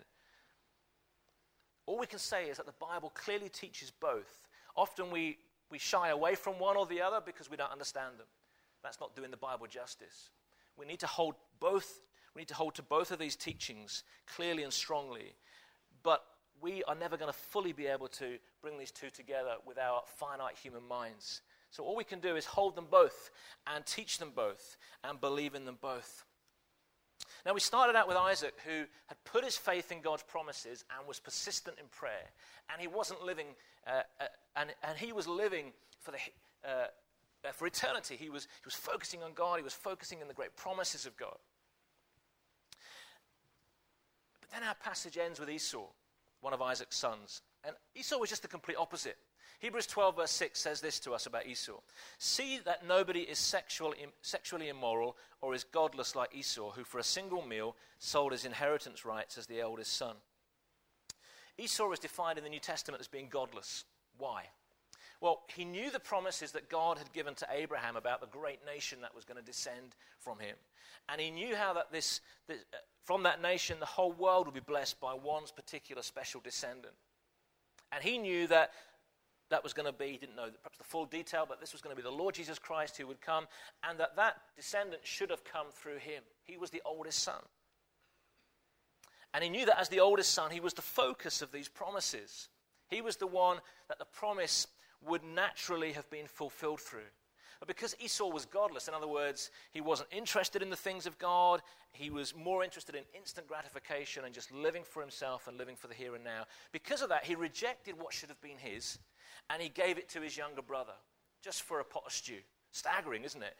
All 1.86 1.98
we 1.98 2.06
can 2.06 2.18
say 2.18 2.46
is 2.46 2.56
that 2.56 2.66
the 2.66 2.72
Bible 2.72 3.10
clearly 3.14 3.48
teaches 3.48 3.90
both. 3.90 4.48
Often 4.76 5.10
we, 5.10 5.38
we 5.70 5.78
shy 5.78 6.08
away 6.08 6.34
from 6.34 6.54
one 6.54 6.76
or 6.76 6.86
the 6.86 7.02
other 7.02 7.20
because 7.24 7.50
we 7.50 7.56
don't 7.56 7.72
understand 7.72 8.18
them. 8.18 8.26
That's 8.82 9.00
not 9.00 9.14
doing 9.14 9.30
the 9.30 9.36
Bible 9.36 9.66
justice. 9.66 10.30
We 10.76 10.86
need 10.86 11.00
to 11.00 11.06
hold 11.06 11.34
both, 11.58 12.00
we 12.34 12.40
need 12.40 12.48
to 12.48 12.54
hold 12.54 12.74
to 12.76 12.82
both 12.82 13.10
of 13.10 13.18
these 13.18 13.36
teachings 13.36 14.04
clearly 14.26 14.62
and 14.62 14.72
strongly. 14.72 15.34
But 16.02 16.22
we 16.60 16.82
are 16.84 16.94
never 16.94 17.16
going 17.16 17.32
to 17.32 17.38
fully 17.38 17.72
be 17.72 17.86
able 17.86 18.08
to 18.08 18.38
bring 18.62 18.78
these 18.78 18.90
two 18.90 19.10
together 19.10 19.54
with 19.66 19.78
our 19.78 20.02
finite 20.06 20.56
human 20.56 20.86
minds. 20.86 21.42
So 21.70 21.84
all 21.84 21.96
we 21.96 22.04
can 22.04 22.20
do 22.20 22.36
is 22.36 22.44
hold 22.44 22.74
them 22.74 22.86
both 22.90 23.30
and 23.66 23.86
teach 23.86 24.18
them 24.18 24.32
both 24.34 24.76
and 25.04 25.20
believe 25.20 25.54
in 25.54 25.64
them 25.64 25.78
both. 25.80 26.24
Now, 27.46 27.54
we 27.54 27.60
started 27.60 27.96
out 27.96 28.08
with 28.08 28.16
Isaac, 28.16 28.54
who 28.66 28.84
had 29.06 29.24
put 29.24 29.44
his 29.44 29.56
faith 29.56 29.92
in 29.92 30.00
God's 30.00 30.22
promises 30.22 30.84
and 30.96 31.06
was 31.06 31.18
persistent 31.18 31.76
in 31.78 31.86
prayer. 31.86 32.30
And 32.70 32.80
he 32.80 32.88
wasn't 32.88 33.22
living, 33.22 33.46
uh, 33.86 34.02
uh, 34.20 34.24
and, 34.56 34.70
and 34.82 34.98
he 34.98 35.12
was 35.12 35.26
living 35.26 35.72
for, 36.00 36.10
the, 36.10 36.18
uh, 36.64 36.86
uh, 37.46 37.52
for 37.52 37.66
eternity. 37.66 38.16
He 38.16 38.28
was, 38.28 38.44
he 38.44 38.66
was 38.66 38.74
focusing 38.74 39.22
on 39.22 39.32
God, 39.32 39.56
he 39.56 39.62
was 39.62 39.72
focusing 39.72 40.20
on 40.20 40.28
the 40.28 40.34
great 40.34 40.56
promises 40.56 41.06
of 41.06 41.16
God. 41.16 41.36
But 44.40 44.50
then 44.50 44.68
our 44.68 44.74
passage 44.74 45.16
ends 45.16 45.40
with 45.40 45.48
Esau, 45.48 45.86
one 46.40 46.52
of 46.52 46.62
Isaac's 46.62 46.96
sons. 46.96 47.42
And 47.64 47.74
Esau 47.94 48.18
was 48.18 48.30
just 48.30 48.42
the 48.42 48.48
complete 48.48 48.76
opposite. 48.78 49.16
Hebrews 49.60 49.86
12, 49.86 50.16
verse 50.16 50.30
6 50.30 50.58
says 50.58 50.80
this 50.80 50.98
to 51.00 51.12
us 51.12 51.26
about 51.26 51.46
Esau 51.46 51.80
See 52.18 52.60
that 52.64 52.86
nobody 52.86 53.20
is 53.20 53.38
sexual, 53.38 53.92
sexually 54.22 54.68
immoral 54.68 55.16
or 55.42 55.54
is 55.54 55.64
godless 55.64 56.16
like 56.16 56.34
Esau, 56.34 56.70
who 56.70 56.84
for 56.84 56.98
a 56.98 57.04
single 57.04 57.46
meal 57.46 57.76
sold 57.98 58.32
his 58.32 58.46
inheritance 58.46 59.04
rights 59.04 59.36
as 59.36 59.46
the 59.46 59.60
eldest 59.60 59.92
son. 59.92 60.16
Esau 61.58 61.92
is 61.92 61.98
defined 61.98 62.38
in 62.38 62.44
the 62.44 62.50
New 62.50 62.60
Testament 62.60 63.00
as 63.00 63.08
being 63.08 63.28
godless. 63.28 63.84
Why? 64.16 64.44
Well, 65.20 65.42
he 65.54 65.64
knew 65.64 65.90
the 65.90 66.00
promises 66.00 66.52
that 66.52 66.70
God 66.70 66.96
had 66.96 67.12
given 67.12 67.34
to 67.36 67.48
Abraham 67.52 67.96
about 67.96 68.20
the 68.20 68.26
great 68.26 68.60
nation 68.64 69.00
that 69.02 69.14
was 69.14 69.24
going 69.24 69.38
to 69.38 69.44
descend 69.44 69.94
from 70.18 70.38
him. 70.38 70.56
And 71.08 71.20
he 71.20 71.30
knew 71.30 71.54
how 71.54 71.74
that 71.74 71.92
this, 71.92 72.20
this 72.48 72.58
uh, 72.72 72.78
from 73.04 73.24
that 73.24 73.42
nation, 73.42 73.80
the 73.80 73.86
whole 73.86 74.12
world 74.12 74.46
would 74.46 74.54
be 74.54 74.60
blessed 74.60 75.00
by 75.00 75.12
one's 75.12 75.50
particular 75.50 76.02
special 76.02 76.40
descendant. 76.40 76.94
And 77.92 78.02
he 78.02 78.16
knew 78.16 78.46
that 78.46 78.70
that 79.50 79.64
was 79.64 79.72
going 79.72 79.86
to 79.86 79.92
be, 79.92 80.12
he 80.12 80.16
didn't 80.16 80.36
know 80.36 80.48
perhaps 80.62 80.78
the 80.78 80.84
full 80.84 81.06
detail, 81.06 81.44
but 81.46 81.60
this 81.60 81.72
was 81.72 81.82
going 81.82 81.94
to 81.94 82.00
be 82.00 82.08
the 82.08 82.14
Lord 82.14 82.36
Jesus 82.36 82.58
Christ 82.58 82.96
who 82.96 83.06
would 83.08 83.20
come, 83.20 83.46
and 83.82 83.98
that 83.98 84.16
that 84.16 84.36
descendant 84.56 85.02
should 85.04 85.30
have 85.30 85.44
come 85.44 85.66
through 85.72 85.98
him. 85.98 86.22
He 86.44 86.56
was 86.56 86.70
the 86.70 86.82
oldest 86.84 87.22
son. 87.22 87.42
And 89.34 89.44
he 89.44 89.50
knew 89.50 89.66
that 89.66 89.80
as 89.80 89.88
the 89.88 90.00
oldest 90.00 90.32
son, 90.32 90.50
he 90.50 90.60
was 90.60 90.74
the 90.74 90.82
focus 90.82 91.42
of 91.42 91.52
these 91.52 91.68
promises. 91.68 92.48
He 92.88 93.00
was 93.02 93.16
the 93.16 93.26
one 93.26 93.58
that 93.88 93.98
the 93.98 94.04
promise 94.04 94.66
would 95.06 95.24
naturally 95.24 95.92
have 95.92 96.08
been 96.10 96.26
fulfilled 96.26 96.80
through. 96.80 97.08
But 97.58 97.68
because 97.68 97.94
Esau 98.00 98.28
was 98.28 98.46
godless, 98.46 98.88
in 98.88 98.94
other 98.94 99.06
words, 99.06 99.50
he 99.70 99.82
wasn't 99.82 100.08
interested 100.10 100.62
in 100.62 100.70
the 100.70 100.76
things 100.76 101.06
of 101.06 101.18
God, 101.18 101.60
he 101.92 102.08
was 102.08 102.34
more 102.34 102.64
interested 102.64 102.94
in 102.94 103.02
instant 103.14 103.46
gratification 103.46 104.24
and 104.24 104.34
just 104.34 104.50
living 104.50 104.82
for 104.82 105.02
himself 105.02 105.46
and 105.46 105.58
living 105.58 105.76
for 105.76 105.86
the 105.86 105.94
here 105.94 106.14
and 106.14 106.24
now. 106.24 106.44
Because 106.72 107.02
of 107.02 107.10
that, 107.10 107.24
he 107.24 107.34
rejected 107.34 107.96
what 107.98 108.14
should 108.14 108.30
have 108.30 108.40
been 108.40 108.56
his 108.56 108.98
and 109.50 109.60
he 109.60 109.68
gave 109.68 109.98
it 109.98 110.08
to 110.10 110.20
his 110.20 110.36
younger 110.36 110.62
brother 110.62 110.94
just 111.42 111.62
for 111.62 111.80
a 111.80 111.84
pot 111.84 112.04
of 112.06 112.12
stew. 112.12 112.38
Staggering, 112.72 113.24
isn't 113.24 113.42
it? 113.42 113.56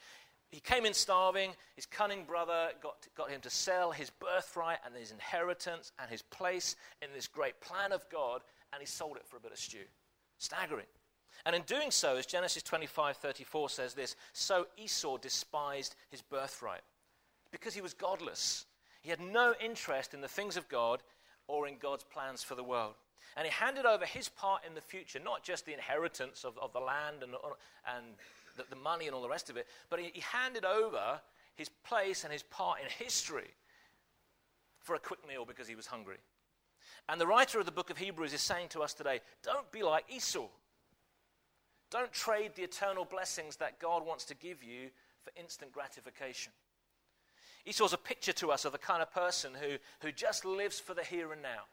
He 0.49 0.59
came 0.59 0.85
in 0.85 0.93
starving. 0.93 1.51
His 1.75 1.85
cunning 1.85 2.25
brother 2.25 2.69
got, 2.81 3.07
got 3.15 3.29
him 3.29 3.41
to 3.41 3.49
sell 3.49 3.91
his 3.91 4.09
birthright 4.09 4.79
and 4.85 4.95
his 4.95 5.11
inheritance 5.11 5.91
and 5.99 6.09
his 6.09 6.21
place 6.21 6.75
in 7.01 7.09
this 7.13 7.27
great 7.27 7.59
plan 7.61 7.91
of 7.91 8.07
God, 8.09 8.41
and 8.73 8.81
he 8.81 8.85
sold 8.85 9.17
it 9.17 9.25
for 9.25 9.37
a 9.37 9.39
bit 9.39 9.51
of 9.51 9.59
stew. 9.59 9.85
Staggering. 10.39 10.87
And 11.45 11.55
in 11.55 11.63
doing 11.63 11.91
so, 11.91 12.17
as 12.17 12.25
Genesis 12.25 12.63
25 12.63 13.17
34 13.17 13.69
says 13.69 13.93
this, 13.93 14.15
so 14.33 14.67
Esau 14.77 15.17
despised 15.17 15.95
his 16.09 16.21
birthright 16.21 16.81
because 17.51 17.73
he 17.73 17.81
was 17.81 17.93
godless. 17.93 18.65
He 19.01 19.09
had 19.09 19.19
no 19.19 19.53
interest 19.59 20.13
in 20.13 20.21
the 20.21 20.27
things 20.27 20.57
of 20.57 20.69
God 20.69 21.01
or 21.47 21.67
in 21.67 21.77
God's 21.77 22.03
plans 22.03 22.43
for 22.43 22.55
the 22.55 22.63
world. 22.63 22.93
And 23.35 23.45
he 23.45 23.51
handed 23.51 23.85
over 23.85 24.05
his 24.05 24.29
part 24.29 24.63
in 24.67 24.75
the 24.75 24.81
future, 24.81 25.19
not 25.19 25.43
just 25.43 25.65
the 25.65 25.73
inheritance 25.73 26.43
of, 26.43 26.57
of 26.57 26.73
the 26.73 26.79
land 26.79 27.23
and, 27.23 27.33
and 27.95 28.05
the, 28.57 28.65
the, 28.69 28.75
money 28.75 29.07
and 29.07 29.15
all 29.15 29.21
the 29.21 29.29
rest 29.29 29.49
of 29.49 29.57
it, 29.57 29.67
but 29.89 29.99
he, 29.99 30.11
he 30.13 30.21
handed 30.21 30.65
over 30.65 31.21
his 31.55 31.69
place 31.69 32.23
and 32.23 32.33
his 32.33 32.43
part 32.43 32.79
in 32.81 32.87
history 33.03 33.49
for 34.79 34.95
a 34.95 34.99
quick 34.99 35.25
meal 35.27 35.45
because 35.45 35.67
he 35.67 35.75
was 35.75 35.87
hungry. 35.87 36.17
And 37.07 37.19
the 37.19 37.27
writer 37.27 37.59
of 37.59 37.65
the 37.65 37.71
book 37.71 37.89
of 37.89 37.97
Hebrews 37.97 38.33
is 38.33 38.41
saying 38.41 38.69
to 38.69 38.81
us 38.81 38.93
today 38.93 39.21
don't 39.43 39.71
be 39.71 39.83
like 39.83 40.05
Esau. 40.09 40.47
Don't 41.91 42.11
trade 42.11 42.51
the 42.55 42.63
eternal 42.63 43.05
blessings 43.05 43.57
that 43.57 43.79
God 43.79 44.05
wants 44.05 44.25
to 44.25 44.35
give 44.35 44.63
you 44.63 44.89
for 45.23 45.31
instant 45.39 45.71
gratification. 45.71 46.53
Esau's 47.65 47.93
a 47.93 47.97
picture 47.97 48.33
to 48.33 48.51
us 48.51 48.65
of 48.65 48.71
the 48.71 48.77
kind 48.77 49.01
of 49.01 49.13
person 49.13 49.51
who, 49.53 49.77
who 49.99 50.11
just 50.11 50.45
lives 50.45 50.79
for 50.79 50.93
the 50.93 51.03
here 51.03 51.31
and 51.31 51.41
now 51.43 51.65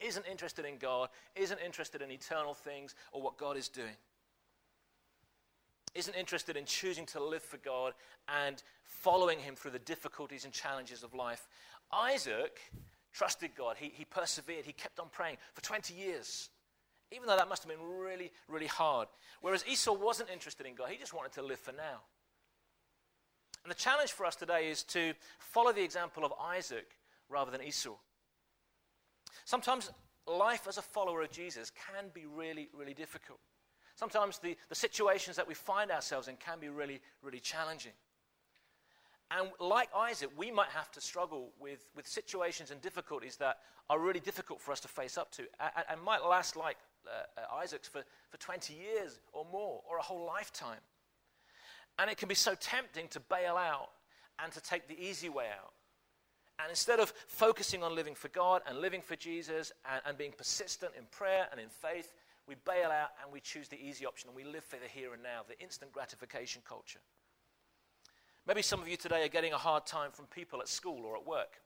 isn't 0.00 0.26
interested 0.30 0.64
in 0.64 0.78
God, 0.78 1.08
isn't 1.34 1.60
interested 1.64 2.02
in 2.02 2.10
eternal 2.10 2.54
things 2.54 2.94
or 3.12 3.20
what 3.20 3.36
God 3.36 3.56
is 3.56 3.68
doing, 3.68 3.96
isn't 5.94 6.14
interested 6.14 6.56
in 6.56 6.64
choosing 6.64 7.04
to 7.06 7.22
live 7.22 7.42
for 7.42 7.56
God 7.58 7.94
and 8.44 8.62
following 8.84 9.40
Him 9.40 9.56
through 9.56 9.72
the 9.72 9.80
difficulties 9.80 10.44
and 10.44 10.52
challenges 10.52 11.02
of 11.02 11.14
life. 11.14 11.48
Isaac 11.92 12.60
trusted 13.12 13.50
God. 13.56 13.76
He, 13.78 13.90
he 13.94 14.04
persevered. 14.04 14.64
He 14.64 14.72
kept 14.72 15.00
on 15.00 15.08
praying 15.10 15.38
for 15.54 15.62
20 15.62 15.94
years, 15.94 16.50
even 17.12 17.26
though 17.26 17.36
that 17.36 17.48
must 17.48 17.62
have 17.62 17.70
been 17.70 17.86
really, 17.86 18.32
really 18.48 18.66
hard. 18.66 19.08
Whereas 19.40 19.64
Esau 19.66 19.92
wasn't 19.92 20.30
interested 20.30 20.66
in 20.66 20.74
God, 20.74 20.88
he 20.90 20.98
just 20.98 21.14
wanted 21.14 21.32
to 21.32 21.42
live 21.42 21.58
for 21.58 21.72
now. 21.72 22.00
And 23.64 23.70
the 23.70 23.78
challenge 23.78 24.12
for 24.12 24.24
us 24.24 24.36
today 24.36 24.70
is 24.70 24.82
to 24.84 25.14
follow 25.38 25.72
the 25.72 25.82
example 25.82 26.24
of 26.24 26.32
Isaac 26.40 26.86
rather 27.28 27.50
than 27.50 27.62
Esau. 27.62 27.96
Sometimes 29.44 29.90
life 30.26 30.66
as 30.68 30.78
a 30.78 30.82
follower 30.82 31.22
of 31.22 31.30
Jesus 31.30 31.70
can 31.70 32.06
be 32.12 32.26
really, 32.26 32.68
really 32.76 32.94
difficult. 32.94 33.40
Sometimes 33.96 34.38
the, 34.38 34.56
the 34.68 34.74
situations 34.74 35.36
that 35.36 35.48
we 35.48 35.54
find 35.54 35.90
ourselves 35.90 36.28
in 36.28 36.36
can 36.36 36.60
be 36.60 36.68
really, 36.68 37.00
really 37.22 37.40
challenging. 37.40 37.92
And 39.30 39.50
like 39.60 39.88
Isaac, 39.94 40.30
we 40.36 40.50
might 40.50 40.70
have 40.70 40.90
to 40.92 41.00
struggle 41.00 41.50
with, 41.60 41.84
with 41.94 42.06
situations 42.06 42.70
and 42.70 42.80
difficulties 42.80 43.36
that 43.36 43.58
are 43.90 43.98
really 43.98 44.20
difficult 44.20 44.60
for 44.60 44.72
us 44.72 44.80
to 44.80 44.88
face 44.88 45.18
up 45.18 45.30
to 45.32 45.42
and, 45.60 45.84
and 45.90 46.02
might 46.02 46.22
last 46.24 46.56
like 46.56 46.76
uh, 47.36 47.54
Isaac's 47.56 47.88
for, 47.88 48.02
for 48.30 48.36
20 48.38 48.74
years 48.74 49.18
or 49.32 49.46
more 49.50 49.82
or 49.88 49.98
a 49.98 50.02
whole 50.02 50.26
lifetime. 50.26 50.80
And 51.98 52.10
it 52.10 52.16
can 52.16 52.28
be 52.28 52.34
so 52.34 52.54
tempting 52.54 53.08
to 53.08 53.20
bail 53.20 53.56
out 53.56 53.90
and 54.42 54.52
to 54.52 54.60
take 54.60 54.86
the 54.88 54.98
easy 54.98 55.28
way 55.28 55.46
out. 55.46 55.72
And 56.60 56.70
instead 56.70 57.00
of 57.00 57.12
focusing 57.26 57.82
on 57.82 57.94
living 57.94 58.14
for 58.14 58.28
God 58.28 58.62
and 58.66 58.78
living 58.78 59.00
for 59.00 59.16
Jesus 59.16 59.72
and, 59.90 60.02
and, 60.06 60.18
being 60.18 60.32
persistent 60.32 60.92
in 60.96 61.04
prayer 61.10 61.46
and 61.52 61.60
in 61.60 61.68
faith, 61.68 62.12
we 62.48 62.56
bail 62.64 62.90
out 62.90 63.10
and 63.22 63.32
we 63.32 63.40
choose 63.40 63.68
the 63.68 63.80
easy 63.80 64.06
option 64.06 64.28
and 64.28 64.36
we 64.36 64.44
live 64.44 64.64
for 64.64 64.76
the 64.76 64.88
here 64.88 65.12
and 65.12 65.22
now, 65.22 65.42
the 65.48 65.58
instant 65.60 65.92
gratification 65.92 66.62
culture. 66.66 66.98
Maybe 68.46 68.62
some 68.62 68.80
of 68.80 68.88
you 68.88 68.96
today 68.96 69.24
are 69.24 69.28
getting 69.28 69.52
a 69.52 69.58
hard 69.58 69.86
time 69.86 70.10
from 70.10 70.26
people 70.26 70.60
at 70.60 70.68
school 70.68 71.04
or 71.04 71.16
at 71.16 71.26
work. 71.26 71.60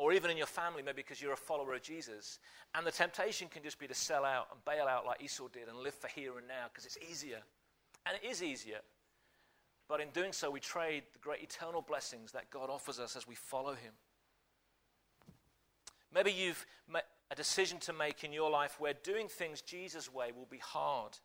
Or 0.00 0.14
even 0.14 0.30
in 0.30 0.38
your 0.38 0.46
family, 0.46 0.82
maybe 0.82 1.02
because 1.02 1.20
you're 1.20 1.34
a 1.34 1.36
follower 1.36 1.74
of 1.74 1.82
Jesus. 1.82 2.38
And 2.74 2.86
the 2.86 2.90
temptation 2.90 3.48
can 3.48 3.62
just 3.62 3.78
be 3.78 3.86
to 3.86 3.92
sell 3.92 4.24
out 4.24 4.46
and 4.50 4.64
bail 4.64 4.86
out 4.86 5.04
like 5.04 5.22
Esau 5.22 5.48
did 5.48 5.68
and 5.68 5.76
live 5.76 5.92
for 5.92 6.08
here 6.08 6.38
and 6.38 6.48
now 6.48 6.68
because 6.72 6.86
it's 6.86 6.96
easier. 7.10 7.40
And 8.06 8.16
it 8.16 8.26
is 8.26 8.42
easier. 8.42 8.78
But 9.88 10.00
in 10.00 10.08
doing 10.08 10.32
so, 10.32 10.50
we 10.50 10.58
trade 10.58 11.02
the 11.12 11.18
great 11.18 11.42
eternal 11.42 11.82
blessings 11.82 12.32
that 12.32 12.48
God 12.50 12.70
offers 12.70 12.98
us 12.98 13.14
as 13.14 13.28
we 13.28 13.34
follow 13.34 13.72
Him. 13.72 13.92
Maybe 16.14 16.32
you've 16.32 16.64
a 17.30 17.34
decision 17.34 17.78
to 17.80 17.92
make 17.92 18.24
in 18.24 18.32
your 18.32 18.50
life 18.50 18.76
where 18.80 18.94
doing 19.04 19.28
things 19.28 19.60
Jesus' 19.60 20.10
way 20.10 20.30
will 20.34 20.48
be 20.50 20.62
hard, 20.64 21.18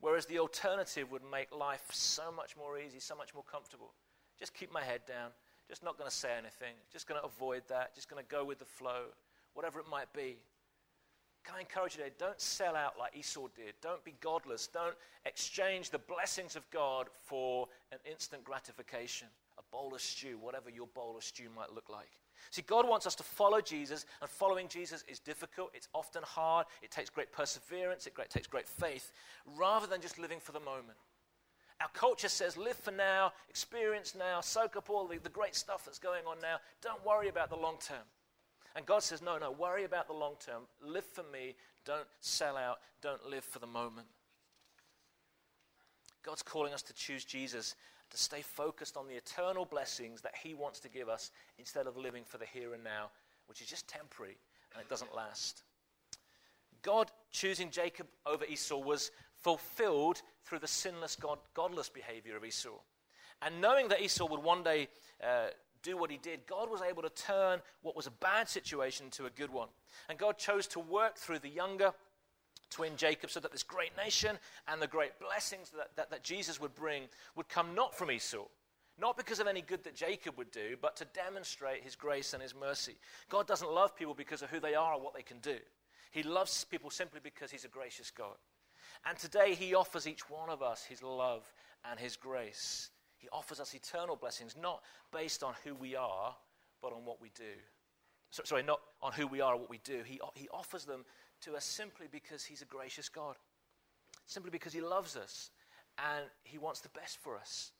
whereas 0.00 0.26
the 0.26 0.40
alternative 0.40 1.12
would 1.12 1.22
make 1.30 1.54
life 1.54 1.86
so 1.92 2.32
much 2.32 2.56
more 2.56 2.76
easy, 2.76 2.98
so 2.98 3.14
much 3.14 3.34
more 3.34 3.44
comfortable. 3.44 3.92
Just 4.36 4.52
keep 4.52 4.72
my 4.72 4.82
head 4.82 5.02
down, 5.06 5.30
just 5.68 5.84
not 5.84 5.98
going 5.98 6.08
to 6.08 6.16
say 6.16 6.30
anything, 6.32 6.74
just 6.92 7.06
going 7.06 7.20
to 7.20 7.26
avoid 7.26 7.62
that, 7.68 7.94
just 7.94 8.08
going 8.08 8.22
to 8.22 8.28
go 8.28 8.44
with 8.44 8.58
the 8.58 8.64
flow, 8.64 9.02
whatever 9.54 9.78
it 9.80 9.86
might 9.90 10.12
be. 10.12 10.36
Can 11.44 11.56
I 11.56 11.60
encourage 11.60 11.96
you 11.96 12.02
today? 12.02 12.14
Don't 12.18 12.40
sell 12.40 12.76
out 12.76 12.98
like 12.98 13.16
Esau 13.16 13.48
did. 13.54 13.74
Don't 13.80 14.04
be 14.04 14.14
godless. 14.20 14.66
Don't 14.66 14.94
exchange 15.24 15.90
the 15.90 15.98
blessings 15.98 16.56
of 16.56 16.68
God 16.70 17.08
for 17.24 17.68
an 17.90 17.98
instant 18.10 18.44
gratification, 18.44 19.28
a 19.58 19.62
bowl 19.74 19.94
of 19.94 20.00
stew, 20.00 20.36
whatever 20.40 20.68
your 20.68 20.88
bowl 20.88 21.16
of 21.16 21.24
stew 21.24 21.48
might 21.56 21.72
look 21.72 21.88
like. 21.88 22.10
See, 22.50 22.62
God 22.62 22.88
wants 22.88 23.06
us 23.06 23.14
to 23.16 23.22
follow 23.22 23.60
Jesus, 23.60 24.06
and 24.20 24.30
following 24.30 24.68
Jesus 24.68 25.04
is 25.08 25.18
difficult. 25.18 25.70
It's 25.74 25.88
often 25.94 26.22
hard. 26.22 26.66
It 26.82 26.90
takes 26.90 27.10
great 27.10 27.32
perseverance. 27.32 28.06
It 28.06 28.14
takes 28.28 28.46
great 28.46 28.68
faith, 28.68 29.12
rather 29.56 29.86
than 29.86 30.00
just 30.00 30.18
living 30.18 30.40
for 30.40 30.52
the 30.52 30.60
moment. 30.60 30.98
Our 31.80 31.88
culture 31.94 32.28
says 32.28 32.56
live 32.56 32.76
for 32.76 32.90
now, 32.90 33.32
experience 33.48 34.14
now, 34.18 34.40
soak 34.40 34.76
up 34.76 34.90
all 34.90 35.06
the, 35.06 35.18
the 35.18 35.28
great 35.28 35.54
stuff 35.54 35.84
that's 35.84 35.98
going 35.98 36.22
on 36.26 36.40
now. 36.40 36.56
Don't 36.82 37.04
worry 37.06 37.28
about 37.28 37.50
the 37.50 37.56
long 37.56 37.76
term. 37.80 38.04
And 38.74 38.84
God 38.84 39.02
says, 39.02 39.22
no, 39.22 39.38
no, 39.38 39.50
worry 39.50 39.84
about 39.84 40.06
the 40.06 40.12
long 40.12 40.34
term. 40.44 40.62
Live 40.84 41.04
for 41.04 41.24
me. 41.32 41.54
Don't 41.84 42.06
sell 42.20 42.56
out. 42.56 42.78
Don't 43.00 43.28
live 43.28 43.44
for 43.44 43.58
the 43.60 43.66
moment. 43.66 44.06
God's 46.24 46.42
calling 46.42 46.74
us 46.74 46.82
to 46.82 46.92
choose 46.94 47.24
Jesus, 47.24 47.76
to 48.10 48.18
stay 48.18 48.42
focused 48.42 48.96
on 48.96 49.06
the 49.06 49.14
eternal 49.14 49.64
blessings 49.64 50.20
that 50.22 50.34
He 50.42 50.54
wants 50.54 50.80
to 50.80 50.88
give 50.88 51.08
us 51.08 51.30
instead 51.58 51.86
of 51.86 51.96
living 51.96 52.24
for 52.24 52.38
the 52.38 52.44
here 52.44 52.74
and 52.74 52.82
now, 52.82 53.10
which 53.46 53.60
is 53.60 53.68
just 53.68 53.88
temporary 53.88 54.36
and 54.74 54.82
it 54.82 54.88
doesn't 54.88 55.14
last. 55.14 55.62
God 56.82 57.10
choosing 57.30 57.70
Jacob 57.70 58.06
over 58.26 58.44
Esau 58.44 58.78
was 58.78 59.10
fulfilled 59.34 60.22
through 60.44 60.58
the 60.60 60.68
sinless, 60.68 61.16
God, 61.16 61.38
godless 61.54 61.88
behavior 61.88 62.36
of 62.36 62.44
Esau. 62.44 62.70
And 63.42 63.60
knowing 63.60 63.88
that 63.88 64.00
Esau 64.00 64.28
would 64.28 64.42
one 64.42 64.62
day 64.62 64.88
uh, 65.22 65.48
do 65.82 65.96
what 65.96 66.10
he 66.10 66.18
did, 66.18 66.46
God 66.46 66.70
was 66.70 66.82
able 66.82 67.02
to 67.02 67.10
turn 67.10 67.60
what 67.82 67.96
was 67.96 68.06
a 68.06 68.12
bad 68.12 68.48
situation 68.48 69.06
into 69.06 69.26
a 69.26 69.30
good 69.30 69.50
one. 69.50 69.68
And 70.08 70.18
God 70.18 70.38
chose 70.38 70.66
to 70.68 70.80
work 70.80 71.16
through 71.16 71.38
the 71.40 71.48
younger 71.48 71.92
twin 72.70 72.96
Jacob 72.96 73.30
so 73.30 73.40
that 73.40 73.52
this 73.52 73.62
great 73.62 73.96
nation 73.96 74.38
and 74.66 74.82
the 74.82 74.86
great 74.86 75.18
blessings 75.20 75.70
that, 75.70 75.90
that, 75.96 76.10
that 76.10 76.24
Jesus 76.24 76.60
would 76.60 76.74
bring 76.74 77.04
would 77.36 77.48
come 77.48 77.74
not 77.74 77.96
from 77.96 78.10
Esau, 78.10 78.44
not 79.00 79.16
because 79.16 79.40
of 79.40 79.46
any 79.46 79.62
good 79.62 79.84
that 79.84 79.94
Jacob 79.94 80.36
would 80.36 80.50
do, 80.50 80.76
but 80.80 80.96
to 80.96 81.06
demonstrate 81.06 81.84
his 81.84 81.96
grace 81.96 82.34
and 82.34 82.42
his 82.42 82.54
mercy. 82.54 82.96
God 83.30 83.46
doesn't 83.46 83.70
love 83.70 83.96
people 83.96 84.14
because 84.14 84.42
of 84.42 84.50
who 84.50 84.60
they 84.60 84.74
are 84.74 84.94
or 84.94 85.00
what 85.00 85.14
they 85.14 85.22
can 85.22 85.38
do. 85.38 85.56
He 86.10 86.22
loves 86.22 86.64
people 86.64 86.90
simply 86.90 87.20
because 87.22 87.50
he's 87.50 87.64
a 87.64 87.68
gracious 87.68 88.10
God. 88.10 88.36
And 89.06 89.18
today 89.18 89.54
he 89.54 89.74
offers 89.74 90.06
each 90.06 90.28
one 90.28 90.48
of 90.48 90.62
us 90.62 90.84
his 90.84 91.02
love 91.02 91.50
and 91.88 91.98
his 91.98 92.16
grace. 92.16 92.90
He 93.18 93.28
offers 93.32 93.60
us 93.60 93.74
eternal 93.74 94.16
blessings, 94.16 94.56
not 94.60 94.82
based 95.12 95.42
on 95.42 95.54
who 95.64 95.74
we 95.74 95.96
are, 95.96 96.34
but 96.80 96.92
on 96.92 97.04
what 97.04 97.20
we 97.20 97.30
do. 97.34 97.54
So, 98.30 98.42
sorry, 98.44 98.62
not 98.62 98.80
on 99.02 99.12
who 99.12 99.26
we 99.26 99.40
are 99.40 99.54
or 99.54 99.58
what 99.58 99.70
we 99.70 99.80
do. 99.84 100.02
He, 100.04 100.20
he 100.34 100.48
offers 100.52 100.84
them 100.84 101.04
to 101.42 101.56
us 101.56 101.64
simply 101.64 102.06
because 102.10 102.44
he's 102.44 102.62
a 102.62 102.66
gracious 102.66 103.08
God, 103.08 103.36
simply 104.26 104.50
because 104.50 104.72
he 104.72 104.80
loves 104.80 105.16
us 105.16 105.50
and 105.98 106.24
he 106.44 106.58
wants 106.58 106.80
the 106.80 106.90
best 106.90 107.18
for 107.18 107.36
us. 107.36 107.72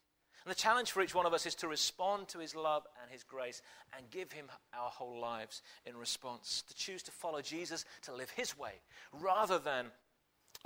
And 0.44 0.50
the 0.50 0.58
challenge 0.58 0.92
for 0.92 1.02
each 1.02 1.14
one 1.14 1.26
of 1.26 1.34
us 1.34 1.46
is 1.46 1.54
to 1.56 1.68
respond 1.68 2.28
to 2.28 2.38
his 2.38 2.54
love 2.54 2.86
and 3.02 3.10
his 3.10 3.22
grace 3.22 3.60
and 3.96 4.10
give 4.10 4.32
him 4.32 4.46
our 4.72 4.90
whole 4.90 5.20
lives 5.20 5.62
in 5.84 5.96
response. 5.96 6.62
To 6.68 6.74
choose 6.74 7.02
to 7.04 7.10
follow 7.10 7.42
Jesus, 7.42 7.84
to 8.02 8.14
live 8.14 8.30
his 8.30 8.56
way, 8.58 8.72
rather 9.12 9.58
than 9.58 9.86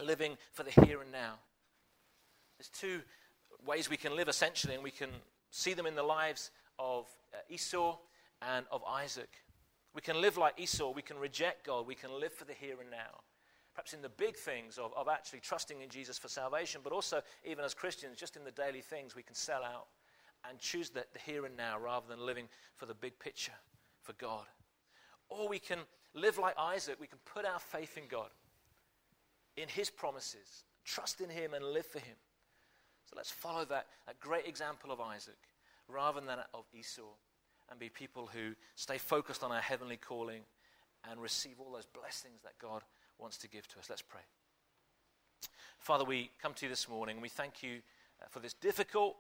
living 0.03 0.37
for 0.53 0.63
the 0.63 0.71
here 0.87 1.01
and 1.01 1.11
now. 1.11 1.35
There's 2.59 2.69
two 2.69 3.01
ways 3.67 3.91
we 3.91 3.97
can 3.97 4.15
live 4.15 4.29
essentially, 4.29 4.75
and 4.75 4.85
we 4.85 4.91
can 4.91 5.11
see 5.51 5.75
them 5.75 5.87
in 5.87 5.95
the 5.95 6.03
lives 6.03 6.51
of 6.79 7.07
uh, 7.33 7.39
Esau 7.49 7.97
and 8.41 8.67
of 8.71 8.83
Isaac. 8.85 9.31
We 9.95 10.01
can 10.01 10.21
live 10.21 10.37
like 10.37 10.61
Esau, 10.61 10.91
we 10.91 11.03
can 11.03 11.19
reject 11.19 11.67
God, 11.67 11.87
we 11.87 11.95
can 11.95 12.19
live 12.19 12.33
for 12.33 12.45
the 12.45 12.55
here 12.55 12.77
and 12.81 12.91
now. 12.91 13.21
Perhaps 13.75 13.95
in 13.95 14.03
the 14.03 14.09
big 14.09 14.37
things 14.37 14.79
of, 14.79 14.93
of 14.97 15.09
actually 15.09 15.41
trusting 15.41 15.81
in 15.81 15.89
Jesus 15.89 16.19
for 16.19 16.29
salvation, 16.29 16.83
but 16.85 16.93
also 16.93 17.23
even 17.45 17.65
as 17.65 17.73
Christians, 17.73 18.19
just 18.19 18.37
in 18.37 18.45
the 18.45 18.51
daily 18.51 18.83
things, 18.83 19.17
we 19.17 19.23
can 19.23 19.35
sell 19.35 19.65
out 19.65 19.87
and 20.49 20.59
choose 20.59 20.91
the, 20.91 21.05
the 21.13 21.19
here 21.19 21.47
and 21.47 21.57
now 21.57 21.79
rather 21.79 22.07
than 22.09 22.25
living 22.25 22.49
for 22.77 22.87
the 22.87 22.95
big 22.95 23.19
picture 23.19 23.53
for 24.03 24.13
God. 24.15 24.45
Or 25.29 25.49
we 25.49 25.59
can 25.59 25.79
live 26.15 26.37
like 26.39 26.55
Isaac, 26.59 26.97
we 27.01 27.07
can 27.07 27.19
put 27.25 27.47
our 27.47 27.59
faith 27.59 27.97
in 27.97 28.05
God 28.09 28.29
in 29.57 29.69
his 29.69 29.91
promises, 29.91 30.65
trust 30.85 31.21
in 31.21 31.31
him, 31.31 31.55
and 31.55 31.65
live 31.65 31.87
for 31.87 31.99
him. 31.99 32.17
So 33.05 33.15
let's 33.17 33.31
follow 33.31 33.65
that, 33.67 33.87
that 34.07 34.21
great 34.21 34.47
example 34.47 34.91
of 34.91 35.01
Isaac 35.01 35.39
rather 35.89 36.21
than 36.21 36.39
of 36.55 36.65
Esau 36.75 37.03
and 37.71 37.79
be 37.79 37.89
people 37.89 38.29
who 38.33 38.53
stay 38.75 38.99
focused 38.99 39.43
on 39.43 39.53
our 39.53 39.61
heavenly 39.61 39.97
calling 39.97 40.43
and 41.11 41.21
receive 41.21 41.55
all 41.59 41.73
those 41.73 41.87
blessings 41.87 42.43
that 42.43 42.59
God 42.61 42.83
wants 43.19 43.37
to 43.39 43.49
give 43.49 43.67
to 43.69 43.79
us. 43.79 43.89
Let's 43.89 44.03
pray. 44.03 44.21
Father, 45.79 46.05
we 46.05 46.31
come 46.41 46.55
to 46.55 46.67
you 46.67 46.71
this 46.71 46.89
morning. 46.89 47.21
We 47.21 47.29
thank 47.29 47.63
you 47.63 47.81
uh, 48.21 48.27
for 48.31 48.41
this 48.41 48.55
difficult, 48.55 49.17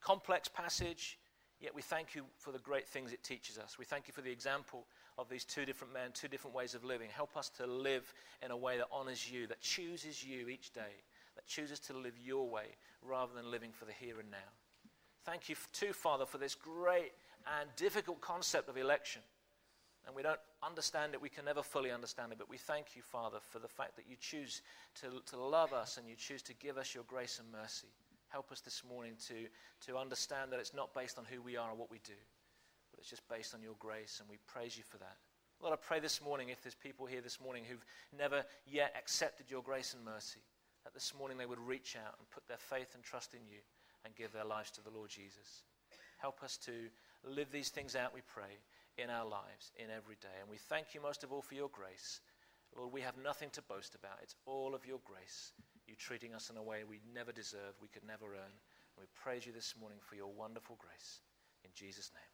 complex 0.00 0.48
passage, 0.48 1.18
yet 1.60 1.74
we 1.74 1.82
thank 1.82 2.14
you 2.14 2.24
for 2.36 2.50
the 2.50 2.58
great 2.58 2.88
things 2.88 3.12
it 3.12 3.22
teaches 3.22 3.58
us. 3.58 3.78
We 3.78 3.84
thank 3.84 4.08
you 4.08 4.12
for 4.12 4.20
the 4.20 4.30
example 4.30 4.86
of 5.18 5.28
these 5.28 5.44
two 5.44 5.64
different 5.64 5.94
men, 5.94 6.10
two 6.12 6.28
different 6.28 6.54
ways 6.54 6.74
of 6.74 6.84
living. 6.84 7.08
Help 7.14 7.36
us 7.36 7.48
to 7.58 7.66
live 7.66 8.12
in 8.42 8.50
a 8.50 8.56
way 8.56 8.76
that 8.76 8.88
honors 8.90 9.30
you, 9.30 9.46
that 9.46 9.60
chooses 9.60 10.24
you 10.24 10.48
each 10.48 10.72
day, 10.72 11.02
that 11.36 11.46
chooses 11.46 11.78
to 11.80 11.92
live 11.96 12.14
your 12.22 12.48
way 12.48 12.66
rather 13.02 13.32
than 13.34 13.50
living 13.50 13.70
for 13.72 13.84
the 13.84 13.92
here 13.92 14.18
and 14.18 14.30
now. 14.30 14.50
Thank 15.24 15.48
you, 15.48 15.56
too, 15.72 15.92
Father, 15.92 16.26
for 16.26 16.38
this 16.38 16.54
great 16.54 17.12
and 17.60 17.68
difficult 17.76 18.20
concept 18.20 18.68
of 18.68 18.76
election. 18.76 19.22
And 20.06 20.14
we 20.14 20.22
don't 20.22 20.40
understand 20.62 21.14
it, 21.14 21.22
we 21.22 21.30
can 21.30 21.46
never 21.46 21.62
fully 21.62 21.90
understand 21.90 22.32
it, 22.32 22.38
but 22.38 22.50
we 22.50 22.58
thank 22.58 22.94
you, 22.94 23.02
Father, 23.02 23.38
for 23.50 23.58
the 23.58 23.68
fact 23.68 23.96
that 23.96 24.04
you 24.08 24.16
choose 24.20 24.60
to, 25.00 25.06
to 25.30 25.38
love 25.38 25.72
us 25.72 25.96
and 25.96 26.06
you 26.06 26.14
choose 26.14 26.42
to 26.42 26.54
give 26.54 26.76
us 26.76 26.94
your 26.94 27.04
grace 27.04 27.40
and 27.40 27.50
mercy. 27.50 27.88
Help 28.28 28.52
us 28.52 28.60
this 28.60 28.82
morning 28.86 29.12
to, 29.28 29.34
to 29.86 29.96
understand 29.96 30.52
that 30.52 30.60
it's 30.60 30.74
not 30.74 30.92
based 30.92 31.18
on 31.18 31.24
who 31.24 31.40
we 31.40 31.56
are 31.56 31.70
or 31.70 31.74
what 31.74 31.90
we 31.90 32.00
do, 32.04 32.18
but 32.90 33.00
it's 33.00 33.08
just 33.08 33.26
based 33.28 33.54
on 33.54 33.62
your 33.62 33.76
grace, 33.78 34.18
and 34.20 34.28
we 34.28 34.36
praise 34.46 34.76
you 34.76 34.82
for 34.82 34.98
that. 34.98 35.16
Lord, 35.62 35.72
I 35.72 35.76
pray 35.76 36.00
this 36.00 36.20
morning, 36.20 36.50
if 36.50 36.62
there's 36.62 36.74
people 36.74 37.06
here 37.06 37.22
this 37.22 37.40
morning 37.40 37.64
who've 37.66 37.84
never 38.16 38.44
yet 38.66 38.94
accepted 38.98 39.50
your 39.50 39.62
grace 39.62 39.94
and 39.94 40.04
mercy, 40.04 40.40
that 40.84 40.92
this 40.92 41.14
morning 41.18 41.38
they 41.38 41.46
would 41.46 41.60
reach 41.60 41.96
out 41.96 42.14
and 42.18 42.28
put 42.30 42.46
their 42.46 42.58
faith 42.58 42.94
and 42.94 43.02
trust 43.02 43.32
in 43.32 43.40
you 43.48 43.60
and 44.04 44.14
give 44.14 44.32
their 44.32 44.44
lives 44.44 44.70
to 44.72 44.82
the 44.82 44.90
Lord 44.90 45.08
Jesus. 45.08 45.62
Help 46.18 46.42
us 46.42 46.58
to 46.58 46.72
live 47.24 47.50
these 47.50 47.70
things 47.70 47.96
out, 47.96 48.14
we 48.14 48.20
pray, 48.26 48.58
in 48.98 49.10
our 49.10 49.26
lives, 49.26 49.72
in 49.76 49.86
every 49.90 50.16
day. 50.20 50.36
And 50.40 50.50
we 50.50 50.56
thank 50.56 50.94
you 50.94 51.00
most 51.00 51.24
of 51.24 51.32
all 51.32 51.42
for 51.42 51.54
your 51.54 51.70
grace. 51.70 52.20
Lord, 52.76 52.92
we 52.92 53.00
have 53.00 53.16
nothing 53.22 53.50
to 53.50 53.62
boast 53.62 53.94
about. 53.94 54.18
It's 54.22 54.34
all 54.46 54.74
of 54.74 54.86
your 54.86 55.00
grace. 55.04 55.52
You 55.86 55.94
treating 55.96 56.34
us 56.34 56.50
in 56.50 56.56
a 56.56 56.62
way 56.62 56.82
we 56.84 57.00
never 57.14 57.32
deserved, 57.32 57.82
we 57.82 57.88
could 57.88 58.06
never 58.06 58.26
earn. 58.34 58.54
And 58.96 59.00
we 59.00 59.06
praise 59.14 59.46
you 59.46 59.52
this 59.52 59.74
morning 59.78 59.98
for 60.00 60.16
your 60.16 60.32
wonderful 60.32 60.76
grace. 60.78 61.20
In 61.64 61.70
Jesus' 61.74 62.10
name. 62.14 62.33